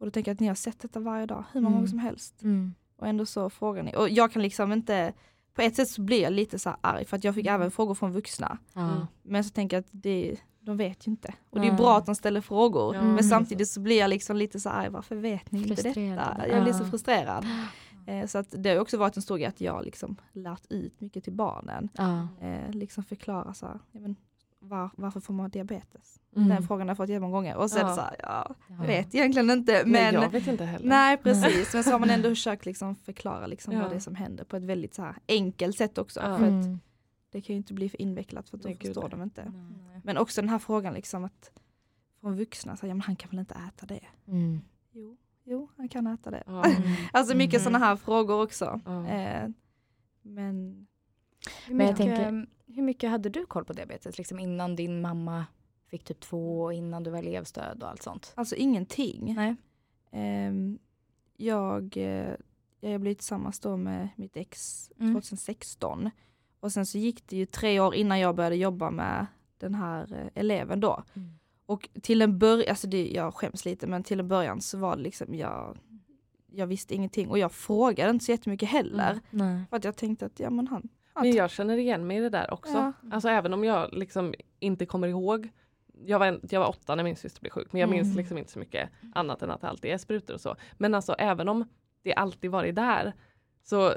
och 0.00 0.06
då 0.06 0.10
tänker 0.10 0.30
jag 0.30 0.34
att 0.34 0.40
ni 0.40 0.46
har 0.48 0.54
sett 0.54 0.80
detta 0.80 1.00
varje 1.00 1.26
dag, 1.26 1.44
hur 1.52 1.60
många 1.60 1.68
Mm. 1.70 1.78
gånger 1.78 1.88
som 1.88 1.98
helst. 1.98 2.42
Mm. 2.42 2.74
Och 2.96 3.06
ändå 3.06 3.26
så 3.26 3.50
frågar 3.50 3.82
ni. 3.82 3.94
Och 3.96 4.08
jag 4.08 4.32
kan 4.32 4.42
liksom 4.42 4.72
inte, 4.72 5.12
på 5.54 5.62
ett 5.62 5.76
sätt 5.76 5.88
så 5.88 6.00
blir 6.02 6.22
jag 6.22 6.32
lite 6.32 6.58
så 6.58 6.68
här 6.70 6.78
arg 6.80 7.04
för 7.04 7.16
att 7.16 7.24
jag 7.24 7.34
fick 7.34 7.46
Mm. 7.46 7.54
även 7.60 7.70
frågor 7.70 7.94
från 7.94 8.12
vuxna. 8.12 8.58
Mm. 8.76 9.06
Men 9.22 9.44
så 9.44 9.50
tänker 9.50 9.76
jag 9.76 9.80
att 9.80 9.88
det, 9.90 10.36
de 10.68 10.76
vet 10.76 11.06
ju 11.06 11.10
inte. 11.10 11.34
Och 11.50 11.60
det 11.60 11.66
är 11.66 11.70
Nej. 11.70 11.76
bra 11.78 11.96
att 11.98 12.06
de 12.06 12.14
ställer 12.14 12.40
frågor. 12.40 12.94
Ja. 12.94 13.00
Men 13.02 13.10
Mm. 13.10 13.22
samtidigt 13.22 13.68
så 13.68 13.80
blir 13.80 13.98
jag 13.98 14.10
liksom 14.10 14.36
lite 14.36 14.60
så 14.60 14.68
här, 14.68 14.90
varför 14.90 15.16
vet 15.16 15.52
ni 15.52 15.62
inte 15.62 15.82
detta? 15.82 16.48
Jag 16.48 16.62
blir 16.62 16.72
så 16.72 16.84
frustrerad. 16.84 17.46
Eh, 18.06 18.26
så 18.26 18.38
att 18.38 18.46
det 18.58 18.70
har 18.70 18.78
också 18.80 18.96
varit 18.98 19.16
en 19.16 19.22
stor 19.22 19.36
grej 19.38 19.46
att 19.46 19.60
jag 19.60 19.84
liksom 19.84 20.16
lärt 20.32 20.62
ut 20.72 21.00
mycket 21.00 21.24
till 21.24 21.32
barnen. 21.32 21.88
Ja. 21.92 22.28
Eh, 22.40 22.70
liksom 22.70 23.04
förklara 23.04 23.54
så 23.54 23.66
här, 23.66 23.78
men, 23.92 24.16
var, 24.60 24.90
varför 24.96 25.20
får 25.20 25.34
man 25.34 25.50
diabetes? 25.50 26.20
Mm. 26.36 26.48
Den 26.48 26.62
frågan 26.62 26.88
har 26.88 26.90
jag 26.90 26.96
fått 26.96 27.08
jättemånga 27.08 27.32
gånger 27.32 27.56
och 27.56 27.70
sen 27.70 27.86
Ja. 27.88 27.94
så 27.94 28.00
här, 28.00 28.16
ja, 28.22 28.46
Ja. 28.68 28.74
jag 28.80 28.86
vet 28.86 29.14
egentligen 29.14 29.50
inte 29.50 29.82
Men 29.84 29.92
men 29.92 30.14
jag 30.14 30.30
vet 30.30 30.46
inte 30.46 30.64
heller. 30.64 30.88
Nej 30.88 31.16
precis, 31.16 31.74
men 31.74 31.84
så 31.84 31.90
har 31.90 31.98
man 31.98 32.10
ändå 32.10 32.28
försökt 32.38 32.66
liksom 32.66 32.96
förklara 32.96 33.46
liksom 33.46 33.72
Ja. 33.74 33.80
vad 33.82 33.90
det 33.90 33.96
är 33.96 34.00
som 34.00 34.14
händer 34.14 34.44
på 34.44 34.56
ett 34.56 34.64
väldigt 34.64 34.94
så 34.94 35.02
här 35.02 35.14
enkelt 35.28 35.76
sätt 35.76 35.98
också. 35.98 36.20
Ja. 36.20 36.26
För 36.26 36.44
att 36.44 36.50
Mm. 36.64 36.80
Det 37.30 37.40
kan 37.40 37.54
ju 37.54 37.56
inte 37.58 37.74
bli 37.74 37.88
för 37.88 38.00
invecklat 38.02 38.48
för 38.48 38.56
att 38.56 38.62
då 38.62 38.74
förstår 38.74 39.00
nej. 39.02 39.10
de 39.10 39.22
inte. 39.22 39.44
Nej. 39.44 40.00
Men 40.04 40.16
också 40.18 40.40
den 40.40 40.48
här 40.50 40.58
frågan 40.58 40.94
liksom 40.94 41.24
att 41.24 41.50
från 42.20 42.36
vuxna, 42.36 42.76
så 42.76 42.86
ja 42.86 42.94
men 42.94 43.00
han 43.00 43.16
kan 43.16 43.30
väl 43.30 43.38
inte 43.38 43.54
äta 43.68 43.86
det? 43.86 44.04
Mm. 44.26 44.60
Jo, 44.92 45.16
jo 45.44 45.68
han 45.76 45.88
kan 45.88 46.06
äta 46.06 46.30
det. 46.30 46.42
Ja. 46.46 46.64
Alltså 47.12 47.36
mycket 47.36 47.60
Mhm. 47.60 47.64
sådana 47.64 47.78
här 47.78 47.96
frågor 47.96 48.42
också. 48.42 48.80
Ja. 48.84 49.06
Eh, 49.08 49.48
men 50.22 50.86
Hur 51.66 51.74
Men 51.74 51.86
jag 51.86 51.92
mycket, 51.92 52.16
tänker- 52.16 52.46
hur 52.74 52.82
mycket 52.82 53.10
hade 53.10 53.28
du 53.28 53.46
koll 53.46 53.64
på 53.64 53.72
diabetes 53.72 54.18
liksom 54.18 54.38
innan 54.38 54.76
din 54.76 55.00
mamma 55.00 55.46
fick 55.86 56.04
typ 56.04 56.20
2 56.20 56.62
och 56.62 56.72
innan 56.74 57.02
du 57.02 57.10
var 57.10 57.18
elevstöd 57.18 57.82
och 57.82 57.88
allt 57.88 58.02
sånt? 58.02 58.32
alltså 58.36 58.54
ingenting. 58.56 59.34
Nej. 59.34 59.54
Ehm, 60.12 60.78
jag, 61.36 61.96
eh, 61.96 62.34
jag 62.80 63.00
blev 63.00 63.14
tillsammans 63.14 63.60
då 63.60 63.76
med 63.76 64.08
mitt 64.16 64.36
ex 64.36 64.90
Mm. 64.98 65.14
2016. 65.14 66.10
Och 66.60 66.72
sen 66.72 66.86
så 66.86 66.98
gick 66.98 67.26
det 67.28 67.36
ju 67.36 67.46
tre 67.46 67.80
år 67.80 67.94
innan 67.94 68.20
jag 68.20 68.34
började 68.34 68.56
jobba 68.56 68.90
med 68.90 69.26
den 69.58 69.74
här 69.74 70.12
eh, 70.12 70.26
eleven 70.34 70.80
då. 70.80 71.02
Mm. 71.14 71.28
Och 71.66 71.88
till 72.02 72.22
en 72.22 72.38
början, 72.38 72.70
alltså 72.70 72.86
det, 72.86 73.08
jag 73.10 73.34
skäms 73.34 73.64
lite 73.64 73.86
men 73.86 74.02
till 74.02 74.20
en 74.20 74.28
början 74.28 74.60
så 74.60 74.78
var 74.78 74.96
det 74.96 75.02
liksom 75.02 75.34
jag, 75.34 75.78
jag 76.46 76.66
visste 76.66 76.94
ingenting 76.94 77.28
och 77.28 77.38
jag 77.38 77.52
frågade 77.52 78.10
inte 78.10 78.24
så 78.24 78.30
jättemycket 78.32 78.68
heller. 78.68 79.20
Nej. 79.30 79.64
För 79.70 79.76
att 79.76 79.84
jag 79.84 79.96
tänkte 79.96 80.26
att 80.26 80.40
ja 80.40 80.50
men 80.50 80.68
han, 80.68 80.88
han 81.12 81.26
Men 81.26 81.36
jag 81.36 81.50
känner 81.50 81.76
igen 81.76 82.06
mig 82.06 82.16
i 82.16 82.20
det 82.20 82.28
där 82.30 82.52
också. 82.52 82.72
Ja. 82.72 82.92
Alltså 83.12 83.28
även 83.28 83.54
om 83.54 83.64
jag 83.64 83.92
liksom 83.92 84.34
inte 84.58 84.86
kommer 84.86 85.08
ihåg. 85.08 85.48
Jag 86.04 86.18
var, 86.18 86.40
jag 86.50 86.60
var 86.60 86.68
åtta 86.68 86.94
när 86.94 87.04
min 87.04 87.16
syster 87.16 87.40
blev 87.40 87.50
sjuk 87.50 87.72
men 87.72 87.80
jag 87.80 87.90
minns 87.90 88.06
Mm. 88.06 88.16
liksom 88.16 88.38
inte 88.38 88.50
så 88.50 88.58
mycket 88.58 88.90
annat 89.14 89.42
än 89.42 89.50
att 89.50 89.60
det 89.60 89.68
alltid 89.68 89.90
är 89.90 89.98
sprutor 89.98 90.34
och 90.34 90.40
så. 90.40 90.56
Men 90.76 90.94
alltså 90.94 91.12
även 91.12 91.48
om 91.48 91.64
det 92.02 92.14
alltid 92.14 92.50
varit 92.50 92.74
där 92.74 93.12
så, 93.62 93.94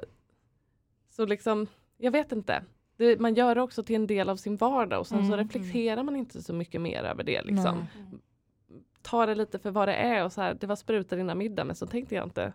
så 1.10 1.26
liksom, 1.26 1.68
jag 2.02 2.12
vet 2.12 2.32
inte. 2.32 2.64
Det, 2.98 3.20
man 3.20 3.34
gör 3.34 3.56
det 3.56 3.62
också 3.62 3.84
till 3.84 3.96
en 3.96 4.08
del 4.08 4.30
av 4.30 4.36
sin 4.36 4.58
vardag 4.58 5.00
och 5.00 5.08
sen 5.08 5.18
så 5.28 5.34
Mm. 5.34 5.38
reflekterar 5.48 6.04
man 6.04 6.16
inte 6.16 6.42
så 6.42 6.54
mycket 6.54 6.82
mer 6.82 7.04
över 7.04 7.24
det. 7.24 7.42
Liksom. 7.42 7.86
Ta 9.02 9.26
det 9.26 9.36
lite 9.36 9.60
för 9.60 9.72
vad 9.72 9.88
det 9.88 9.94
är 9.96 10.24
och 10.26 10.32
så 10.34 10.42
här, 10.42 10.54
det 10.54 10.68
var 10.68 10.76
sprutor 10.76 11.20
innan 11.20 11.38
middag 11.38 11.64
men 11.64 11.76
så 11.76 11.86
tänkte 11.88 12.16
jag 12.16 12.26
inte. 12.26 12.54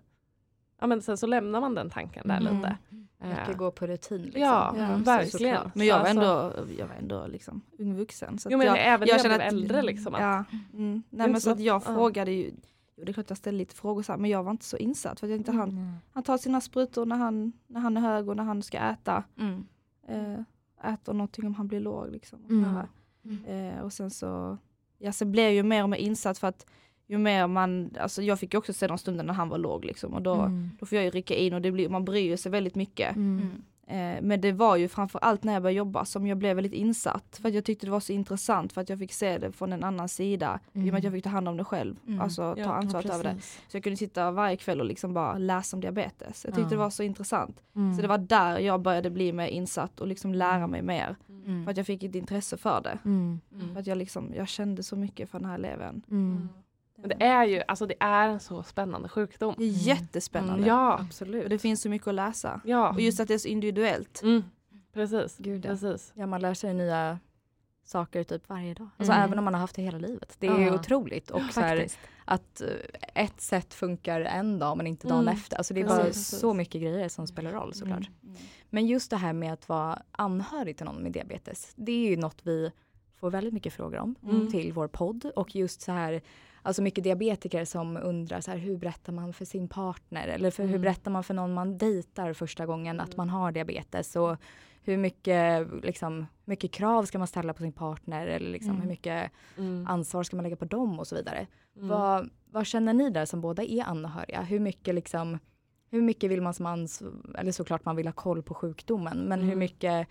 Ja 0.80 0.86
men 0.86 1.02
sen 1.02 1.16
så 1.16 1.26
lämnar 1.26 1.60
man 1.60 1.74
den 1.74 1.90
tanken 1.90 2.28
där 2.28 2.40
Mm. 2.40 2.56
lite. 2.56 2.76
Mycket 3.18 3.48
Eh, 3.48 3.56
går 3.56 3.70
på 3.70 3.86
rutin. 3.86 4.22
Liksom. 4.22 4.42
Ja, 4.42 4.74
Ja, 4.78 4.96
verkligen. 5.04 5.56
såklart. 5.56 5.74
Men 5.74 5.86
jag 5.86 5.98
var 5.98 6.06
Alltså- 6.06 6.54
ändå, 6.58 6.72
jag 6.78 6.86
var 6.86 6.94
ändå 6.94 7.26
liksom 7.26 7.60
ung 7.78 7.96
vuxen. 7.96 8.38
Så 8.38 8.48
Jo 8.52 8.58
men 8.58 8.66
jag, 8.66 8.78
även 8.78 9.08
jag 9.08 9.14
jag 9.14 9.22
känner 9.22 9.36
blev 9.36 9.46
att- 9.46 9.52
äldre 9.52 9.82
liksom. 9.82 10.14
Att, 10.14 10.20
Ja, 10.20 10.44
mm. 10.72 11.02
Nej 11.10 11.28
men 11.28 11.34
så 11.34 11.40
så 11.40 11.50
att 11.50 11.60
jag 11.60 11.76
ja. 11.76 11.80
frågade 11.80 12.30
ju, 12.32 12.50
jo 12.96 13.04
det 13.04 13.10
är 13.10 13.12
klart 13.12 13.30
jag 13.30 13.38
ställde 13.38 13.58
lite 13.58 13.74
frågor 13.74 14.02
så 14.02 14.12
här, 14.12 14.18
men 14.18 14.30
jag 14.30 14.42
var 14.42 14.50
inte 14.50 14.64
så 14.64 14.76
insatt 14.76 15.20
för 15.20 15.26
att 15.26 15.30
jag 15.30 15.40
inte 15.40 15.52
han, 15.52 15.68
Mm. 15.68 15.92
han 16.12 16.22
tar 16.22 16.38
sina 16.38 16.60
sprutor 16.60 17.06
när 17.06 17.16
han, 17.16 17.52
när 17.66 17.80
han 17.80 17.96
är 17.96 18.00
hög 18.00 18.28
och 18.28 18.36
när 18.36 18.44
han 18.44 18.62
ska 18.62 18.78
äta. 18.78 19.24
Mm. 19.38 19.66
Eh, 20.08 20.92
äter 20.92 21.12
någonting 21.12 21.46
om 21.46 21.54
han 21.54 21.68
blir 21.68 21.80
låg 21.80 22.10
liksom. 22.12 22.44
Och, 22.44 22.50
Mm. 23.24 23.44
eh, 23.44 23.80
och 23.80 23.92
sen 23.92 24.10
så, 24.10 24.58
ja 24.98 25.12
sen 25.12 25.32
blev 25.32 25.44
jag 25.44 25.54
ju 25.54 25.62
mer 25.62 25.82
och 25.82 25.88
mer 25.90 25.98
insatt 25.98 26.38
för 26.38 26.48
att 26.48 26.66
ju 27.06 27.18
mer 27.18 27.46
man, 27.46 27.90
alltså 28.00 28.22
jag 28.22 28.40
fick 28.40 28.54
ju 28.54 28.58
också 28.58 28.72
se 28.72 28.86
de 28.86 28.98
stunder 28.98 29.24
när 29.24 29.34
han 29.34 29.48
var 29.48 29.58
låg 29.58 29.84
liksom 29.84 30.14
och 30.14 30.22
då, 30.22 30.34
Mm. 30.34 30.70
då 30.80 30.86
får 30.86 30.96
jag 30.96 31.04
ju 31.04 31.10
rycka 31.10 31.34
in 31.34 31.54
och 31.54 31.62
det 31.62 31.72
blir, 31.72 31.88
man 31.88 32.04
bryr 32.04 32.36
sig 32.36 32.52
väldigt 32.52 32.74
mycket. 32.74 33.16
Mm. 33.16 33.48
Mm. 33.88 34.16
Eh, 34.16 34.22
men 34.22 34.40
det 34.40 34.52
var 34.52 34.76
ju 34.76 34.88
framför 34.88 35.18
allt 35.18 35.44
när 35.44 35.52
jag 35.52 35.62
började 35.62 35.76
jobba 35.78 36.04
som 36.04 36.26
jag 36.26 36.38
blev 36.38 36.56
väldigt 36.56 36.72
insatt. 36.72 37.38
För 37.42 37.48
att 37.48 37.54
jag 37.54 37.64
tyckte 37.64 37.86
det 37.86 37.90
var 37.92 38.00
så 38.00 38.12
intressant 38.12 38.72
för 38.72 38.80
att 38.80 38.88
jag 38.88 38.98
fick 38.98 39.12
se 39.12 39.38
det 39.38 39.52
från 39.52 39.72
en 39.72 39.84
annan 39.84 40.08
sida. 40.08 40.60
I 40.72 40.78
och 40.80 40.84
med 40.84 40.94
att 40.94 41.04
jag 41.04 41.12
fick 41.12 41.24
ta 41.24 41.30
hand 41.30 41.48
om 41.48 41.56
det 41.56 41.64
själv. 41.64 41.96
Mm. 42.06 42.20
Alltså 42.20 42.54
ta 42.54 42.60
Ja, 42.60 42.72
ansvaret 42.72 43.06
över 43.10 43.24
det. 43.24 43.36
Så 43.68 43.76
jag 43.76 43.82
kunde 43.82 43.96
sitta 43.96 44.30
varje 44.30 44.56
kväll 44.56 44.80
och 44.80 44.86
liksom 44.86 45.14
bara 45.14 45.38
läsa 45.38 45.76
om 45.76 45.80
diabetes. 45.80 46.44
Jag 46.44 46.54
tyckte 46.54 46.60
Ja. 46.60 46.68
det 46.70 46.76
var 46.76 46.90
så 46.90 47.02
intressant. 47.02 47.62
Mm. 47.76 47.96
Så 47.96 48.02
det 48.02 48.08
var 48.08 48.18
där 48.18 48.58
jag 48.58 48.80
började 48.80 49.10
bli 49.10 49.32
mer 49.32 49.46
insatt 49.48 50.00
och 50.00 50.06
liksom 50.06 50.34
lära 50.34 50.66
mig 50.66 50.82
mer. 50.82 51.16
Mm. 51.28 51.64
För 51.64 51.70
att 51.70 51.76
jag 51.76 51.86
fick 51.86 52.02
ett 52.02 52.14
intresse 52.14 52.56
för 52.56 52.80
det. 52.80 52.98
Mm. 53.04 53.40
För 53.72 53.80
att 53.80 53.86
jag 53.86 53.98
liksom, 53.98 54.32
jag 54.36 54.48
kände 54.48 54.82
så 54.82 54.96
mycket 54.96 55.30
för 55.30 55.38
den 55.38 55.48
här 55.48 55.54
eleven. 55.54 56.02
Mm. 57.06 57.18
Men 57.18 57.28
det 57.28 57.34
är 57.34 57.44
ju, 57.44 57.62
alltså 57.68 57.86
det 57.86 57.94
är 58.00 58.28
en 58.28 58.40
så 58.40 58.62
spännande 58.62 59.08
sjukdom. 59.08 59.54
Det 59.58 59.64
är 59.64 59.68
jättespännande. 59.68 60.54
Mm, 60.54 60.68
Ja, 60.68 60.98
Absolut. 61.00 61.44
Och 61.44 61.50
det 61.50 61.58
finns 61.58 61.82
så 61.82 61.88
mycket 61.88 62.08
att 62.08 62.14
läsa. 62.14 62.60
ja. 62.64 62.90
Och 62.90 63.00
just 63.00 63.20
att 63.20 63.28
det 63.28 63.34
är 63.34 63.38
så 63.38 63.48
individuellt. 63.48 64.22
Mm. 64.22 64.42
Precis. 64.92 65.36
Gud, 65.38 65.64
ja. 65.64 65.68
Precis. 65.70 66.12
Ja, 66.16 66.26
man 66.26 66.40
lär 66.40 66.54
sig 66.54 66.74
nya 66.74 67.18
saker 67.84 68.24
typ 68.24 68.48
varje 68.48 68.74
dag. 68.74 68.88
Alltså 68.96 69.12
Mm. 69.12 69.24
även 69.24 69.38
om 69.38 69.44
man 69.44 69.54
har 69.54 69.60
haft 69.60 69.76
det 69.76 69.82
hela 69.82 69.98
livet. 69.98 70.36
Det 70.38 70.46
är 70.46 70.60
Ja. 70.60 70.74
otroligt. 70.74 71.30
Och 71.30 71.40
så 71.52 71.60
här, 71.60 71.86
att 72.24 72.60
eh, 72.60 73.22
ett 73.24 73.40
sätt 73.40 73.74
funkar 73.74 74.20
en 74.20 74.58
dag 74.58 74.76
men 74.76 74.86
inte 74.86 75.08
dagen 75.08 75.20
Mm. 75.22 75.34
efter. 75.34 75.56
Alltså 75.56 75.74
det 75.74 75.80
är 75.80 75.84
Precis. 75.84 75.96
bara 75.98 76.06
Precis. 76.06 76.38
så 76.38 76.54
mycket 76.54 76.82
grejer 76.82 77.08
som 77.08 77.26
spelar 77.26 77.52
roll 77.52 77.74
såklart. 77.74 78.10
Mm. 78.22 78.36
Men 78.70 78.86
just 78.86 79.10
det 79.10 79.16
här 79.16 79.32
med 79.32 79.52
att 79.52 79.68
vara 79.68 80.02
anhörig 80.10 80.76
till 80.76 80.86
någon 80.86 81.02
med 81.02 81.12
diabetes. 81.12 81.72
Det 81.76 81.92
är 81.92 82.10
ju 82.10 82.16
något 82.16 82.38
vi 82.42 82.72
får 83.20 83.30
väldigt 83.30 83.54
mycket 83.54 83.72
frågor 83.72 83.98
om 83.98 84.14
Mm. 84.22 84.50
till 84.50 84.72
vår 84.72 84.88
podd. 84.88 85.24
Och 85.36 85.56
just 85.56 85.80
så 85.80 85.92
här, 85.92 86.20
alltså 86.66 86.82
mycket 86.82 87.04
diabetiker 87.04 87.64
som 87.64 87.96
undrar 87.96 88.40
så 88.40 88.50
här, 88.50 88.58
hur 88.58 88.76
berättar 88.76 89.12
man 89.12 89.32
för 89.32 89.44
sin 89.44 89.68
partner? 89.68 90.28
Eller 90.28 90.50
för 90.50 90.62
hur 90.62 90.70
Mm. 90.70 90.82
berättar 90.82 91.10
man 91.10 91.24
för 91.24 91.34
någon 91.34 91.54
man 91.54 91.78
dejtar 91.78 92.32
första 92.32 92.66
gången 92.66 93.00
att 93.00 93.08
Mm. 93.08 93.16
man 93.16 93.30
har 93.30 93.52
diabetes? 93.52 94.16
Och 94.16 94.36
hur 94.82 94.96
mycket, 94.96 95.68
liksom, 95.84 96.26
mycket 96.44 96.72
krav 96.72 97.04
ska 97.04 97.18
man 97.18 97.26
ställa 97.26 97.52
på 97.54 97.62
sin 97.62 97.72
partner? 97.72 98.26
Eller 98.26 98.50
liksom, 98.50 98.70
Mm. 98.70 98.82
hur 98.82 98.88
mycket 98.88 99.30
Mm. 99.58 99.86
ansvar 99.86 100.22
ska 100.22 100.36
man 100.36 100.42
lägga 100.42 100.56
på 100.56 100.64
dem 100.64 100.98
och 100.98 101.06
så 101.06 101.14
vidare. 101.14 101.46
Mm. 101.76 101.88
Vad, 101.88 102.30
vad 102.50 102.66
känner 102.66 102.92
ni 102.94 103.10
där 103.10 103.24
som 103.24 103.40
båda 103.40 103.62
är 103.64 103.82
anhöriga? 103.84 104.42
Hur 104.42 104.60
mycket 104.60 104.94
liksom 104.94 105.38
hur 105.90 106.02
mycket 106.02 106.30
vill 106.30 106.42
man 106.42 106.54
som 106.54 106.66
ans 106.66 107.02
eller 107.38 107.52
såklart 107.52 107.84
man 107.84 107.96
vill 107.96 108.06
ha 108.06 108.12
koll 108.12 108.42
på 108.42 108.54
sjukdomen, 108.54 109.18
men 109.18 109.40
hur 109.42 109.56
mycket 109.56 110.08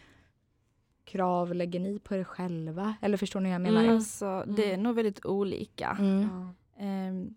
krav 1.06 1.54
lägger 1.56 1.80
ni 1.80 2.00
på 2.00 2.16
er 2.16 2.24
själva? 2.24 2.96
Eller 3.02 3.18
förstår 3.18 3.40
ni 3.40 3.46
hur 3.50 3.54
jag 3.54 3.62
menar? 3.62 3.84
Mm. 3.84 3.96
Alltså, 3.96 4.44
det 4.48 4.72
är 4.74 4.78
nog 4.78 4.96
väldigt 4.96 5.26
olika. 5.26 5.98
Mm. 6.00 6.28
Ehm, 6.78 7.34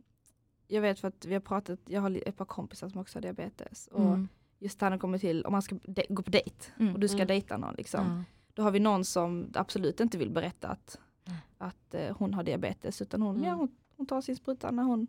jag 0.68 0.82
vet 0.82 1.00
för 1.00 1.08
att 1.08 1.24
vi 1.24 1.34
har 1.34 1.40
pratat, 1.40 1.78
jag 1.86 2.00
har 2.00 2.28
ett 2.28 2.36
par 2.36 2.44
kompisar 2.44 2.88
som 2.88 3.00
också 3.00 3.16
har 3.16 3.22
diabetes. 3.22 3.86
Och 3.92 4.04
Mm. 4.04 4.28
just 4.58 4.80
när 4.80 4.90
det 4.90 4.98
kommer 4.98 5.18
till 5.18 5.44
om 5.46 5.52
man 5.52 5.62
ska 5.62 5.76
gå 6.08 6.22
på 6.22 6.30
dejt 6.30 6.64
Mm. 6.78 6.94
och 6.94 7.00
du 7.00 7.08
ska 7.08 7.16
Mm. 7.16 7.26
dejta 7.28 7.56
någon 7.56 7.74
liksom. 7.74 8.24
Då 8.54 8.62
har 8.62 8.70
vi 8.70 8.80
någon 8.80 9.04
som 9.04 9.50
absolut 9.54 10.00
inte 10.00 10.18
vill 10.18 10.30
berätta 10.30 10.68
att, 10.68 10.98
att 11.58 11.94
eh, 11.94 12.16
hon 12.16 12.34
har 12.34 12.42
diabetes 12.42 13.02
utan 13.02 13.22
hon, 13.22 13.36
Mm. 13.36 13.48
ja, 13.48 13.54
hon, 13.54 13.68
hon 13.96 14.06
tar 14.06 14.20
sin 14.20 14.36
spruta 14.36 14.70
när 14.70 14.82
hon, 14.82 15.06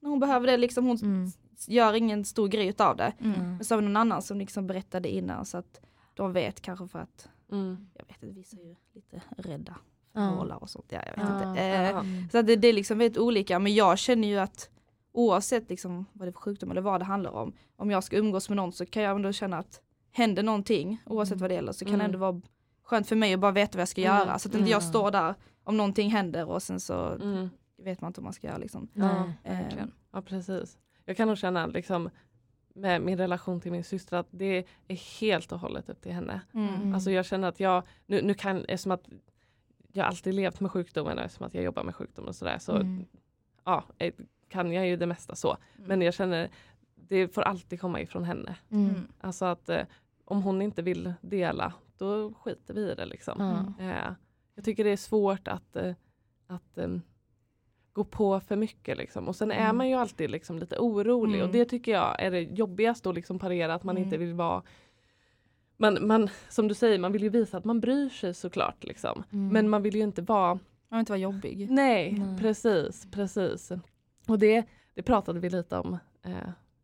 när 0.00 0.10
hon 0.10 0.20
behöver 0.20 0.46
det. 0.46 0.56
Liksom, 0.56 0.84
hon 0.86 0.96
Mm. 0.96 1.30
gör 1.68 1.94
ingen 1.94 2.24
stor 2.24 2.48
grej 2.48 2.74
av 2.78 2.96
det. 2.96 3.12
Mm. 3.18 3.40
Men 3.56 3.64
så 3.64 3.74
har 3.74 3.80
vi 3.82 3.86
någon 3.88 3.96
annan 3.96 4.22
som 4.22 4.38
liksom 4.38 4.66
berättade 4.66 5.08
innan 5.08 5.44
så 5.46 5.58
att 5.58 5.80
de 6.14 6.32
vet 6.32 6.60
kanske 6.60 6.88
för 6.88 6.98
att, 6.98 7.28
Mm. 7.52 7.88
jag 7.94 8.04
vet 8.06 8.22
inte, 8.22 8.34
vissa 8.34 8.56
är 8.56 8.64
ju 8.64 8.74
lite 8.94 9.22
rädda 9.36 9.74
för 10.12 10.20
Ja. 10.20 10.30
nålar 10.34 10.62
och 10.62 10.70
sånt. 10.70 10.86
Ja, 10.88 10.98
jag 11.06 11.16
vet 11.22 11.30
Ja. 11.42 11.48
inte. 11.50 11.62
Eh, 11.62 11.90
Ja. 11.90 12.04
Så 12.32 12.38
att 12.38 12.46
det, 12.46 12.56
det 12.56 12.68
är 12.68 12.72
liksom 12.72 12.98
väldigt 12.98 13.18
olika, 13.18 13.58
men 13.58 13.74
jag 13.74 13.98
känner 13.98 14.28
ju 14.28 14.38
att 14.38 14.70
oavsett 15.12 15.70
liksom 15.70 16.06
vad 16.12 16.28
det 16.28 16.30
är 16.30 16.32
för 16.32 16.40
sjukdom 16.40 16.70
eller 16.70 16.80
vad 16.80 17.00
det 17.00 17.04
handlar 17.04 17.30
om, 17.30 17.52
om 17.76 17.90
jag 17.90 18.04
ska 18.04 18.16
umgås 18.16 18.48
med 18.48 18.56
någon 18.56 18.72
så 18.72 18.86
kan 18.86 19.02
jag 19.02 19.16
ändå 19.16 19.32
känna 19.32 19.58
att 19.58 19.80
händer 20.12 20.42
någonting, 20.42 21.02
oavsett 21.06 21.32
Mm. 21.32 21.40
vad 21.40 21.50
det 21.50 21.54
gäller, 21.54 21.72
så 21.72 21.84
kan 21.84 21.92
det 21.98 22.04
Mm. 22.04 22.06
ändå 22.14 22.18
vara 22.18 22.40
skönt 22.82 23.08
för 23.08 23.16
mig 23.16 23.34
att 23.34 23.40
bara 23.40 23.52
veta 23.52 23.78
vad 23.78 23.80
jag 23.80 23.88
ska 23.88 24.00
Mm. 24.04 24.16
göra. 24.18 24.38
Så 24.38 24.48
att 24.48 24.54
inte 24.54 24.70
jag 24.70 24.80
Mm. 24.82 24.90
står 24.90 25.10
där 25.10 25.34
om 25.64 25.76
någonting 25.76 26.10
händer 26.10 26.48
och 26.48 26.62
sen 26.62 26.80
så 26.80 26.94
Mm. 26.94 27.50
vet 27.76 28.00
man 28.00 28.08
inte 28.08 28.20
vad 28.20 28.24
man 28.24 28.32
ska 28.32 28.46
göra. 28.46 28.58
Liksom. 28.58 28.88
Eh, 28.96 29.22
Verkligen. 29.44 29.92
Ja 30.12 30.22
precis. 30.22 30.78
Jag 31.04 31.16
kan 31.16 31.28
nog 31.28 31.38
känna 31.38 31.66
liksom 31.66 32.10
med 32.74 33.02
min 33.02 33.18
relation 33.18 33.60
till 33.60 33.72
min 33.72 33.84
syster 33.84 34.16
att 34.16 34.26
det 34.30 34.64
är 34.88 35.20
helt 35.20 35.52
och 35.52 35.58
hållet 35.58 35.88
upp 35.88 36.00
till 36.00 36.12
henne. 36.12 36.40
mm. 36.54 36.74
Mm. 36.74 36.94
Alltså 36.94 37.10
jag 37.10 37.24
känner 37.26 37.48
att 37.48 37.60
jag, 37.60 37.82
nu, 38.06 38.22
nu 38.22 38.34
kan, 38.34 38.56
eftersom 38.64 38.92
att 38.92 39.08
jag 39.92 40.06
alltid 40.06 40.34
levt 40.34 40.60
med 40.60 40.70
sjukdomen 40.70 41.18
och 41.18 41.24
eftersom 41.24 41.46
att 41.46 41.54
jag 41.54 41.64
jobbar 41.64 41.82
med 41.84 41.94
sjukdomen 41.94 42.28
och 42.28 42.36
sådär 42.36 42.58
så 42.58 42.72
Mm. 42.76 43.04
ja, 43.64 43.84
eh, 43.98 44.14
kan 44.48 44.72
jag 44.72 44.88
ju 44.88 44.96
det 44.96 45.06
mesta 45.06 45.34
så. 45.34 45.56
Men 45.76 46.02
jag 46.02 46.14
känner 46.14 46.48
det 46.94 47.28
får 47.28 47.42
alltid 47.42 47.80
komma 47.80 48.00
ifrån 48.00 48.24
henne. 48.24 48.56
Mm. 48.70 48.94
Alltså 49.20 49.44
att 49.44 49.68
eh, 49.68 49.82
om 50.24 50.42
hon 50.42 50.62
inte 50.62 50.82
vill 50.82 51.14
dela 51.20 51.72
då 51.98 52.32
skiter 52.34 52.74
vi 52.74 52.90
i 52.92 52.94
det 52.94 53.04
liksom. 53.06 53.40
Eh, 53.80 54.12
jag 54.54 54.64
tycker 54.64 54.84
det 54.84 54.90
är 54.90 54.96
svårt 54.96 55.48
att, 55.48 55.76
eh, 55.76 55.94
att 56.46 56.78
eh, 56.78 56.88
gå 58.00 58.04
på 58.04 58.40
för 58.40 58.56
mycket. 58.56 58.98
Liksom. 58.98 59.28
Och 59.28 59.36
sen 59.36 59.50
är 59.50 59.64
Mm. 59.64 59.76
man 59.76 59.88
ju 59.88 59.94
alltid 59.94 60.30
liksom 60.30 60.58
lite 60.58 60.76
orolig 60.78 61.34
Mm. 61.38 61.46
och 61.46 61.52
det 61.52 61.64
tycker 61.64 61.92
jag 61.92 62.20
är 62.22 62.30
det 62.30 62.40
jobbigaste 62.40 63.08
att 63.08 63.14
liksom 63.14 63.38
parera 63.38 63.74
att 63.74 63.84
man 63.84 63.96
Mm. 63.96 64.04
inte 64.04 64.18
vill 64.18 64.34
vara 64.34 64.62
man, 65.76 66.06
man, 66.06 66.28
som 66.48 66.68
du 66.68 66.74
säger, 66.74 66.98
man 66.98 67.12
vill 67.12 67.22
ju 67.22 67.28
visa 67.28 67.56
att 67.58 67.64
man 67.64 67.80
bryr 67.80 68.08
sig 68.08 68.34
såklart. 68.34 68.84
Liksom. 68.84 69.22
Mm. 69.32 69.48
Men 69.48 69.68
man 69.68 69.82
vill 69.82 69.94
ju 69.94 70.02
inte 70.02 70.22
vara 70.22 70.54
Man 70.54 70.96
vill 70.96 71.00
inte 71.00 71.12
vara 71.12 71.20
jobbig. 71.20 71.70
Nej, 71.70 72.12
Nej. 72.12 72.38
precis, 72.38 73.06
precis. 73.10 73.72
Och 74.28 74.38
det, 74.38 74.64
det 74.94 75.02
pratade 75.02 75.40
vi 75.40 75.50
lite 75.50 75.78
om 75.78 75.98
eh, 76.24 76.32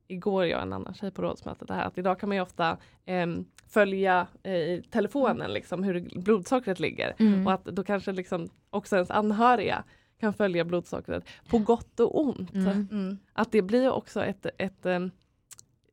igår 0.08 0.44
jag 0.46 0.56
och 0.58 0.62
en 0.62 0.72
annan 0.72 0.94
tjej 0.94 1.10
på 1.10 1.22
rådsmötet 1.22 1.68
det 1.68 1.74
här 1.74 1.86
att 1.86 1.98
idag 1.98 2.20
kan 2.20 2.28
man 2.28 2.36
ju 2.36 2.42
ofta 2.42 2.76
em, 3.06 3.44
följa 3.68 4.26
eh, 4.42 4.52
i 4.52 4.82
telefonen 4.90 5.52
liksom 5.52 5.82
hur 5.82 6.20
blodsockret 6.20 6.80
ligger 6.80 7.14
Mm. 7.18 7.46
och 7.46 7.52
att 7.52 7.64
då 7.64 7.84
kanske 7.84 8.12
liksom 8.12 8.48
också 8.70 8.96
ens 8.96 9.10
anhöriga 9.10 9.84
kan 10.20 10.32
följa 10.34 10.64
blodsockret 10.64 11.24
på 11.48 11.58
gott 11.58 12.00
och 12.00 12.20
ont. 12.20 12.54
Mm. 12.54 12.88
Mm. 12.90 13.18
Att 13.32 13.52
det 13.52 13.62
blir 13.62 13.90
också 13.90 14.24
ett, 14.24 14.46
ett 14.58 14.86
em, 14.86 15.10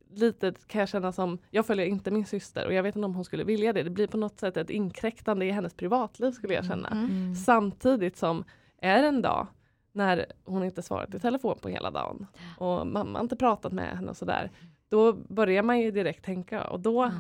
litet 0.10 0.68
kan 0.68 0.80
jag 0.80 0.90
känna 0.90 1.12
som, 1.12 1.38
jag 1.50 1.66
följer 1.66 1.86
inte 1.86 2.12
min 2.12 2.26
syster 2.26 2.66
och 2.66 2.74
jag 2.74 2.84
vet 2.84 2.96
inte 2.96 3.06
om 3.06 3.16
hon 3.16 3.26
skulle 3.26 3.44
vilja 3.44 3.74
det. 3.74 3.84
Det 3.84 3.90
blir 3.90 4.08
på 4.08 4.18
något 4.18 4.40
sätt 4.40 4.58
ett 4.58 4.70
inkräktande 4.70 5.46
i 5.46 5.52
hennes 5.52 5.74
privatliv 5.74 6.32
skulle 6.32 6.54
jag 6.54 6.66
känna. 6.66 6.88
Mm. 6.88 7.06
Mm. 7.06 7.36
Samtidigt 7.36 8.18
som 8.18 8.44
är 8.78 9.04
en 9.04 9.22
dag 9.22 9.48
när 9.92 10.26
hon 10.46 10.64
inte 10.64 10.82
svarat 10.82 11.16
i 11.16 11.20
telefon 11.20 11.58
på 11.62 11.70
hela 11.70 11.92
dagen 11.92 12.28
och 12.58 12.88
mamma 12.88 13.20
inte 13.20 13.36
pratat 13.36 13.72
med 13.72 13.96
henne 13.98 14.10
och 14.10 14.18
sådär. 14.18 14.52
Då 14.90 15.14
börjar 15.14 15.64
man 15.64 15.80
ju 15.80 15.92
direkt 15.92 16.26
tänka 16.26 16.64
och 16.64 16.80
då 16.80 17.04
Ja. 17.04 17.12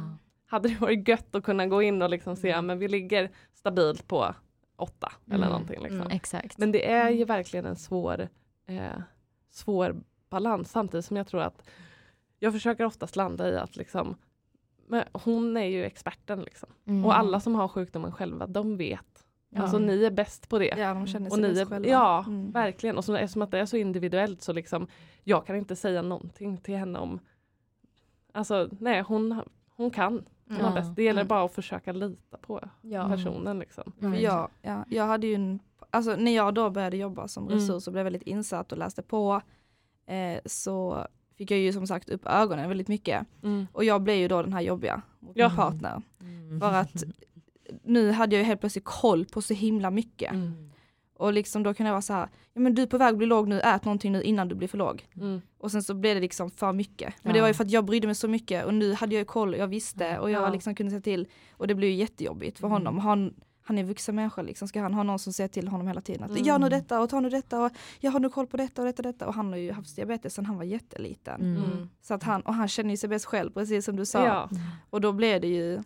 hade 0.45 0.69
det 0.69 0.79
varit 0.81 1.07
gött 1.07 1.35
att 1.35 1.43
kunna 1.43 1.67
gå 1.67 1.81
in 1.81 2.01
och 2.01 2.09
liksom 2.09 2.35
se, 2.35 2.47
ja, 2.47 2.61
men 2.61 2.79
vi 2.79 2.87
ligger 2.87 3.29
stabilt 3.53 4.07
på 4.07 4.35
åtta 4.83 5.11
eller 5.27 5.35
Mm. 5.37 5.49
någonting. 5.49 5.79
Liksom. 5.81 6.01
Mm. 6.01 6.11
Exakt. 6.11 6.57
Men 6.57 6.71
det 6.71 6.91
är 6.91 7.09
ju 7.09 7.25
verkligen 7.25 7.65
en 7.65 7.75
svår, 7.75 8.27
eh, 8.65 9.01
svår 9.51 9.95
balans 10.29 10.71
samtidigt 10.71 11.05
som 11.05 11.17
jag 11.17 11.27
tror 11.27 11.41
att 11.41 11.69
jag 12.39 12.53
försöker 12.53 12.85
oftast 12.85 13.15
landa 13.15 13.49
i 13.49 13.57
att 13.57 13.75
liksom, 13.75 14.15
hon 15.11 15.57
är 15.57 15.65
ju 15.65 15.83
experten 15.85 16.41
liksom. 16.41 16.69
Mm. 16.85 17.05
Och 17.05 17.17
alla 17.17 17.39
som 17.39 17.55
har 17.55 17.67
sjukdomen 17.67 18.11
själva, 18.11 18.47
de 18.47 18.77
vet. 18.77 19.25
Ja. 19.49 19.61
Alltså 19.61 19.79
ni 19.79 20.03
är 20.03 20.11
bäst 20.11 20.49
på 20.49 20.59
det. 20.59 20.73
Ja, 20.77 20.93
de 20.93 21.07
känner 21.07 21.27
Och 21.27 21.33
sig 21.33 21.41
ni 21.41 21.49
bäst 21.49 21.61
är, 21.61 21.65
själva. 21.65 21.87
ja, 21.89 22.23
Mm. 22.27 22.51
verkligen. 22.51 22.97
Och 22.97 23.05
så, 23.05 23.15
eftersom 23.15 23.41
att 23.41 23.51
det 23.51 23.59
är 23.59 23.65
så 23.65 23.77
individuellt 23.77 24.41
så 24.41 24.53
liksom, 24.53 24.87
jag 25.23 25.45
kan 25.47 25.55
inte 25.55 25.75
säga 25.75 26.01
någonting 26.01 26.57
till 26.57 26.75
henne 26.77 26.99
om, 26.99 27.19
alltså 28.31 28.69
nej 28.79 29.01
hon, 29.01 29.41
hon 29.75 29.91
kan. 29.91 30.25
Hon 30.47 30.57
Ja. 30.57 30.81
Det 30.95 31.03
gäller 31.03 31.21
Mm. 31.21 31.27
bara 31.27 31.43
att 31.45 31.53
försöka 31.53 31.91
lita 31.91 32.37
på 32.37 32.61
Ja. 32.81 33.07
personen. 33.09 33.59
Liksom. 33.59 33.93
Mm. 34.01 34.13
För 34.13 34.19
jag, 34.19 34.49
ja, 34.61 34.85
jag 34.89 35.07
hade 35.07 35.27
ju 35.27 35.33
en, 35.35 35.59
alltså 35.89 36.15
när 36.15 36.35
jag 36.35 36.53
då 36.53 36.69
började 36.69 36.97
jobba 36.97 37.27
som 37.27 37.43
Mm. 37.47 37.55
resurs 37.59 37.87
och 37.87 37.93
blev 37.93 38.03
väldigt 38.03 38.21
insatt 38.21 38.71
och 38.71 38.77
läste 38.77 39.01
på 39.01 39.41
eh, 40.05 40.39
så 40.45 41.07
fick 41.37 41.51
jag 41.51 41.59
ju 41.59 41.73
som 41.73 41.87
sagt 41.87 42.09
upp 42.09 42.25
ögonen 42.25 42.69
väldigt 42.69 42.87
mycket. 42.87 43.25
Mm. 43.43 43.67
Och 43.73 43.83
jag 43.83 44.01
blev 44.01 44.15
ju 44.15 44.27
då 44.27 44.41
den 44.41 44.53
här 44.53 44.61
jobbiga 44.61 45.01
mot 45.19 45.31
Ja. 45.35 45.47
min 45.47 45.55
partner. 45.57 46.01
Mm. 46.21 46.59
För 46.59 46.73
att 46.73 47.03
nu 47.83 48.11
hade 48.11 48.35
jag 48.35 48.39
ju 48.41 48.45
helt 48.47 48.59
plötsligt 48.59 48.85
koll 48.85 49.25
på 49.25 49.41
så 49.41 49.53
himla 49.53 49.91
mycket. 49.91 50.31
Mm. 50.33 50.69
Och 51.23 51.33
liksom 51.33 51.63
då 51.63 51.73
kan 51.73 51.85
jag 51.85 51.93
vara 51.93 52.01
så 52.01 52.13
här, 52.13 52.29
ja 52.53 52.61
men 52.61 52.75
du 52.75 52.81
är 52.81 52.87
på 52.87 52.97
väg 52.97 53.09
att 53.11 53.17
bli 53.17 53.27
låg 53.27 53.47
nu, 53.47 53.59
ät 53.61 53.85
någonting 53.85 54.11
nu 54.11 54.21
innan 54.23 54.47
du 54.47 54.55
blir 54.55 54.67
för 54.67 54.77
låg. 54.77 55.07
Mm. 55.15 55.41
Och 55.57 55.71
sen 55.71 55.83
så 55.83 55.93
blev 55.93 56.15
det 56.15 56.21
liksom 56.21 56.49
för 56.51 56.73
mycket. 56.73 57.13
Men 57.21 57.29
Ja. 57.29 57.33
det 57.33 57.41
var 57.41 57.47
ju 57.47 57.53
för 57.53 57.63
att 57.63 57.71
jag 57.71 57.85
brydde 57.85 58.07
mig 58.07 58.15
så 58.15 58.27
mycket 58.27 58.65
och 58.65 58.73
nu 58.73 58.93
hade 58.93 59.15
jag 59.15 59.19
ju 59.19 59.25
koll, 59.25 59.55
jag 59.55 59.67
visste 59.67 60.19
och 60.19 60.31
jag 60.31 60.43
Ja. 60.43 60.49
liksom 60.49 60.75
kunde 60.75 60.91
se 60.91 61.01
till. 61.01 61.27
Och 61.51 61.67
det 61.67 61.75
blev 61.75 61.89
ju 61.89 61.95
jättejobbigt 61.95 62.59
för 62.59 62.67
Mm. 62.67 62.73
honom. 62.73 62.99
Han, 62.99 63.33
han 63.61 63.77
är 63.77 63.81
en 63.81 63.87
vuxen 63.87 64.15
människa 64.15 64.41
liksom, 64.41 64.67
ska 64.67 64.81
han 64.81 64.93
ha 64.93 65.03
någon 65.03 65.19
som 65.19 65.33
säger 65.33 65.47
till 65.47 65.67
honom 65.67 65.87
hela 65.87 66.01
tiden 66.01 66.23
att 66.23 66.29
Mm. 66.31 66.43
gör 66.43 66.59
nu 66.59 66.69
detta 66.69 67.01
och 67.01 67.09
ta 67.09 67.19
nu 67.19 67.29
detta 67.29 67.65
och 67.65 67.71
jag 67.99 68.11
har 68.11 68.19
nu 68.19 68.29
koll 68.29 68.47
på 68.47 68.57
detta 68.57 68.81
och 68.81 68.85
detta 68.87 68.99
och 68.99 69.13
detta. 69.13 69.27
Och 69.27 69.33
han 69.33 69.49
har 69.49 69.57
ju 69.57 69.71
haft 69.71 69.95
diabetes 69.95 70.33
sedan 70.33 70.45
han 70.45 70.57
var 70.57 70.63
jätteliten. 70.63 71.41
Mm. 71.41 71.63
Mm. 71.63 71.89
Så 72.01 72.13
att 72.13 72.23
han, 72.23 72.41
och 72.41 72.53
han 72.53 72.67
känner 72.67 72.89
ju 72.89 72.97
sig 72.97 73.09
bäst 73.09 73.25
själv 73.25 73.51
precis 73.51 73.85
som 73.85 73.95
du 73.95 74.05
sa. 74.05 74.25
Ja. 74.25 74.49
Och 74.89 75.01
då 75.01 75.11
blev 75.11 75.41
det 75.41 75.47
ju, 75.47 75.83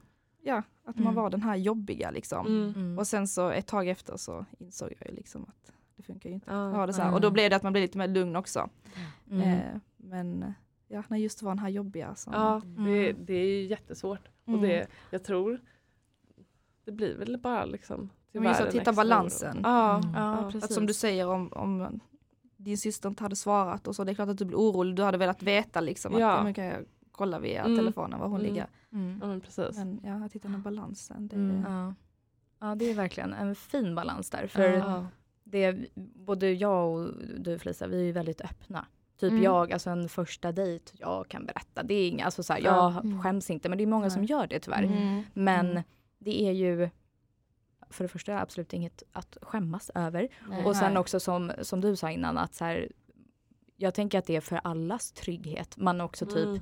ja, 0.47 0.63
att 0.83 0.95
man 0.95 1.03
Mm. 1.03 1.15
var 1.15 1.29
den 1.29 1.41
här 1.41 1.55
jobbiga 1.55 2.11
liksom. 2.11 2.47
Mm. 2.47 2.73
Mm. 2.75 2.97
Och 2.99 3.07
sen 3.07 3.27
så 3.27 3.49
ett 3.49 3.67
tag 3.67 3.87
efter 3.87 4.17
så 4.17 4.45
insåg 4.59 4.93
jag 4.99 5.09
ju 5.09 5.15
liksom 5.15 5.43
att 5.43 5.71
det 5.95 6.03
funkar 6.03 6.29
ju 6.29 6.35
inte. 6.35 6.51
Ja. 6.51 6.69
ha 6.69 6.85
det 6.85 6.93
så 6.93 7.01
här. 7.01 7.07
Mm. 7.07 7.15
Och 7.15 7.21
då 7.21 7.31
blev 7.31 7.49
det 7.49 7.55
att 7.55 7.63
man 7.63 7.73
blev 7.73 7.81
lite 7.81 7.97
mer 7.97 8.07
lugn 8.07 8.35
också. 8.35 8.69
Mm. 9.31 9.41
Eh, 9.41 9.77
men 9.97 10.53
ja, 10.87 11.03
när 11.07 11.17
just 11.17 11.39
det 11.39 11.45
var 11.45 11.51
den 11.51 11.59
här 11.59 11.69
jobbiga 11.69 12.15
som, 12.15 12.33
Ja, 12.33 12.61
det, 12.65 13.09
Mm. 13.09 13.25
det 13.25 13.33
är 13.33 13.45
ju 13.61 13.65
jättesvårt. 13.67 14.27
Och 14.43 14.49
Mm. 14.53 14.61
det, 14.61 14.87
jag 15.11 15.23
tror 15.23 15.59
det 16.85 16.91
blir 16.91 17.15
väl 17.17 17.37
bara 17.37 17.65
liksom 17.65 18.09
Men 18.31 18.43
just 18.43 18.57
tyvärr 18.57 18.67
att 18.69 18.75
hitta 18.75 18.93
balansen. 18.93 19.59
Ja, 19.63 19.97
Mm. 19.97 20.13
Ja, 20.15 20.51
att 20.61 20.73
som 20.73 20.85
du 20.85 20.93
säger 20.93 21.27
om, 21.27 21.53
om 21.53 21.99
din 22.57 22.77
syster 22.77 23.09
inte 23.09 23.23
hade 23.23 23.35
svarat 23.35 23.87
och 23.87 23.95
så, 23.95 24.03
det 24.03 24.11
är 24.11 24.13
klart 24.15 24.29
att 24.29 24.37
du 24.37 24.45
blir 24.45 24.57
orolig. 24.57 24.95
Du 24.95 25.03
hade 25.03 25.17
velat 25.17 25.43
veta 25.43 25.81
liksom 25.81 26.13
att 26.13 26.19
Ja. 26.21 26.37
ja. 26.37 26.43
men 26.43 26.53
kan 26.53 26.65
jag 26.65 26.85
kolla 27.18 27.39
via 27.39 27.63
Mm. 27.63 27.78
telefonen 27.78 28.20
var 28.20 28.28
hon 28.28 28.39
Mm. 28.39 28.51
ligger. 28.51 28.68
Mm. 28.93 29.18
ja 29.22 29.28
men 29.28 29.41
precis. 29.41 29.78
Men 29.78 29.99
ja, 30.03 30.26
att 30.26 30.34
hitta 30.34 30.47
den 30.47 30.55
här 30.55 30.61
balansen. 30.61 31.28
Det, 31.28 31.36
Mm. 31.36 31.63
Ja. 31.68 31.93
ja, 32.59 32.76
det 32.76 32.89
är 32.89 32.93
verkligen 32.93 33.34
en 33.34 33.55
fin 33.55 33.95
balans 33.95 34.30
där. 34.30 34.47
För 34.47 34.61
Ja. 34.74 35.05
det, 35.43 35.78
både 36.15 36.51
jag 36.51 36.91
och 36.93 37.11
du 37.39 37.59
Felicia, 37.59 37.88
vi 37.88 38.09
är 38.09 38.13
väldigt 38.13 38.41
öppna. 38.41 38.86
Typ 39.20 39.32
Mm. 39.32 39.43
jag, 39.43 39.74
alltså 39.74 39.89
en 39.89 40.09
första 40.09 40.51
dejt, 40.51 40.91
jag 40.99 41.28
kan 41.28 41.45
berätta. 41.45 41.84
Det 41.84 41.93
är 41.93 42.07
inga, 42.09 42.26
alltså 42.26 42.43
så 42.43 42.53
här, 42.53 42.59
Ja. 42.59 42.93
jag 42.93 43.05
Mm. 43.05 43.22
skäms 43.22 43.49
inte, 43.49 43.70
men 43.70 43.78
det 43.78 43.84
är 43.84 43.88
många 43.88 44.09
som 44.09 44.24
gör 44.24 44.47
det 44.47 44.59
tyvärr. 44.59 44.84
Mm. 44.84 45.24
Men 45.34 45.70
Mm. 45.72 45.84
det 46.20 46.41
är 46.43 46.51
ju 46.51 46.89
för 47.89 48.03
det 48.03 48.07
första 48.07 48.39
absolut 48.39 48.74
inget 48.74 49.03
att 49.11 49.38
skämmas 49.41 49.91
över. 49.95 50.28
Nej. 50.49 50.65
Och 50.65 50.76
sen 50.76 50.97
också 50.97 51.20
som, 51.20 51.51
som 51.61 51.82
du 51.82 51.95
sa 51.95 52.11
innan 52.11 52.38
att 52.38 52.53
så 52.53 52.65
här, 52.65 52.91
jag 53.78 53.93
tänker 53.93 54.20
att 54.20 54.26
det 54.26 54.36
är 54.36 54.41
för 54.41 54.59
allas 54.63 55.11
trygghet. 55.11 55.78
Man 55.78 56.01
också 56.01 56.26
typ 56.26 56.45
Mm. 56.45 56.61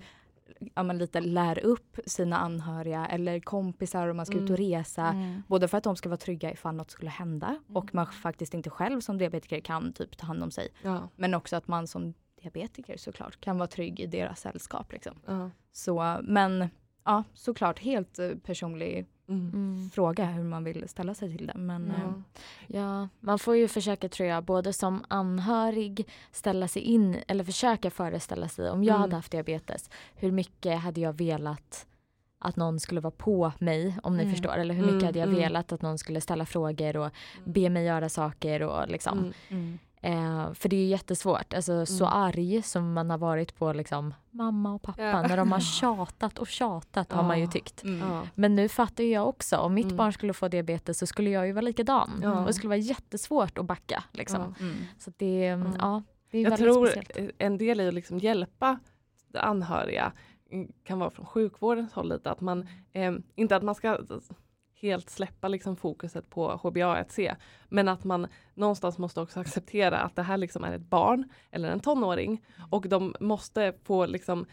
Ja, 0.76 0.84
men 0.84 0.98
lite 0.98 1.22
lär 1.22 1.66
upp 1.66 2.00
sina 2.06 2.38
anhöriga 2.38 3.06
eller 3.06 3.40
kompisar 3.40 4.08
om 4.08 4.18
man 4.18 4.26
ska 4.26 4.38
ut 4.38 4.50
och 4.50 4.58
resa. 4.58 5.08
Mm. 5.08 5.44
Både 5.48 5.68
för 5.68 5.78
att 5.78 5.84
de 5.84 5.96
ska 5.96 6.10
vara 6.10 6.18
trygga 6.18 6.52
ifall 6.52 6.76
något 6.76 6.92
skulle 6.92 7.10
hända 7.12 7.48
Mm. 7.48 7.78
och 7.78 7.96
man 7.96 8.08
faktiskt 8.08 8.54
inte 8.54 8.70
själv 8.70 9.00
som 9.02 9.18
diabetiker 9.18 9.60
kan 9.60 9.94
typ 9.94 10.18
ta 10.18 10.26
hand 10.26 10.44
om 10.44 10.52
sig. 10.52 10.68
Ja. 10.82 11.10
Men 11.16 11.34
också 11.34 11.56
att 11.56 11.68
man 11.68 11.88
som 11.88 12.14
diabetiker 12.42 12.98
såklart 12.98 13.42
kan 13.42 13.58
vara 13.58 13.68
trygg 13.68 14.00
i 14.00 14.06
deras 14.06 14.40
sällskap. 14.40 14.92
Liksom. 14.92 15.14
Ja. 15.26 15.50
Så, 15.72 16.18
men 16.24 16.70
ja, 17.06 17.24
såklart 17.34 17.80
helt 17.80 18.20
eh, 18.20 18.30
personlig 18.30 19.06
Mm. 19.28 19.50
Mm. 19.54 19.90
fråga 19.94 20.26
hur 20.26 20.44
man 20.44 20.64
vill 20.64 20.88
ställa 20.90 21.14
sig 21.14 21.38
till 21.38 21.48
det. 21.48 21.54
Men 21.58 21.94
Ja. 21.98 22.04
eh, 22.04 22.14
Ja, 22.82 23.08
man 23.20 23.40
får 23.40 23.56
ju 23.56 23.68
försöka 23.68 24.10
tror 24.10 24.30
jag 24.30 24.44
både 24.44 24.74
som 24.74 25.06
anhörig 25.08 26.08
ställa 26.32 26.68
sig 26.68 26.82
in 26.82 27.18
eller 27.28 27.44
försöka 27.44 27.92
föreställa 27.92 28.48
sig 28.50 28.70
om 28.70 28.84
jag 28.84 28.94
Mm. 28.96 29.02
hade 29.02 29.16
haft 29.16 29.32
diabetes. 29.32 29.90
Hur 30.16 30.32
mycket 30.32 30.80
hade 30.80 31.02
jag 31.02 31.14
velat 31.14 31.86
att 32.40 32.56
någon 32.56 32.80
skulle 32.80 33.02
vara 33.02 33.12
på 33.18 33.52
mig 33.60 33.98
om 34.04 34.18
ni 34.18 34.24
Mm. 34.24 34.34
förstår. 34.36 34.54
Eller 34.58 34.74
hur 34.74 34.82
mycket 34.82 34.94
Mm, 34.96 35.06
hade 35.06 35.20
jag 35.20 35.28
mm. 35.30 35.40
velat 35.40 35.72
att 35.72 35.82
någon 35.82 35.98
skulle 35.98 36.22
ställa 36.22 36.46
frågor 36.46 36.98
och 36.98 37.10
be 37.46 37.70
mig 37.70 37.86
göra 37.86 38.10
saker 38.10 38.62
och 38.64 38.88
liksom. 38.90 39.34
Mm. 40.06 40.20
mm. 40.20 40.40
Eh, 40.48 40.54
för 40.54 40.70
det 40.70 40.76
är 40.76 40.80
ju 40.80 40.86
jättesvårt. 40.88 41.54
Alltså 41.54 41.86
så 41.86 42.06
Mm. 42.06 42.18
arg 42.18 42.62
som 42.62 42.94
man 42.94 43.10
har 43.10 43.18
varit 43.18 43.56
på 43.56 43.74
liksom 43.74 44.14
mamma 44.32 44.74
och 44.74 44.82
pappa 44.82 45.02
Ja. 45.02 45.22
när 45.22 45.38
de 45.38 45.52
har 45.52 45.60
tjatat 45.80 46.40
och 46.40 46.48
tjatat 46.48 47.12
har 47.12 47.24
man 47.24 47.38
ju 47.40 47.46
Ja. 47.46 47.52
tykt. 47.52 47.84
Mm. 47.84 48.10
Ja. 48.10 48.22
Men 48.36 48.56
nu 48.56 48.70
fattar 48.70 49.04
jag 49.04 49.28
också, 49.30 49.58
om 49.58 49.74
mitt 49.74 49.86
Mm. 49.86 49.98
barn 49.98 50.14
skulle 50.14 50.34
få 50.34 50.48
diabetes 50.48 51.00
så 51.00 51.06
skulle 51.06 51.30
jag 51.30 51.48
ju 51.48 51.54
vara 51.54 51.62
likadan. 51.62 52.20
Ja. 52.24 52.40
Och 52.40 52.48
det 52.48 52.54
skulle 52.54 52.70
vara 52.70 52.78
jättesvårt 52.78 53.58
att 53.58 53.66
backa. 53.66 54.04
Liksom. 54.12 54.56
Ja. 54.60 54.66
Mm. 54.66 54.76
Så 55.00 55.12
det, 55.18 55.46
Ja. 55.46 55.72
ja, 55.80 56.04
det 56.32 56.38
är 56.38 56.44
Jag 56.50 56.58
tror 56.58 56.88
speciellt. 56.88 57.32
en 57.38 57.58
del 57.58 57.82
i 57.82 57.88
att 57.88 57.94
liksom 57.94 58.20
hjälpa 58.20 58.80
anhöriga 59.34 60.12
mm, 60.52 60.72
kan 60.84 61.00
vara 61.00 61.10
från 61.10 61.26
sjukvårdens 61.26 61.94
håll 61.94 62.10
lite 62.10 62.32
att 62.32 62.42
man, 62.42 62.68
eh, 62.94 63.14
inte 63.36 63.56
att 63.56 63.64
man 63.64 63.76
ska 63.76 63.98
helt 64.82 65.10
släppa 65.10 65.48
liksom 65.48 65.76
fokuset 65.76 66.30
på 66.30 66.52
HbA1c 66.52 67.36
men 67.70 67.88
att 67.88 68.04
man 68.04 68.28
någonstans 68.54 68.98
måste 68.98 69.22
också 69.22 69.40
acceptera 69.40 70.00
att 70.00 70.16
det 70.16 70.24
här 70.24 70.38
liksom 70.38 70.64
är 70.64 70.74
ett 70.74 70.90
barn 70.90 71.30
eller 71.52 71.70
en 71.70 71.80
tonåring 71.80 72.46
och 72.72 72.90
de 72.90 73.16
måste 73.20 73.74
få 73.84 74.06
liksom 74.06 74.46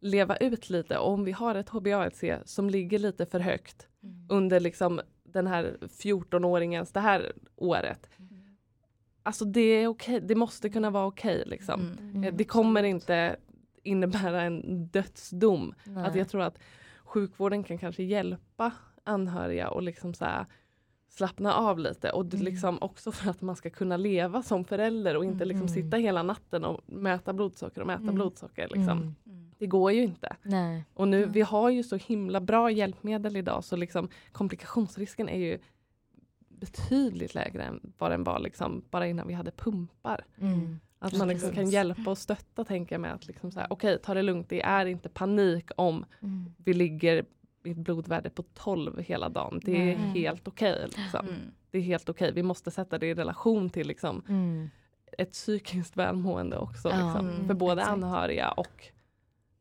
leva 0.00 0.36
ut 0.36 0.70
lite 0.70 0.98
och 0.98 1.12
om 1.12 1.24
vi 1.24 1.32
har 1.32 1.54
ett 1.54 1.70
HbA1c 1.70 2.38
som 2.44 2.70
ligger 2.70 2.98
lite 2.98 3.26
för 3.26 3.40
högt 3.40 3.88
under 4.28 4.60
liksom 4.60 5.00
den 5.24 5.46
här 5.46 5.76
14-åringens 5.80 6.92
det 6.92 7.00
här 7.00 7.32
året. 7.56 8.10
Alltså 9.22 9.44
det 9.44 9.60
är 9.60 9.86
okej, 9.86 10.20
det 10.20 10.34
måste 10.34 10.70
kunna 10.70 10.90
vara 10.90 11.06
okej 11.06 11.42
liksom. 11.46 11.96
Mm. 12.00 12.24
Eh, 12.24 12.34
Det 12.34 12.44
kommer 12.44 12.82
inte 12.82 13.36
innebära 13.82 14.42
en 14.42 14.86
dödsdom. 14.86 15.74
Nej. 15.84 16.04
Att 16.06 16.14
jag 16.14 16.28
tror 16.28 16.42
att 16.42 16.58
sjukvården 17.04 17.64
kan 17.64 17.78
kanske 17.78 18.02
hjälpa 18.02 18.72
anhöriga 19.04 19.68
och 19.70 19.82
liksom 19.82 20.14
så 20.14 20.24
här 20.24 20.46
slappna 21.08 21.54
av 21.54 21.78
lite 21.78 22.10
och 22.10 22.24
Mm. 22.34 22.44
liksom 22.44 22.78
också 22.80 23.12
för 23.12 23.30
att 23.30 23.40
man 23.42 23.56
ska 23.56 23.70
kunna 23.70 23.96
leva 23.96 24.42
som 24.42 24.64
förälder 24.64 25.16
och 25.16 25.24
inte 25.24 25.44
liksom 25.44 25.66
Mm. 25.66 25.74
sitta 25.74 25.96
hela 25.96 26.22
natten 26.22 26.64
och 26.64 26.80
mäta 26.86 27.32
blodsocker 27.32 27.80
och 27.80 27.86
mäta 27.86 28.02
Mm. 28.02 28.14
blodsocker. 28.14 28.68
Liksom. 28.68 28.98
Mm. 29.26 29.50
Det 29.58 29.66
går 29.66 29.92
ju 29.92 30.02
inte. 30.02 30.36
Nej. 30.42 30.84
Och 30.94 31.08
nu, 31.08 31.26
vi 31.26 31.40
har 31.40 31.70
ju 31.70 31.82
så 31.82 31.96
himla 31.96 32.40
bra 32.40 32.70
hjälpmedel 32.70 33.36
idag 33.36 33.64
så 33.64 33.76
liksom 33.76 34.08
komplikationsrisken 34.32 35.28
är 35.28 35.38
ju 35.38 35.58
betydligt 36.48 37.34
lägre 37.34 37.62
än 37.62 37.92
vad 37.98 38.10
den 38.10 38.24
var 38.24 38.38
liksom, 38.38 38.84
bara 38.90 39.06
innan 39.06 39.28
vi 39.28 39.34
hade 39.34 39.50
pumpar. 39.50 40.24
Mm. 40.40 40.80
Att 40.98 41.16
man 41.18 41.28
liksom 41.28 41.50
kan 41.52 41.70
hjälpa 41.70 42.10
och 42.10 42.18
stötta 42.18 42.64
tänker 42.64 42.94
jag 42.94 43.00
med 43.00 43.12
att 43.14 43.26
liksom 43.26 43.50
så 43.50 43.60
här, 43.60 43.66
okej 43.70 43.98
ta 44.02 44.14
det 44.14 44.22
lugnt, 44.22 44.48
det 44.48 44.62
är 44.62 44.86
inte 44.86 45.08
panik 45.08 45.70
om 45.76 46.04
Mm. 46.22 46.54
vi 46.56 46.74
ligger 46.74 47.24
ett 47.64 47.76
blodvärde 47.76 48.30
på 48.30 48.42
12 48.54 48.98
hela 49.00 49.28
dagen. 49.28 49.60
Det 49.64 49.76
är 49.76 49.94
Mm. 49.96 50.10
helt 50.10 50.48
okej. 50.48 50.86
liksom. 50.96 51.26
Mm. 51.26 51.40
Det 51.70 51.78
är 51.78 51.82
helt 51.82 52.08
okej. 52.08 52.32
Vi 52.32 52.42
måste 52.42 52.70
sätta 52.70 52.98
det 52.98 53.06
i 53.06 53.14
relation 53.14 53.70
till 53.70 53.86
liksom, 53.86 54.24
Mm. 54.28 54.70
ett 55.18 55.32
psykiskt 55.32 55.96
välmående 55.96 56.58
också. 56.58 56.88
Liksom, 56.88 57.28
mm, 57.28 57.46
för 57.46 57.54
både 57.54 57.80
exakt. 57.80 57.92
anhöriga 57.92 58.50
och 58.50 58.84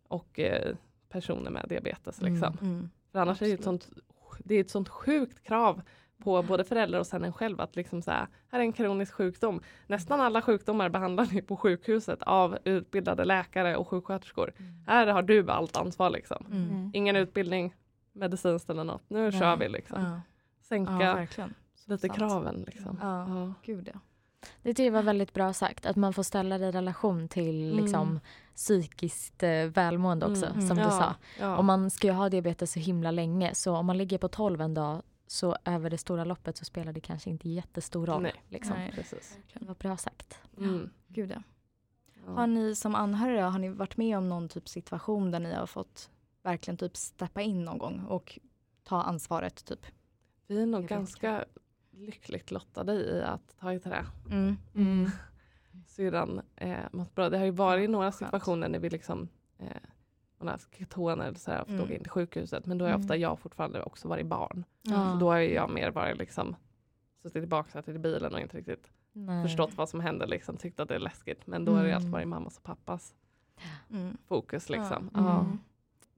och 0.07 0.39
eh, 0.39 0.75
personer 1.09 1.51
med 1.51 1.65
diabetes. 1.69 2.21
Mm. 2.21 2.33
Liksom. 2.33 2.57
Mm. 2.61 2.89
För 3.11 3.19
annars 3.19 3.41
är 3.41 3.45
det 3.45 3.51
ett 3.53 3.59
Absolut. 3.59 3.83
sånt, 3.83 4.03
det 4.39 4.55
är 4.55 4.61
ett 4.61 4.69
sånt 4.69 4.89
sjukt 4.89 5.43
krav 5.43 5.81
på 6.23 6.43
både 6.43 6.63
föräldrar 6.63 6.99
och 6.99 7.07
sen 7.07 7.23
en 7.23 7.33
själv 7.33 7.61
att 7.61 7.75
liksom 7.75 8.01
så 8.01 8.11
här, 8.11 8.27
här 8.47 8.59
är 8.59 8.63
en 8.63 8.73
kronisk 8.73 9.13
sjukdom. 9.13 9.61
Nästan 9.87 10.21
alla 10.21 10.41
sjukdomar 10.41 10.89
behandlar 10.89 11.25
vi 11.25 11.41
på 11.41 11.57
sjukhuset 11.57 12.23
av 12.23 12.57
utbildade 12.63 13.25
läkare 13.25 13.75
och 13.77 13.87
sjuksköterskor. 13.87 14.53
Här 14.87 15.07
har 15.07 15.21
du 15.21 15.49
allt 15.51 15.77
ansvar 15.77 16.09
liksom. 16.09 16.45
Mm. 16.51 16.91
Ingen 16.93 17.15
utbildning 17.15 17.73
medicinskt 18.13 18.69
eller 18.69 18.83
något. 18.83 19.03
Nu 19.09 19.21
Nej. 19.21 19.31
kör 19.31 19.57
vi 19.57 19.69
liksom. 19.69 20.01
Ja. 20.03 20.21
Sänka 20.61 20.91
ja, 20.91 21.13
verkligen. 21.15 21.53
lite 21.85 22.07
sant. 22.07 22.17
kraven 22.19 22.63
liksom. 22.67 22.97
Ja. 23.01 23.27
Ja. 23.29 23.53
Gud 23.63 23.89
ja. 23.93 23.99
Det 24.61 24.69
tycker 24.69 24.83
jag 24.85 24.91
var 24.91 25.03
väldigt 25.03 25.33
bra 25.33 25.53
sagt, 25.53 25.85
att 25.85 25.95
man 25.95 26.13
får 26.13 26.23
ställa 26.23 26.57
det 26.57 26.65
i 26.67 26.71
relation 26.71 27.27
till 27.27 27.63
Mm. 27.71 27.83
liksom, 27.83 28.19
psykiskt 28.55 29.43
eh, 29.43 29.65
välmående 29.65 30.25
också, 30.25 30.45
Mm. 30.45 30.67
som 30.67 30.77
du 30.77 30.83
Ja, 30.83 30.91
sa. 30.91 31.15
ja. 31.39 31.57
Och 31.57 31.65
man 31.65 31.89
ska 31.89 32.07
ju 32.07 32.13
ha 32.13 32.29
diabetes 32.29 32.71
så 32.71 32.79
himla 32.79 33.11
länge, 33.11 33.55
så 33.55 33.75
om 33.75 33.85
man 33.85 33.97
ligger 33.97 34.17
på 34.17 34.27
12 34.27 34.61
en 34.61 34.73
dag 34.73 35.01
så 35.27 35.55
över 35.65 35.89
det 35.89 35.97
stora 35.97 36.23
loppet 36.23 36.57
så 36.57 36.65
spelar 36.65 36.93
det 36.93 36.99
kanske 36.99 37.29
inte 37.29 37.49
jättestor 37.49 38.05
roll. 38.05 38.21
Nej. 38.21 38.43
Liksom. 38.49 38.75
Nej. 38.77 38.91
Precis. 38.95 39.37
Det 39.53 39.65
var 39.65 39.75
bra 39.75 39.97
sagt. 39.97 40.39
Mm. 40.57 40.89
Gud 41.07 41.31
ja. 41.31 41.41
Ja. 42.25 42.31
Har 42.33 42.47
ni 42.47 42.75
som 42.75 42.95
anhöriga, 42.95 43.49
har 43.49 43.59
ni 43.59 43.69
varit 43.69 43.97
med 43.97 44.17
om 44.17 44.29
någon 44.29 44.49
typ 44.49 44.69
situation 44.69 45.31
där 45.31 45.39
ni 45.39 45.53
har 45.53 45.65
fått 45.67 46.09
verkligen 46.43 46.77
typ 46.77 46.97
steppa 46.97 47.41
in 47.41 47.65
någon 47.65 47.77
gång 47.77 48.05
och 48.05 48.39
ta 48.83 49.01
ansvaret 49.01 49.65
typ? 49.65 49.85
Vi 50.47 50.61
är 50.61 50.65
nog 50.65 50.87
ganska 50.87 51.45
lyckligt 51.91 52.51
lottade 52.51 52.93
i 52.93 53.21
att 53.23 53.57
ta 53.59 53.73
i 53.73 53.79
trä. 53.79 54.05
Mm. 54.29 54.57
Mm. 54.75 55.09
Syrran 55.87 56.41
eh, 56.55 56.79
mått 56.91 57.15
bra. 57.15 57.29
Det 57.29 57.37
har 57.37 57.45
ju 57.45 57.51
varit 57.51 57.89
några 57.89 58.11
situationer 58.11 58.69
när 58.69 58.79
vi 58.79 58.89
liksom 58.89 59.27
eh, 59.57 59.67
hon 60.37 60.47
har 60.47 60.51
haft 60.53 60.75
ketoner 60.77 61.25
eller 61.25 61.39
så 61.39 61.51
här, 61.51 61.65
Mm. 61.67 61.81
åka 61.83 61.93
in 61.95 62.01
till 62.01 62.11
sjukhuset. 62.11 62.65
Men 62.65 62.77
då 62.77 62.85
har 62.85 62.89
Mm. 62.89 63.01
ofta 63.01 63.17
jag 63.17 63.39
fortfarande 63.39 63.83
också 63.83 64.07
varit 64.07 64.25
barn. 64.27 64.63
Så 64.87 65.17
då 65.19 65.31
har 65.31 65.37
ju 65.37 65.53
jag 65.53 65.69
mer 65.69 65.91
varit 65.91 66.17
liksom 66.17 66.55
suttit 67.21 67.43
i 67.43 67.47
baksätet 67.47 67.95
i 67.95 67.99
bilen 67.99 68.33
och 68.33 68.39
inte 68.39 68.57
riktigt 68.57 68.91
Nej. 69.13 69.43
förstått 69.43 69.73
vad 69.75 69.89
som 69.89 69.99
händer. 69.99 70.27
Liksom, 70.27 70.57
tyckt 70.57 70.79
att 70.79 70.87
det 70.89 70.95
är 70.95 70.99
läskigt. 70.99 71.47
Men 71.47 71.65
då 71.65 71.71
har 71.71 71.79
det 71.83 71.85
Mm. 71.89 71.95
alltid 71.97 72.11
varit 72.11 72.27
mammas 72.27 72.57
och 72.57 72.63
pappas 72.63 73.15
Mm. 73.89 74.17
fokus. 74.27 74.69
Liksom. 74.69 75.09
Ja. 75.13 75.45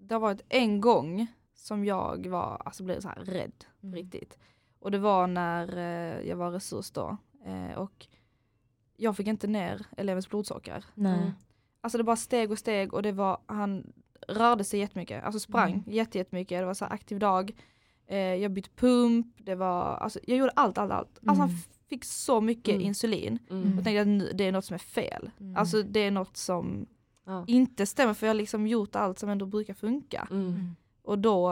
Mm. 0.04 0.08
Det 0.08 0.16
har 0.16 0.20
varit 0.20 0.42
en 0.50 0.82
gång 0.82 1.28
som 1.56 1.86
jag 1.86 2.28
var, 2.28 2.62
alltså 2.66 2.84
blev 2.84 3.00
så 3.00 3.08
här 3.08 3.16
rädd 3.26 3.66
Mm. 3.84 3.96
riktigt. 3.96 4.38
Och 4.80 4.92
det 4.92 4.98
var 5.00 5.28
när 5.28 5.78
eh, 5.78 6.28
jag 6.30 6.36
var 6.38 6.52
resurs 6.52 6.92
då. 6.92 7.18
Eh, 7.46 7.78
och 7.78 8.08
jag 8.98 9.18
fick 9.18 9.28
inte 9.28 9.48
ner 9.48 9.86
elevens 9.98 10.30
blodsocker. 10.30 10.86
Nej. 10.94 11.18
Mm. 11.20 11.32
Alltså 11.82 11.98
det 11.98 12.04
bara 12.04 12.16
steg 12.16 12.52
och 12.52 12.60
steg 12.60 12.94
och 12.94 13.02
det 13.04 13.12
var, 13.12 13.38
han 13.46 13.94
rörde 14.28 14.64
sig 14.64 14.80
jättemycket, 14.80 15.24
alltså 15.24 15.40
sprang 15.40 15.72
Mm. 15.72 15.84
jätte, 15.88 16.18
jättemycket. 16.18 16.60
Det 16.62 16.66
var 16.66 16.74
så 16.74 16.86
här 16.86 16.94
aktiv 16.94 17.20
dag. 17.20 17.52
Eh, 18.08 18.18
jag 18.18 18.52
bytte 18.52 18.70
pump, 18.76 19.28
det 19.38 19.56
var, 19.56 19.84
alltså 19.98 20.20
jag 20.28 20.38
gjorde 20.38 20.52
allt, 20.56 20.78
allt, 20.78 20.92
allt. 20.92 21.20
Alltså 21.26 21.42
han 21.42 21.50
Mm. 21.50 21.62
fick 21.90 22.06
så 22.06 22.42
mycket 22.42 22.76
Mm. 22.76 22.88
insulin. 22.88 23.40
Mm. 23.50 23.76
Jag 23.76 23.84
tänkte 23.84 24.30
att 24.32 24.38
det 24.38 24.44
är 24.44 24.52
något 24.52 24.66
som 24.66 24.74
är 24.74 24.78
fel. 24.80 25.32
Mm. 25.40 25.56
Alltså 25.58 25.82
det 25.84 26.00
är 26.00 26.12
något 26.12 26.38
som 26.38 26.86
Ja. 27.26 27.44
inte 27.48 27.86
stämmer 27.86 28.14
för 28.14 28.28
jag 28.28 28.30
har 28.34 28.38
liksom 28.38 28.68
gjort 28.68 28.96
allt 28.96 29.20
som 29.20 29.30
ändå 29.30 29.46
brukar 29.46 29.74
funka. 29.74 30.28
Mm. 30.32 30.76
Och 31.04 31.20
då, 31.20 31.50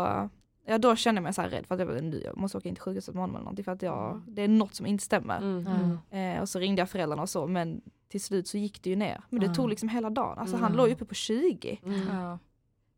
ja, 0.66 0.78
då 0.78 0.96
kände 0.96 1.20
jag 1.20 1.24
mig 1.24 1.34
så 1.34 1.42
här 1.42 1.50
rädd 1.50 1.66
för 1.68 1.76
att 1.76 1.82
jag, 1.82 2.04
nu, 2.04 2.22
jag 2.26 2.38
måste 2.38 2.58
åka 2.58 2.70
in 2.70 2.76
till 2.76 2.82
sjukhuset 2.82 3.16
honom 3.16 3.30
eller 3.36 3.44
någonting 3.44 3.66
för 3.66 3.72
att 3.72 3.82
jag, 3.82 4.22
det 4.28 4.42
är 4.42 4.48
något 4.48 4.76
som 4.76 4.86
inte 4.86 5.04
stämmer. 5.04 5.38
Mm. 5.38 5.98
Ja. 6.10 6.18
Eh, 6.18 6.42
och 6.42 6.50
så 6.50 6.60
ringde 6.60 6.82
jag 6.82 6.90
föräldrarna 6.90 7.22
och 7.22 7.30
så 7.30 7.48
men 7.48 7.82
till 8.08 8.22
slut 8.22 8.48
så 8.48 8.58
gick 8.58 8.84
det 8.84 8.90
ju 8.90 8.96
ner. 8.96 9.22
Men 9.30 9.40
det 9.40 9.54
tog 9.56 9.70
liksom 9.70 9.90
hela 9.90 10.10
dagen. 10.10 10.38
Alltså 10.38 10.56
han 10.56 10.66
Mm. 10.66 10.78
låg 10.78 10.88
ju 10.88 10.94
uppe 10.94 11.06
på 11.06 11.14
20. 11.16 11.80
Mm. 11.86 12.08
Ja. 12.18 12.40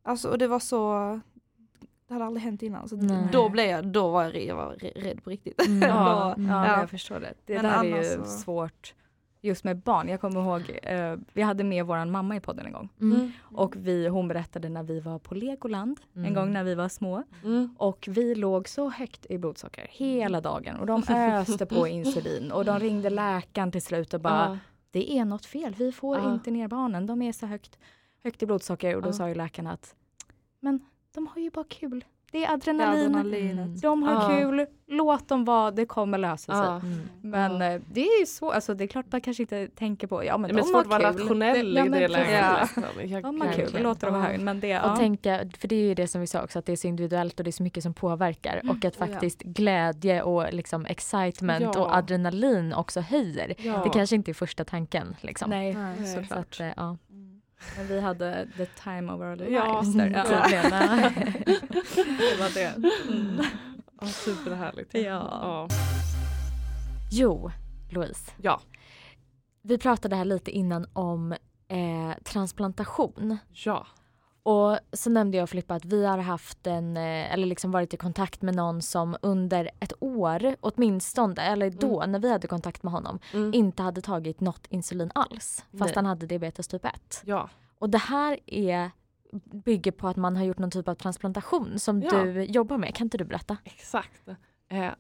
Alltså 0.04 0.30
och 0.30 0.38
det 0.38 0.48
var 0.48 0.60
så, 0.60 1.20
det 2.08 2.14
hade 2.14 2.26
aldrig 2.26 2.44
hänt 2.44 2.64
innan. 2.64 2.90
Så 2.90 2.96
Nej. 2.96 3.28
då 3.32 3.50
blev 3.50 3.66
jag, 3.66 3.88
då 3.88 4.10
var 4.12 4.24
jag, 4.24 4.36
jag 4.46 4.56
var 4.56 4.72
rädd 4.96 5.24
på 5.24 5.30
riktigt. 5.30 5.68
Mm. 5.68 5.82
Ja, 5.90 6.34
Mm. 6.34 6.50
ja, 6.52 6.68
Ja. 6.68 6.80
jag 6.80 6.90
förstår 6.90 7.20
det. 7.20 7.34
Det 7.46 7.58
där 7.58 7.64
är 7.64 7.74
annars 7.74 8.06
ju 8.06 8.16
så- 8.18 8.26
svårt 8.26 8.94
just 9.44 9.64
med 9.64 9.78
barn. 9.78 10.08
Jag 10.08 10.22
kommer 10.22 10.42
ihåg, 10.42 10.80
eh, 10.84 11.16
vi 11.34 11.42
hade 11.42 11.64
med 11.64 11.86
våran 11.86 12.12
mamma 12.12 12.36
i 12.36 12.40
podden 12.40 12.66
en 12.66 12.72
gång. 12.72 12.90
Mm. 13.02 13.32
Och 13.42 13.76
vi, 13.78 14.08
hon 14.08 14.28
berättade 14.28 14.70
när 14.70 14.84
vi 14.84 15.00
var 15.00 15.20
på 15.20 15.36
Legoland, 15.36 16.00
en 16.14 16.22
Mm. 16.22 16.34
gång 16.34 16.54
när 16.54 16.64
vi 16.64 16.76
var 16.76 16.90
små. 16.90 17.24
Mm. 17.44 17.76
Och 17.78 18.06
vi 18.12 18.36
låg 18.36 18.68
så 18.70 18.90
högt 18.90 19.26
i 19.30 19.38
blodsocker 19.38 19.88
hela 19.90 20.42
dagen 20.42 20.76
och 20.76 20.86
de 20.86 21.04
öste 21.10 21.66
på 21.66 21.88
insulin 21.88 22.52
och 22.52 22.66
de 22.66 22.80
ringde 22.80 23.10
läkaren 23.10 23.72
till 23.72 23.82
slut 23.82 24.14
och 24.14 24.20
bara 24.22 24.46
Ja. 24.50 24.58
det 24.92 25.12
är 25.18 25.26
något 25.26 25.46
fel, 25.46 25.76
vi 25.78 25.92
får 25.92 26.18
Ja. 26.18 26.34
inte 26.34 26.52
ner 26.52 26.68
barnen, 26.68 27.06
de 27.06 27.22
är 27.22 27.32
så 27.32 27.46
högt, 27.46 27.80
högt 28.24 28.44
i 28.44 28.46
blodsocker 28.46 28.96
och 28.96 29.02
då 29.02 29.10
Ja. 29.10 29.14
sa 29.14 29.28
ju 29.30 29.36
läkaren 29.36 29.68
att 29.68 29.96
men 30.60 30.80
de 31.14 31.28
har 31.28 31.42
ju 31.42 31.50
bara 31.50 31.66
kul, 31.70 32.06
det 32.34 32.44
är 32.44 32.48
Det 32.48 32.54
adrenalin, 32.54 33.16
adrenalinet. 33.16 33.82
de 33.82 34.04
har 34.04 34.14
Ja. 34.34 34.38
kul, 34.40 34.66
låt 34.88 35.28
dem 35.30 35.46
vara, 35.46 35.72
det 35.72 35.86
kommer 35.86 36.18
lösa 36.18 36.52
sig. 36.52 36.62
Ja. 36.62 36.76
Mm. 36.76 37.00
Men 37.22 37.62
Ja. 37.62 37.68
eh, 37.74 37.82
det 37.92 38.02
är 38.02 38.20
ju 38.20 38.26
så, 38.26 38.52
alltså 38.52 38.74
det 38.74 38.84
är 38.84 38.88
klart 38.88 39.06
man 39.12 39.22
kanske 39.22 39.44
inte 39.44 39.68
tänker 39.68 40.08
på, 40.08 40.24
ja 40.26 40.38
men 40.38 40.48
Det 40.50 40.56
är 40.56 40.58
de 40.58 40.64
svårt 40.70 40.86
att 40.86 40.92
har 40.92 41.00
vara 41.00 41.14
kul. 41.14 41.22
rationell 41.22 41.74
Det- 41.74 41.80
ja, 41.80 41.86
i 41.86 41.90
men 41.90 42.00
det 42.02 42.08
läget. 42.08 42.70
Ja. 43.06 43.22
De 43.22 43.42
har 43.42 43.54
kul, 43.54 43.84
låter 43.84 44.12
dem 44.12 44.26
kul. 44.32 44.42
Men 44.42 44.60
det, 44.60 44.80
Och 44.82 44.98
tänka, 44.98 45.40
för 45.58 45.68
det 45.68 45.76
är 45.76 45.82
ju 45.82 45.94
det 45.94 46.08
som 46.08 46.22
vi 46.22 46.28
sa 46.28 46.44
också, 46.44 46.60
att 46.60 46.66
det 46.66 46.72
är 46.72 46.76
så 46.76 46.88
individuellt 46.88 47.40
och 47.40 47.44
det 47.44 47.50
är 47.50 47.52
så 47.52 47.64
mycket 47.64 47.84
som 47.84 47.94
påverkar 47.94 48.62
och 48.70 48.86
att 48.86 49.00
ja. 49.00 49.08
faktiskt 49.08 49.42
glädje 49.44 50.22
och 50.22 50.54
liksom 50.54 50.86
excitement 50.86 51.76
Ja. 51.76 51.82
och 51.82 51.96
adrenalin 51.96 52.74
också 52.74 53.00
höjer. 53.02 53.54
Ja. 53.58 53.82
Det 53.84 53.90
kanske 53.90 54.16
inte 54.16 54.32
är 54.32 54.34
första 54.34 54.66
tanken. 54.66 55.16
Liksom. 55.22 55.50
Nej, 55.50 55.74
Nej. 55.74 56.26
Så 56.28 56.34
att, 56.36 56.60
eh, 56.60 56.68
ja. 56.78 56.98
Men 57.78 57.88
vi 57.88 58.00
hade 58.00 58.48
the 58.58 58.66
time 58.66 59.12
of 59.14 59.20
our 59.22 59.36
lives 59.36 59.94
där. 59.96 60.10
Ja. 60.14 61.10
Det 62.18 62.40
var 62.40 62.54
det. 62.54 62.76
Mm. 63.10 63.42
Ja, 64.02 64.08
superhärligt. 64.08 64.94
Ja. 64.94 65.02
Ja. 65.02 65.68
Jo, 67.12 67.52
Louise. 67.90 68.32
Ja. 68.42 68.62
Vi 69.62 69.78
pratade 69.78 70.16
här 70.16 70.26
lite 70.26 70.52
innan 70.52 70.86
om 70.94 71.32
eh, 71.68 72.14
transplantation. 72.24 73.38
ja. 73.66 73.88
Och 74.46 74.78
så 74.94 75.10
nämnde 75.10 75.38
jag 75.38 75.50
Filippa 75.50 75.76
att 75.76 75.86
vi 75.86 76.06
har 76.06 76.18
haft 76.18 76.68
en, 76.68 76.98
eh, 76.98 77.34
eller 77.34 77.46
liksom 77.48 77.72
varit 77.72 77.94
i 77.94 77.98
kontakt 77.98 78.42
med 78.42 78.56
någon 78.56 78.82
som 78.82 79.18
under 79.22 79.70
ett 79.80 79.94
år 80.00 80.56
åtminstone, 80.60 81.42
eller 81.42 81.70
då 81.70 82.04
när 82.08 82.20
vi 82.20 82.32
hade 82.32 82.48
kontakt 82.48 82.84
med 82.84 82.94
honom, 82.94 83.20
Mm. 83.34 83.54
inte 83.54 83.84
hade 83.84 84.02
tagit 84.02 84.40
något 84.42 84.68
insulin 84.70 85.12
alls. 85.16 85.66
Fast 85.72 85.80
Nej. 85.86 85.92
han 85.96 86.06
hade 86.06 86.26
diabetes 86.26 86.68
typ 86.68 86.86
1. 86.86 87.22
ja. 87.26 87.50
Och 87.80 87.90
det 87.90 87.98
här 87.98 88.40
är, 88.46 88.92
bygger 89.52 89.92
på 89.92 90.08
att 90.08 90.16
man 90.18 90.38
har 90.38 90.44
gjort 90.44 90.58
någon 90.58 90.72
typ 90.72 90.88
av 90.88 90.96
transplantation 90.96 91.80
som 91.80 92.02
Ja. 92.02 92.10
du 92.24 92.44
jobbar 92.44 92.78
med. 92.78 92.96
Kan 92.96 93.06
inte 93.06 93.18
du 93.18 93.24
berätta? 93.24 93.58
Exakt. 93.64 94.28
Eh, 94.70 94.92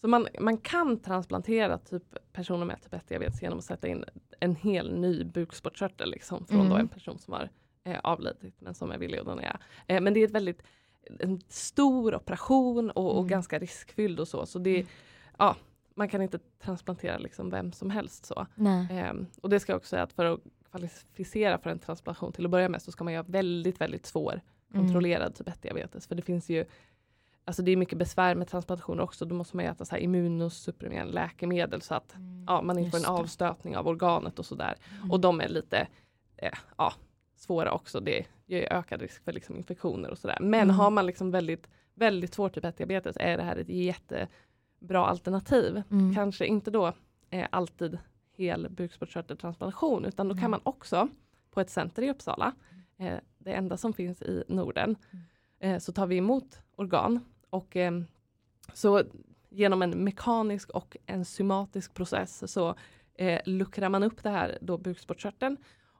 så 0.00 0.08
man, 0.08 0.28
man 0.40 0.56
kan 0.58 1.00
transplantera 1.00 1.78
typ 1.78 2.02
personer 2.32 2.64
med 2.66 2.82
typ 2.82 2.92
1-diabetes 2.92 3.42
genom 3.42 3.58
att 3.58 3.64
sätta 3.64 3.88
in 3.88 4.04
en 4.40 4.56
hel 4.56 4.94
ny 5.00 5.24
bukspottkörtel 5.24 6.10
liksom, 6.10 6.46
från 6.46 6.60
Mm. 6.66 6.78
en 6.78 6.88
person 6.88 7.18
som 7.18 7.32
har 7.34 7.50
eh, 7.86 7.98
avlidit 8.02 8.60
men 8.60 8.74
som 8.74 8.90
är 8.90 8.98
villig 8.98 9.18
att 9.18 9.26
donera. 9.26 9.60
Eh, 9.86 10.00
men 10.00 10.14
det 10.14 10.20
är 10.20 10.24
ett 10.24 10.30
väldigt 10.30 10.62
en 11.20 11.40
stor 11.48 12.14
operation 12.14 12.90
och, 12.90 13.10
och 13.10 13.18
Mm. 13.18 13.28
ganska 13.28 13.58
riskfylld 13.58 14.20
och 14.20 14.28
så. 14.28 14.46
Så 14.46 14.58
det, 14.58 14.86
ja, 15.38 15.56
man 15.94 16.08
kan 16.08 16.22
inte 16.22 16.38
transplantera 16.62 17.18
liksom 17.18 17.50
vem 17.50 17.72
som 17.72 17.90
helst 17.90 18.26
så. 18.26 18.46
Ehm, 18.90 19.26
och 19.42 19.50
det 19.50 19.60
ska 19.60 19.72
jag 19.72 19.76
också 19.76 19.88
säga 19.88 20.02
att 20.02 20.12
för 20.12 20.24
att 20.24 20.40
kvalificera 20.70 21.58
för 21.58 21.70
en 21.70 21.78
transplantation 21.78 22.32
till 22.32 22.44
att 22.44 22.50
börja 22.50 22.68
med 22.68 22.82
så 22.82 22.92
ska 22.92 23.04
man 23.04 23.14
ha 23.14 23.22
väldigt, 23.22 23.80
väldigt 23.80 24.06
svår 24.06 24.40
Mm. 24.74 24.86
kontrollerad 24.86 25.34
typ 25.34 25.48
1-diabetes. 25.48 26.08
För 26.08 26.14
det 26.14 26.22
finns 26.22 26.48
ju 26.50 26.64
Alltså 27.48 27.62
det 27.62 27.70
är 27.70 27.76
mycket 27.76 27.98
besvär 27.98 28.34
med 28.34 28.48
transplantationer 28.48 29.02
också. 29.02 29.24
Då 29.24 29.34
måste 29.34 29.56
man 29.56 29.66
äta 29.66 29.84
så 29.84 29.94
här 29.94 30.02
immunosupprimerande 30.02 31.12
läkemedel 31.12 31.82
så 31.82 31.94
att 31.94 32.14
ja, 32.46 32.62
man 32.62 32.78
inte 32.78 32.90
får 32.90 32.98
en 32.98 33.14
avstötning 33.14 33.76
av 33.76 33.88
organet 33.88 34.38
och 34.38 34.46
sådär. 34.46 34.74
Mm. 34.98 35.10
Och 35.10 35.20
de 35.20 35.40
är 35.40 35.48
lite 35.48 35.88
eh, 36.36 36.58
ja, 36.78 36.92
svåra 37.46 37.72
också. 37.72 38.00
Det 38.00 38.26
ger 38.46 38.72
ökad 38.72 39.00
risk 39.02 39.24
för 39.24 39.32
liksom 39.32 39.56
infektioner 39.56 40.10
och 40.10 40.18
sådär. 40.18 40.38
Men 40.40 40.60
Mm. 40.62 40.76
har 40.76 40.90
man 40.90 41.06
liksom 41.06 41.30
väldigt, 41.30 41.68
väldigt 41.94 42.34
svår 42.34 42.48
typ 42.48 42.64
1-diabetes 42.64 43.16
är 43.20 43.36
det 43.36 43.42
här 43.42 43.56
ett 43.56 43.68
jättebra 43.68 45.06
alternativ. 45.06 45.82
Mm. 45.90 46.14
Kanske 46.14 46.46
inte 46.46 46.70
då 46.70 46.92
eh, 47.30 47.46
alltid 47.50 47.98
hel 48.32 48.68
bukspottkörteltransplantation 48.70 50.04
utan 50.04 50.28
då 50.28 50.34
kan 50.36 50.50
man 50.50 50.60
också 50.62 51.08
på 51.50 51.60
ett 51.60 51.70
center 51.70 52.02
i 52.02 52.10
Uppsala, 52.10 52.52
eh, 52.98 53.14
det 53.38 53.52
enda 53.52 53.76
som 53.76 53.92
finns 53.92 54.22
i 54.22 54.44
Norden, 54.48 54.96
Mm. 55.10 55.24
eh, 55.74 55.78
så 55.78 55.92
tar 55.92 56.06
vi 56.06 56.16
emot 56.16 56.60
organ 56.76 57.20
och 57.50 57.76
eh, 57.76 58.00
så 58.74 59.02
genom 59.50 59.82
en 59.82 59.90
mekanisk 60.04 60.70
och 60.70 60.96
enzymatisk 61.06 61.94
process 61.94 62.52
så 62.52 62.74
eh, 63.14 63.40
luckrar 63.44 63.88
man 63.88 64.02
upp 64.02 64.22
det 64.22 64.30
här 64.30 64.58
då 64.60 64.78
bukspottkörteln 64.78 65.56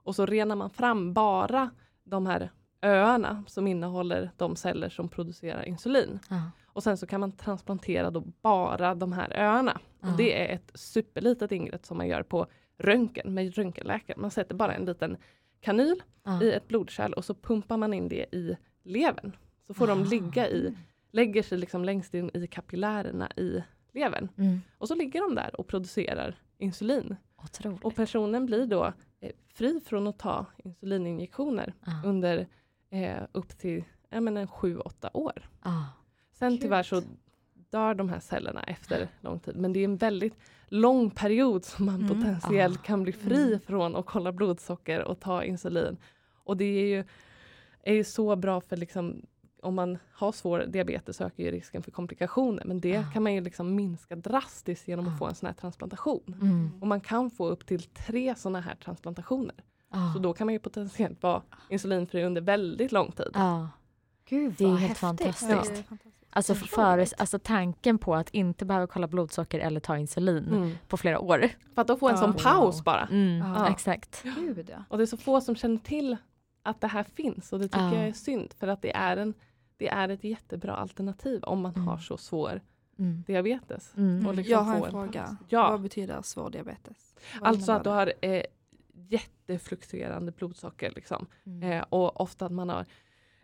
och 0.07 0.15
så 0.15 0.25
renar 0.25 0.55
man 0.55 0.69
fram 0.69 1.13
bara 1.13 1.69
de 2.03 2.25
här 2.25 2.51
öarna 2.81 3.43
som 3.47 3.67
innehåller 3.67 4.31
de 4.37 4.55
celler 4.55 4.89
som 4.89 5.09
producerar 5.09 5.63
insulin. 5.67 6.19
Ja. 6.29 6.41
Och 6.65 6.83
sen 6.83 6.97
så 6.97 7.07
kan 7.07 7.19
man 7.19 7.31
transplantera 7.31 8.11
då 8.11 8.23
bara 8.41 8.95
de 8.95 9.13
här 9.13 9.33
öarna. 9.37 9.79
Ja. 10.01 10.11
Och 10.11 10.17
det 10.17 10.41
är 10.51 10.55
ett 10.55 10.71
superlitet 10.73 11.51
ingrepp 11.51 11.85
som 11.85 11.97
man 11.97 12.07
gör 12.07 12.23
på 12.23 12.47
röntgen 12.77 13.33
med 13.33 13.55
röntgenläkare. 13.55 14.17
Man 14.17 14.31
sätter 14.31 14.55
bara 14.55 14.73
en 14.73 14.85
liten 14.85 15.17
kanyl 15.61 16.03
Ja. 16.23 16.43
i 16.43 16.51
ett 16.51 16.67
blodkärl 16.67 17.13
och 17.13 17.25
så 17.25 17.33
pumpar 17.33 17.77
man 17.77 17.93
in 17.93 18.09
det 18.09 18.25
i 18.35 18.57
levern. 18.83 19.31
Så 19.67 19.73
får 19.73 19.87
de 19.87 20.01
Ah. 20.01 20.05
ligga 20.05 20.49
i, 20.49 20.75
lägger 21.11 21.43
sig 21.43 21.57
liksom 21.57 21.85
längst 21.85 22.13
in 22.13 22.31
i 22.33 22.47
kapillärerna 22.47 23.31
i 23.35 23.63
levern. 23.93 24.29
Mm. 24.37 24.61
Och 24.77 24.87
så 24.87 24.95
ligger 24.95 25.21
de 25.21 25.35
där 25.35 25.59
och 25.59 25.67
producerar 25.67 26.35
insulin. 26.57 27.15
Otroligt. 27.43 27.83
Och 27.83 27.95
personen 27.95 28.45
blir 28.45 28.65
då 28.65 28.93
fri 29.53 29.79
från 29.85 30.07
att 30.07 30.19
ta 30.19 30.45
insulininjektioner 30.57 31.73
Ja. 31.85 31.91
under 32.05 32.47
eh, 32.89 33.17
upp 33.31 33.57
till 33.57 33.83
ja, 34.09 34.21
men 34.21 34.37
en 34.37 34.47
sju, 34.47 34.79
åtta 34.79 35.09
år. 35.13 35.49
Ja. 35.63 35.85
Sen 36.31 36.51
Gud. 36.51 36.61
tyvärr 36.61 36.83
så 36.83 37.01
dör 37.69 37.93
de 37.95 38.09
här 38.09 38.19
cellerna 38.19 38.63
efter 38.63 39.07
lång 39.21 39.39
tid. 39.39 39.55
Men 39.57 39.73
det 39.73 39.79
är 39.79 39.83
en 39.83 39.97
väldigt 39.97 40.33
lång 40.67 41.09
period 41.11 41.65
som 41.65 41.85
man 41.85 41.95
Mm. 41.95 42.07
potentiellt 42.07 42.79
Ah. 42.79 42.83
kan 42.83 43.03
bli 43.03 43.11
fri 43.11 43.47
Mm. 43.47 43.59
från 43.59 43.95
att 43.95 44.05
kolla 44.05 44.31
blodsocker 44.31 45.01
och 45.03 45.19
ta 45.19 45.43
insulin. 45.43 45.97
Och 46.43 46.57
det 46.57 46.65
är 46.65 46.85
ju, 46.97 47.03
är 47.83 47.93
ju 47.93 48.03
så 48.03 48.35
bra 48.35 48.61
för 48.61 48.77
liksom 48.77 49.25
om 49.67 49.75
man 49.75 49.97
har 50.13 50.31
svår 50.31 50.59
diabetes 50.67 51.17
så 51.17 51.23
ökar 51.23 51.43
ju 51.43 51.51
risken 51.51 51.83
för 51.83 51.91
komplikationer. 51.91 52.63
Men 52.65 52.79
det 52.81 52.97
Ah. 52.97 53.03
kan 53.13 53.23
man 53.23 53.33
ju 53.33 53.41
liksom 53.41 53.75
minska 53.75 54.15
drastiskt 54.15 54.87
genom 54.87 55.07
Ah. 55.07 55.11
att 55.11 55.19
få 55.19 55.25
en 55.25 55.35
sån 55.35 55.47
här 55.47 55.53
transplantation. 55.53 56.35
Mm. 56.41 56.71
Och 56.81 56.87
man 56.87 57.01
kan 57.01 57.29
få 57.31 57.47
upp 57.47 57.65
till 57.65 57.83
tre 57.83 58.35
såna 58.35 58.61
här 58.61 58.75
transplantationer. 58.75 59.55
Ja. 59.93 60.11
Så 60.13 60.19
då 60.19 60.33
kan 60.33 60.47
man 60.47 60.53
ju 60.53 60.59
potentiellt 60.59 61.23
vara 61.23 61.41
insulinfri 61.69 62.23
under 62.23 62.41
väldigt 62.41 62.91
lång 62.91 63.11
tid. 63.11 63.31
Ja. 63.33 63.69
Gud 64.29 64.53
Det 64.57 64.63
är 64.63 64.67
helt 64.67 64.81
häftigt. 64.81 64.97
fantastiskt. 64.97 65.83
Ja. 65.89 65.97
Alltså, 66.29 66.55
för, 66.55 66.99
alltså 67.17 67.39
tanken 67.39 67.97
på 67.97 68.15
att 68.15 68.29
inte 68.29 68.65
behöva 68.65 68.87
kolla 68.87 69.07
blodsocker 69.07 69.59
eller 69.59 69.79
ta 69.79 69.97
insulin 69.97 70.47
Mm. 70.47 70.71
på 70.87 70.97
flera 70.97 71.19
år. 71.19 71.49
För 71.75 71.81
att 71.81 71.87
då 71.87 71.95
få 71.97 72.09
en 72.09 72.15
Ja. 72.15 72.21
sån 72.21 72.33
paus 72.33 72.83
bara. 72.83 73.05
Mm. 73.11 73.37
Ja. 73.37 73.69
Exakt. 73.69 74.23
Gud 74.23 74.69
ja. 74.69 74.83
Och 74.89 74.97
det 74.97 75.03
är 75.03 75.05
så 75.05 75.17
få 75.17 75.41
som 75.41 75.55
känner 75.55 75.77
till 75.77 76.17
att 76.63 76.81
det 76.81 76.87
här 76.87 77.03
finns 77.03 77.53
och 77.53 77.59
det 77.59 77.65
tycker 77.67 77.79
Ja. 77.85 77.93
jag 77.95 78.07
är 78.07 78.13
synd 78.13 78.53
för 78.59 78.67
att 78.67 78.81
det 78.81 78.95
är, 78.95 79.17
en, 79.17 79.33
det 79.77 79.87
är 79.87 80.09
ett 80.09 80.23
jättebra 80.23 80.75
alternativ 80.75 81.43
om 81.43 81.61
man 81.61 81.73
Mm. 81.73 81.87
har 81.87 81.97
så 81.97 82.17
svår 82.17 82.61
Mm. 82.99 83.23
diabetes. 83.27 83.93
Mm. 83.97 84.35
Liksom 84.35 84.51
Jag 84.51 84.59
har 84.59 84.75
en 84.85 84.91
fråga. 84.91 85.23
paus. 85.25 85.37
Ja, 85.49 85.71
Vad 85.71 85.81
betyder 85.81 86.21
svår 86.21 86.49
diabetes? 86.49 87.15
Vad 87.41 87.49
alltså 87.49 87.71
att 87.71 87.83
du 87.83 87.89
har 87.89 88.13
eh, 88.21 88.43
jättefluktuerande 88.93 90.31
blodsocker. 90.31 90.91
Liksom. 90.95 91.25
Mm. 91.45 91.71
Eh, 91.71 91.85
och 91.89 92.21
ofta 92.21 92.45
att 92.45 92.51
man 92.51 92.69
har 92.69 92.85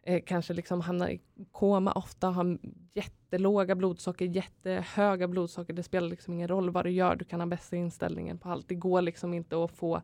eh, 0.03 0.21
kanske 0.25 0.53
liksom 0.53 0.81
hamnar 0.81 1.09
i 1.09 1.21
koma 1.51 1.91
ofta, 1.91 2.27
har 2.29 2.57
jättelåga 2.93 3.75
blodsocker, 3.75 4.25
jättehöga 4.25 5.27
blodsocker. 5.27 5.73
Det 5.73 5.83
spelar 5.83 6.07
liksom 6.09 6.33
ingen 6.33 6.47
roll 6.47 6.69
vad 6.69 6.85
du 6.85 6.89
gör, 6.91 7.15
du 7.15 7.25
kan 7.25 7.39
ha 7.39 7.47
bästa 7.47 7.75
inställningen 7.75 8.37
på 8.37 8.49
allt. 8.49 8.67
Det 8.67 8.75
går 8.75 9.01
liksom 9.01 9.33
inte 9.33 9.63
att 9.63 9.71
få 9.71 10.01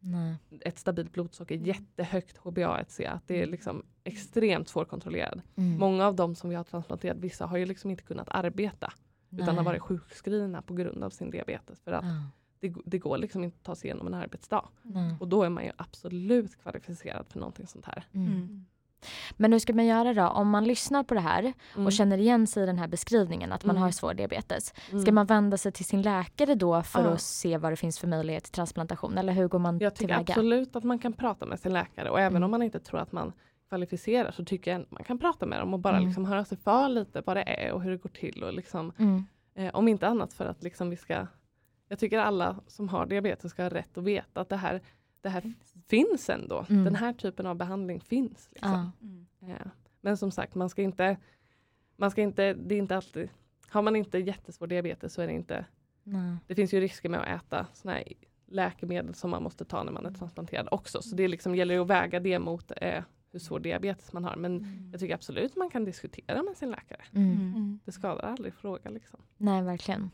Nej. 0.00 0.34
ett 0.60 0.78
stabilt 0.78 1.12
blodsocker, 1.12 1.54
jättehögt 1.54 2.38
HbA1c, 2.38 3.10
att 3.10 3.28
det 3.28 3.42
är 3.42 3.46
liksom 3.46 3.82
extremt 4.04 4.68
svårkontrollerat. 4.68 5.38
Mm. 5.56 5.78
Många 5.78 6.06
av 6.06 6.14
dem 6.16 6.34
som 6.34 6.50
vi 6.50 6.56
har 6.56 6.64
transplanterat, 6.64 7.16
vissa 7.16 7.46
har 7.46 7.56
ju 7.58 7.66
liksom 7.66 7.90
inte 7.90 8.02
kunnat 8.02 8.28
arbeta 8.30 8.92
utan 9.30 9.48
har 9.48 9.54
Nej. 9.54 9.64
varit 9.64 9.82
sjukskrivna 9.82 10.62
på 10.62 10.74
grund 10.74 11.04
av 11.04 11.10
sin 11.10 11.30
diabetes. 11.30 11.80
För 11.80 11.92
att 11.92 12.04
Ja. 12.04 12.22
det, 12.60 12.74
det 12.84 12.98
går 12.98 13.18
liksom 13.18 13.44
inte 13.44 13.56
att 13.56 13.62
ta 13.64 13.74
sig 13.74 13.88
igenom 13.88 14.06
en 14.06 14.14
arbetsdag. 14.14 14.68
Nej. 14.82 15.14
Och 15.20 15.28
då 15.28 15.42
är 15.42 15.48
man 15.48 15.64
ju 15.64 15.70
absolut 15.76 16.56
kvalificerad 16.62 17.26
för 17.28 17.38
någonting 17.38 17.66
sånt 17.66 17.84
här. 17.84 18.04
Mm. 18.12 18.66
Men 19.36 19.52
hur 19.52 19.58
ska 19.58 19.72
man 19.72 19.86
göra 19.86 20.14
då? 20.14 20.26
Om 20.26 20.50
man 20.50 20.64
lyssnar 20.64 21.02
på 21.02 21.14
det 21.14 21.20
här 21.20 21.52
Mm. 21.74 21.86
och 21.86 21.92
känner 21.92 22.18
igen 22.18 22.46
sig 22.46 22.62
i 22.62 22.66
den 22.66 22.78
här 22.78 22.88
beskrivningen 22.88 23.52
att 23.52 23.64
man 23.64 23.76
Mm. 23.76 23.82
har 23.82 23.90
svår 23.90 24.14
diabetes. 24.14 24.74
Mm. 24.90 25.02
Ska 25.02 25.12
man 25.12 25.26
vända 25.26 25.56
sig 25.56 25.72
till 25.72 25.84
sin 25.84 26.02
läkare 26.02 26.54
då 26.54 26.82
för 26.82 27.02
Ja. 27.04 27.08
att 27.10 27.20
se 27.20 27.58
vad 27.58 27.72
det 27.72 27.76
finns 27.76 27.98
för 27.98 28.06
möjlighet 28.06 28.44
till 28.44 28.52
transplantation? 28.52 29.18
Eller 29.18 29.32
hur 29.32 29.48
går 29.48 29.58
man 29.58 29.78
Jag 29.78 29.94
tycker 29.94 30.06
tillväga? 30.14 30.32
absolut 30.32 30.76
att 30.76 30.84
man 30.84 30.98
kan 30.98 31.12
prata 31.12 31.46
med 31.46 31.60
sin 31.60 31.72
läkare 31.72 32.10
och 32.10 32.20
även 32.20 32.32
Mm. 32.36 32.42
om 32.44 32.50
man 32.50 32.62
inte 32.62 32.80
tror 32.80 33.00
att 33.00 33.12
man 33.12 33.32
kvalificerar 33.68 34.30
så 34.30 34.44
tycker 34.44 34.72
jag 34.72 34.80
att 34.80 34.90
man 34.90 35.04
kan 35.04 35.18
prata 35.18 35.46
med 35.46 35.60
dem 35.60 35.74
och 35.74 35.80
bara 35.80 35.96
Mm. 35.96 36.06
liksom 36.08 36.24
höra 36.24 36.44
sig 36.44 36.58
för 36.58 36.88
lite 36.88 37.22
vad 37.26 37.36
det 37.36 37.42
är 37.42 37.72
och 37.72 37.82
hur 37.82 37.90
det 37.90 37.96
går 37.96 38.10
till. 38.10 38.42
Och 38.44 38.52
liksom, 38.52 38.92
Mm. 38.98 39.24
eh, 39.54 39.74
om 39.74 39.88
inte 39.88 40.06
annat 40.08 40.32
för 40.32 40.46
att 40.46 40.62
liksom 40.62 40.90
vi 40.90 40.96
ska 40.96 41.26
Jag 41.90 41.98
tycker 41.98 42.18
alla 42.18 42.56
som 42.66 42.88
har 42.88 43.06
diabetes 43.06 43.50
ska 43.50 43.62
ha 43.62 43.70
rätt 43.70 43.98
att 43.98 44.04
veta 44.04 44.40
att 44.40 44.48
det 44.48 44.56
här, 44.56 44.82
det 45.20 45.28
här 45.28 45.52
finns 45.88 46.30
ändå. 46.30 46.66
Mm. 46.70 46.84
Den 46.84 46.94
här 46.94 47.12
typen 47.12 47.46
av 47.46 47.54
behandling 47.56 48.00
finns. 48.00 48.48
Liksom. 48.52 48.70
Ja. 49.00 49.06
Mm. 49.06 49.26
Eh, 49.56 49.66
Men 50.00 50.16
som 50.16 50.30
sagt, 50.30 50.54
man 50.54 50.70
ska 50.70 50.82
inte, 50.82 51.16
man 51.96 52.10
ska 52.10 52.22
inte, 52.22 52.54
det 52.54 52.74
är 52.74 52.78
inte 52.78 52.96
alltid, 52.96 53.28
har 53.68 53.82
man 53.82 53.96
inte 53.96 54.18
jättesvår 54.18 54.66
diabetes 54.66 55.14
så 55.14 55.22
är 55.22 55.26
det 55.26 55.32
inte, 55.32 55.64
Nej. 56.04 56.36
det 56.46 56.54
finns 56.54 56.74
ju 56.74 56.80
risker 56.80 57.08
med 57.08 57.20
att 57.20 57.42
äta 57.44 57.66
såna 57.72 57.94
här 57.94 58.04
läkemedel 58.46 59.14
som 59.14 59.30
man 59.30 59.42
måste 59.42 59.64
ta 59.64 59.84
när 59.84 59.92
man 59.92 60.06
är 60.06 60.10
transplanterad 60.10 60.68
också. 60.70 61.02
Så 61.02 61.16
det 61.16 61.28
liksom 61.28 61.54
gäller 61.54 61.74
ju 61.74 61.80
att 61.80 61.88
väga 61.90 62.20
det 62.20 62.38
mot 62.38 62.72
eh, 62.76 63.02
hur 63.32 63.38
svår 63.38 63.60
diabetes 63.60 64.12
man 64.12 64.24
har. 64.24 64.36
Men 64.36 64.66
jag 64.92 65.00
tycker 65.00 65.14
absolut 65.14 65.56
man 65.56 65.70
kan 65.70 65.84
diskutera 65.84 66.42
med 66.42 66.56
sin 66.56 66.70
läkare. 66.70 67.02
Mm. 67.14 67.32
Mm. 67.32 67.78
Det 67.84 67.92
skadar 67.92 68.22
aldrig 68.22 68.54
fråga 68.54 68.90
liksom. 68.90 69.20
Nej, 69.36 69.62
verkligen. 69.62 70.10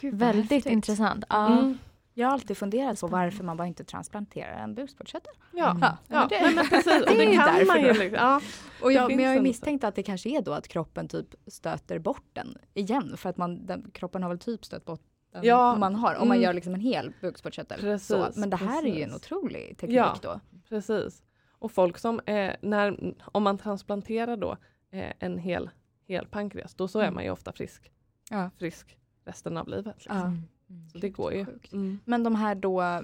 Gud, 0.00 0.14
vad 0.14 0.20
Väldigt 0.20 0.50
häftigt. 0.50 0.72
intressant. 0.72 1.24
Ja. 1.28 1.74
Jag 2.18 2.26
har 2.28 2.32
alltid 2.32 2.56
funderat 2.56 3.00
på 3.00 3.06
varför 3.06 3.44
man 3.44 3.56
bara 3.56 3.66
inte 3.68 3.84
transplanterar 3.84 4.62
en 4.62 4.74
bukspottkörtel. 4.74 5.32
Ja, 5.52 5.70
Mm. 5.70 5.88
Ja, 6.08 6.26
det- 6.30 6.52
men 6.54 6.66
precis. 6.68 6.84
Det 6.84 6.92
är 7.22 7.26
det 7.30 7.36
kan 7.36 7.54
därför 7.54 7.66
man 7.66 7.80
ju 7.82 7.92
liksom. 7.92 8.14
Ja. 8.14 8.40
Och 8.82 8.92
jag, 8.92 9.16
men 9.16 9.24
jag 9.24 9.32
har 9.34 9.40
misstänkt 9.40 9.84
att 9.84 9.94
det 9.94 10.02
kanske 10.02 10.28
är 10.28 10.42
då 10.42 10.52
att 10.52 10.68
kroppen 10.68 11.08
typ 11.08 11.26
stöter 11.46 11.98
bort 11.98 12.24
den 12.32 12.58
igen. 12.74 13.16
För 13.16 13.28
att 13.30 13.36
man, 13.36 13.66
den, 13.66 13.90
kroppen 13.94 14.22
har 14.22 14.28
väl 14.30 14.38
typ 14.38 14.64
stött 14.64 14.84
bort 14.84 15.00
den 15.32 15.44
Ja, 15.44 15.76
man 15.76 15.94
har. 15.94 16.14
Om 16.14 16.28
man 16.28 16.36
mm. 16.36 16.44
gör 16.44 16.52
liksom 16.52 16.74
en 16.74 16.80
hel 16.80 17.12
bukspottkörtel. 17.20 17.80
Precis. 17.80 18.36
Men 18.36 18.50
det 18.50 18.56
här 18.56 18.82
är 18.86 18.94
ju 18.96 19.02
en 19.02 19.10
precis. 19.10 19.32
otrolig 19.32 19.78
teknik 19.78 19.96
Ja. 19.98 20.16
då. 20.22 20.40
Precis. 20.68 21.22
Och 21.58 21.72
folk 21.72 21.98
som, 21.98 22.20
eh, 22.20 22.52
när, 22.62 23.14
om 23.32 23.42
man 23.42 23.58
transplanterar 23.58 24.36
då 24.36 24.56
eh, 24.90 25.12
en 25.18 25.38
hel, 25.38 25.70
hel 26.08 26.26
pankreas, 26.26 26.74
då 26.74 26.88
så 26.88 26.98
är 26.98 27.02
Mm. 27.02 27.14
man 27.14 27.24
ju 27.24 27.30
ofta 27.30 27.52
frisk. 27.52 27.90
Ja. 28.30 28.50
Frisk 28.58 28.98
resten 29.24 29.56
av 29.56 29.68
livet. 29.68 29.96
Liksom. 29.96 30.42
Ja. 30.68 30.74
Mm. 30.74 30.88
Så 30.90 30.98
det 30.98 31.08
går 31.08 31.32
ju. 31.32 31.46
Mm. 31.72 31.98
Men 32.04 32.22
de 32.22 32.34
här 32.34 32.54
då, 32.54 32.82
eh, 32.82 33.02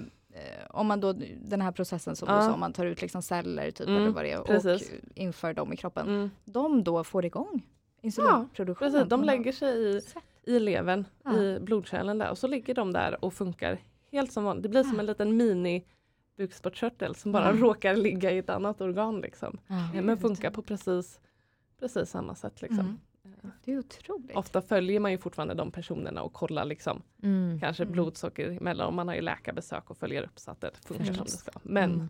om 0.69 0.87
man 0.87 0.99
då, 0.99 1.13
den 1.41 1.61
här 1.61 1.71
processen 1.71 2.15
som 2.15 2.27
Ja. 2.29 2.35
du 2.39 2.41
sa, 2.45 2.53
om 2.53 2.59
man 2.59 2.73
tar 2.73 2.85
ut 2.85 3.01
liksom 3.01 3.21
celler 3.21 3.71
typ 3.71 3.87
Mm, 3.87 4.01
eller 4.01 4.11
vad 4.11 4.23
det 4.25 4.31
är 4.31 4.39
och 4.39 4.47
precis. 4.47 4.91
inför 5.15 5.53
dem 5.53 5.73
i 5.73 5.77
kroppen. 5.77 6.07
Mm. 6.07 6.29
De 6.45 6.83
då 6.83 7.03
får 7.03 7.25
igång 7.25 7.61
insulinproduktionen. 8.01 8.91
Precis, 8.93 9.09
de 9.09 9.23
lägger 9.23 9.51
sig 9.51 9.97
i, 9.97 10.01
sätt. 10.01 10.23
i 10.43 10.59
levern, 10.59 11.05
Ja. 11.23 11.37
i 11.37 11.59
blodkärlen 11.59 12.17
där 12.17 12.29
och 12.29 12.37
så 12.37 12.47
ligger 12.47 12.73
de 12.73 12.93
där 12.93 13.25
och 13.25 13.33
funkar 13.33 13.79
helt 14.11 14.31
som 14.31 14.43
vanligt. 14.43 14.63
Det 14.63 14.69
blir 14.69 14.83
som 14.83 14.99
en 14.99 15.05
liten 15.05 15.37
mini 15.37 15.85
bukspottkörtel 16.37 17.15
som 17.15 17.31
bara 17.31 17.49
Mm. 17.49 17.61
råkar 17.61 17.95
ligga 17.95 18.31
i 18.31 18.37
ett 18.37 18.49
annat 18.49 18.81
organ. 18.81 19.21
Liksom. 19.21 19.57
Ja. 19.67 20.01
Men 20.01 20.17
funkar 20.17 20.51
på 20.51 20.61
precis, 20.61 21.19
precis 21.79 22.09
samma 22.09 22.35
sätt. 22.35 22.61
Liksom. 22.61 22.79
Mm. 22.79 22.99
Det 23.65 23.73
är 23.73 23.79
otroligt. 23.79 24.35
Ofta 24.37 24.61
följer 24.61 24.99
man 24.99 25.11
ju 25.11 25.17
fortfarande 25.17 25.53
de 25.53 25.71
personerna 25.71 26.21
och 26.23 26.33
kollar 26.33 26.65
liksom, 26.65 27.01
Mm. 27.23 27.59
kanske 27.59 27.83
Mm. 27.83 27.91
blodsocker 27.93 28.49
emellan. 28.51 28.87
Och 28.87 28.93
man 28.93 29.07
har 29.07 29.15
ju 29.15 29.21
läkarbesök 29.21 29.89
och 29.89 29.97
följer 29.97 30.23
upp 30.23 30.39
så 30.39 30.51
att 30.51 30.61
det 30.61 30.71
funkar 30.85 31.13
som 31.13 31.23
det 31.25 31.31
ska. 31.31 31.51
Men 31.63 31.91
Mm. 31.93 32.09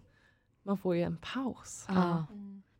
man 0.63 0.77
får 0.77 0.95
ju 0.95 1.01
en 1.03 1.17
paus. 1.33 1.85
Ja. 1.87 2.25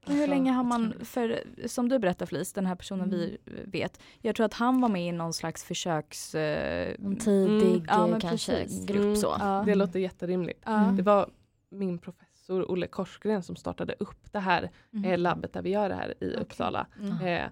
Men 0.08 0.16
hur 0.16 0.22
Alltså, 0.24 0.36
länge 0.36 0.52
har 0.52 0.64
man, 0.64 0.88
otroligt. 0.90 1.08
för 1.08 1.44
som 1.68 1.90
du 1.90 2.00
berättar 2.00 2.26
Felice, 2.26 2.54
den 2.54 2.66
här 2.66 2.76
personen 2.76 3.10
vi 3.10 3.38
vet, 3.66 4.00
jag 4.22 4.36
tror 4.36 4.46
att 4.46 4.54
han 4.54 4.82
var 4.82 4.90
med 4.90 5.08
i 5.08 5.12
någon 5.12 5.34
slags 5.34 5.64
försöks... 5.64 6.36
Eh, 6.36 6.96
tidig 7.20 7.86
Mm. 7.90 8.20
Kanske 8.20 8.52
precis. 8.52 8.86
grupp 8.86 9.02
Mm. 9.04 9.16
så. 9.16 9.36
Ja. 9.40 9.64
Det 9.66 9.76
låter 9.76 10.00
jätterimligt. 10.00 10.68
Mm. 10.68 10.98
Det 10.98 11.04
var 11.04 11.30
min 11.70 11.98
professor 12.00 12.72
Olle 12.72 12.88
Korsgren 12.88 13.44
som 13.44 13.56
startade 13.56 13.96
upp 14.00 14.32
det 14.32 14.40
här 14.40 14.72
Mm. 14.94 15.12
eh, 15.12 15.18
labbet 15.18 15.54
där 15.54 15.62
vi 15.62 15.70
gör 15.70 15.90
det 15.90 15.96
här 15.96 16.10
i 16.20 16.28
Okej. 16.30 16.38
Uppsala. 16.42 16.88
Mm. 17.00 17.12
Eh, 17.22 17.50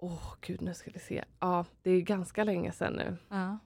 Åh 0.00 0.34
gud, 0.40 0.62
nu 0.62 0.74
ska 0.74 0.90
vi 0.90 0.98
se. 0.98 1.24
Ja, 1.40 1.64
det 1.82 1.90
är 1.90 2.00
ganska 2.00 2.44
länge 2.44 2.72
sedan 2.72 2.92
nu. 2.92 3.16
Ja. 3.28 3.58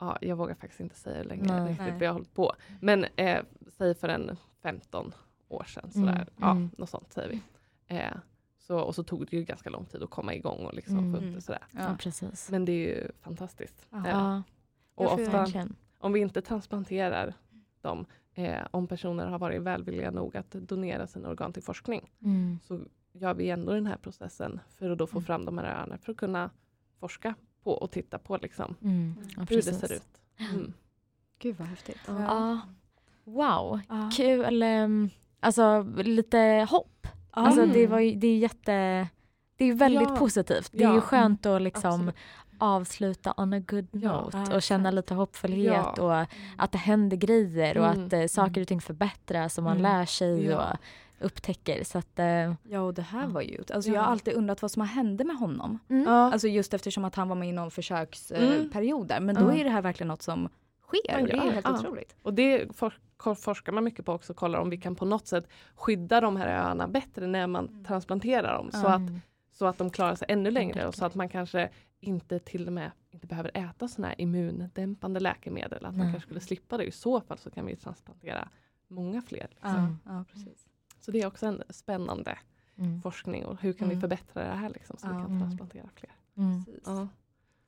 Ja, 0.00 0.18
jag 0.20 0.36
vågar 0.36 0.54
faktiskt 0.54 0.80
inte 0.80 0.96
säga 0.96 1.16
hur 1.16 1.24
länge 1.24 1.42
Nej. 1.42 1.68
riktigt 1.70 1.86
Nej. 1.86 1.98
vi 1.98 2.06
har 2.06 2.12
hållit 2.12 2.34
på. 2.34 2.52
Men 2.80 3.04
eh, 3.16 3.42
säg 3.68 3.94
för 3.94 4.08
en 4.08 4.36
15 4.62 5.12
år 5.48 5.64
sedan. 5.64 5.90
Sådär. 5.92 6.12
Mm, 6.12 6.26
Ja, 6.36 6.50
mm. 6.50 6.70
något 6.78 6.90
sånt 6.90 7.12
säger 7.12 7.28
vi. 7.28 7.40
Eh, 7.96 8.12
så, 8.58 8.78
och 8.80 8.94
så 8.94 9.02
tog 9.04 9.26
det 9.26 9.36
ju 9.36 9.44
ganska 9.44 9.70
lång 9.70 9.84
tid 9.86 10.02
att 10.02 10.10
komma 10.10 10.34
igång 10.34 10.66
och 10.66 10.74
liksom 10.74 10.98
Mm. 10.98 11.10
få 11.12 11.16
upp 11.16 11.22
Mm. 11.22 11.34
det 11.34 11.40
sådär. 11.40 11.62
Ja, 11.70 11.80
Ja. 11.82 11.96
precis. 12.00 12.50
Men 12.50 12.64
det 12.64 12.72
är 12.72 12.96
ju 12.96 13.10
fantastiskt. 13.20 13.86
Ja. 13.90 14.06
Eh, 14.08 14.40
och 14.94 15.12
ofta, 15.12 15.46
om 15.98 16.12
vi 16.12 16.20
inte 16.20 16.42
transplanterar 16.42 17.34
dem, 17.80 18.06
eh, 18.34 18.66
om 18.70 18.86
personer 18.86 19.26
har 19.26 19.38
varit 19.38 19.62
välvilliga 19.62 20.10
nog 20.10 20.36
att 20.36 20.50
donera 20.50 21.06
sina 21.06 21.28
organ 21.28 21.52
till 21.52 21.62
forskning, 21.62 22.10
Mm. 22.22 22.58
så 22.62 22.80
gör 23.12 23.34
vi 23.34 23.50
ändå 23.50 23.72
den 23.72 23.86
här 23.86 23.96
processen 23.96 24.60
för 24.78 24.90
att 24.90 24.98
då 24.98 25.06
få 25.06 25.18
Mm. 25.18 25.24
fram 25.26 25.44
de 25.44 25.58
här 25.58 25.64
öarna 25.64 25.98
för 25.98 26.12
att 26.12 26.18
kunna 26.18 26.50
forska 27.00 27.34
på 27.62 27.72
och 27.72 27.90
titta 27.90 28.18
på 28.18 28.36
liksom, 28.36 28.74
Mm. 28.82 29.14
Ja, 29.36 29.40
hur 29.40 29.46
precis. 29.46 29.80
det 29.80 29.88
ser 29.88 29.94
ut. 29.94 30.20
Mm. 30.52 30.72
Gud 31.38 31.56
vad 31.56 31.68
häftigt. 31.68 31.98
Ja. 32.06 32.60
Wow, 33.24 33.80
Ja. 33.88 34.10
kul. 34.16 34.62
ehm, 34.62 35.10
Alltså 35.40 35.82
lite 35.96 36.66
hopp. 36.70 37.06
Alltså 37.30 37.62
Mm. 37.62 37.72
det, 37.74 37.86
var 37.86 37.98
ju, 37.98 38.14
det 38.14 38.26
är 38.26 38.38
jätte... 38.38 39.08
Det 39.56 39.64
är 39.64 39.74
väldigt 39.74 40.08
Ja. 40.08 40.16
positivt. 40.16 40.70
Det 40.72 40.84
är 40.84 40.94
ju 40.94 41.00
skönt 41.00 41.46
att 41.46 41.62
liksom 41.62 41.90
Absolut. 41.92 42.14
avsluta 42.58 43.34
on 43.36 43.52
a 43.52 43.58
good 43.60 43.86
Ja, 43.92 44.20
note 44.34 44.54
och 44.56 44.62
känna 44.62 44.90
lite 44.90 45.14
hoppfullhet 45.14 45.72
Ja. 45.96 46.02
och 46.24 46.26
att 46.56 46.72
det 46.72 46.78
händer 46.78 47.16
grejer 47.16 47.78
och 47.78 47.86
Mm. 47.86 48.06
att 48.06 48.12
eh, 48.12 48.26
saker 48.26 48.60
och 48.60 48.68
ting 48.68 48.80
förbättras 48.80 49.58
och 49.58 49.64
man 49.64 49.76
Mm. 49.78 49.82
lär 49.82 50.04
sig 50.06 50.44
Ja. 50.44 50.70
och 50.72 50.76
upptäcker. 51.20 51.84
Så 51.84 51.98
att, 51.98 52.18
eh, 52.18 52.54
Ja 52.62 52.80
och 52.80 52.94
det 52.94 53.02
här 53.02 53.22
Ja. 53.22 53.28
var 53.28 53.40
ju, 53.42 53.58
alltså 53.74 53.90
Ja. 53.90 53.94
jag 53.94 54.02
har 54.02 54.12
alltid 54.12 54.34
undrat 54.34 54.62
vad 54.62 54.70
som 54.70 54.80
har 54.80 54.86
hände 54.86 55.24
med 55.24 55.36
honom. 55.36 55.78
mm. 55.88 56.08
Alltså 56.08 56.48
just 56.48 56.74
eftersom 56.74 57.04
att 57.04 57.14
han 57.14 57.28
var 57.28 57.36
med 57.36 57.48
i 57.48 57.52
någon 57.52 57.70
försöksperiod 57.70 58.72
Mm. 58.72 59.00
eh, 59.00 59.06
där. 59.06 59.20
Men 59.20 59.36
Ja. 59.36 59.42
då 59.42 59.52
är 59.52 59.64
det 59.64 59.70
här 59.70 59.82
verkligen 59.82 60.08
något 60.08 60.22
som 60.22 60.48
sker. 60.82 61.12
Han 61.12 61.24
Det 61.24 61.32
är 61.32 61.40
helt 61.52 61.66
Ja. 61.66 61.78
otroligt. 61.78 62.16
Och 62.22 62.34
det 62.34 62.76
for, 62.76 62.94
forskar 63.34 63.72
man 63.72 63.84
mycket 63.84 64.04
på 64.04 64.12
också, 64.12 64.34
kollar 64.34 64.58
om 64.58 64.70
vi 64.70 64.76
kan 64.76 64.94
på 64.94 65.04
något 65.04 65.26
sätt 65.26 65.48
skydda 65.74 66.20
de 66.20 66.36
här 66.36 66.48
öarna 66.48 66.88
bättre 66.88 67.26
när 67.26 67.46
man 67.46 67.84
transplanterar 67.84 68.54
dem. 68.56 68.70
Så, 68.70 68.86
att, 68.86 68.96
Mm. 69.00 69.20
så 69.52 69.66
att 69.66 69.78
de 69.78 69.90
klarar 69.90 70.14
sig 70.14 70.26
ännu 70.30 70.50
längre 70.50 70.86
och 70.86 70.94
så 70.94 71.04
att 71.04 71.14
man 71.14 71.28
kanske 71.28 71.70
inte 72.00 72.38
till 72.38 72.66
och 72.66 72.72
med 72.72 72.90
inte 73.10 73.26
behöver 73.26 73.50
äta 73.54 73.88
sådana 73.88 74.08
här 74.08 74.20
immundämpande 74.20 75.20
läkemedel. 75.20 75.84
Att 75.84 75.96
man 75.96 76.06
Nej. 76.06 76.12
kanske 76.12 76.26
skulle 76.26 76.40
slippa 76.40 76.76
det. 76.76 76.84
I 76.84 76.90
så 76.90 77.20
fall 77.20 77.38
så 77.38 77.50
kan 77.50 77.66
vi 77.66 77.76
transplantera 77.76 78.48
många 78.88 79.22
fler. 79.22 79.46
Liksom. 79.50 79.70
Ja, 79.70 79.78
Mm. 79.78 79.98
ja 80.04 80.24
precis. 80.32 80.67
Så 81.08 81.12
det 81.12 81.22
är 81.22 81.26
också 81.26 81.46
en 81.46 81.62
spännande 81.70 82.38
Mm. 82.78 83.02
forskning 83.02 83.44
och 83.44 83.60
hur 83.60 83.72
kan 83.72 83.88
vi 83.88 83.94
Mm. 83.94 84.00
förbättra 84.00 84.44
det 84.44 84.54
här 84.56 84.68
liksom, 84.70 84.96
så 84.96 85.06
vi 85.06 85.12
Ja. 85.14 85.18
kan 85.20 85.26
Mm. 85.26 85.40
transplantera 85.40 85.84
fler. 85.94 86.10
Mm. 86.36 86.64
Ja. 86.86 87.08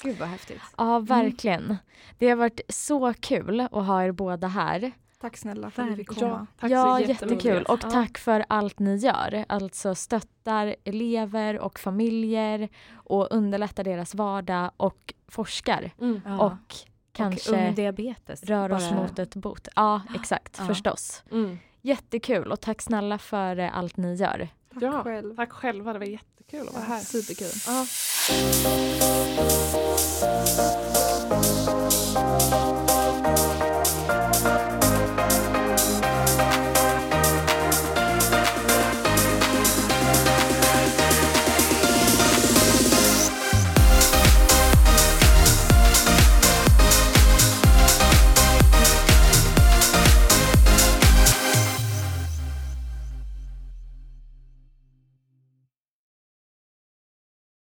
Gud 0.02 0.18
vad 0.18 0.28
häftigt. 0.28 0.60
Ja, 0.78 0.98
verkligen. 0.98 1.76
Det 2.18 2.28
har 2.28 2.36
varit 2.36 2.60
så 2.68 3.14
kul 3.20 3.60
att 3.60 3.70
ha 3.72 4.02
er 4.04 4.12
båda 4.12 4.46
här. 4.48 4.92
Tack 5.20 5.36
snälla 5.36 5.70
för 5.70 5.82
att 5.82 5.88
du 5.88 5.96
fick 5.96 6.08
komma. 6.08 6.46
tack 6.60 6.70
ja, 6.70 6.94
så 6.96 7.00
jättemycket. 7.00 7.44
jättekul. 7.44 7.62
Och 7.64 7.80
Ja. 7.82 7.90
tack 7.90 8.18
för 8.18 8.44
allt 8.48 8.78
ni 8.78 8.96
gör. 8.96 9.44
Alltså 9.48 9.94
stöttar 9.94 10.76
elever 10.84 11.58
och 11.58 11.78
familjer 11.78 12.68
och 12.94 13.28
underlättar 13.30 13.84
deras 13.84 14.14
vardag 14.14 14.70
och 14.76 15.14
forskar. 15.28 15.90
Mm. 16.00 16.20
Ja. 16.24 16.38
Och 16.46 16.52
och 16.52 16.74
kanske 17.12 17.68
ung 17.68 17.74
diabetes. 17.74 18.42
rör 18.44 18.72
oss 18.72 18.90
Bara- 18.90 19.00
mot 19.02 19.18
ett 19.18 19.34
bot. 19.36 19.68
Ja, 19.76 20.00
exakt. 20.14 20.56
Ja. 20.58 20.66
Förstås. 20.66 21.24
Mm. 21.32 21.58
Jättekul 21.82 22.52
och 22.52 22.60
tack 22.60 22.82
snälla 22.82 23.18
för 23.18 23.58
eh, 23.58 23.78
allt 23.78 23.96
ni 23.96 24.14
gör. 24.14 24.48
Tack 24.74 24.82
Ja, 24.82 25.02
själv. 25.02 25.36
Tack 25.36 25.52
själva, 25.52 25.92
det 25.92 25.98
var 25.98 26.06
jättekul 26.06 26.68
att 26.68 26.74
vara 26.74 26.84
här. 26.84 27.00
Superkul. 27.00 27.52
Ja. 27.66 27.86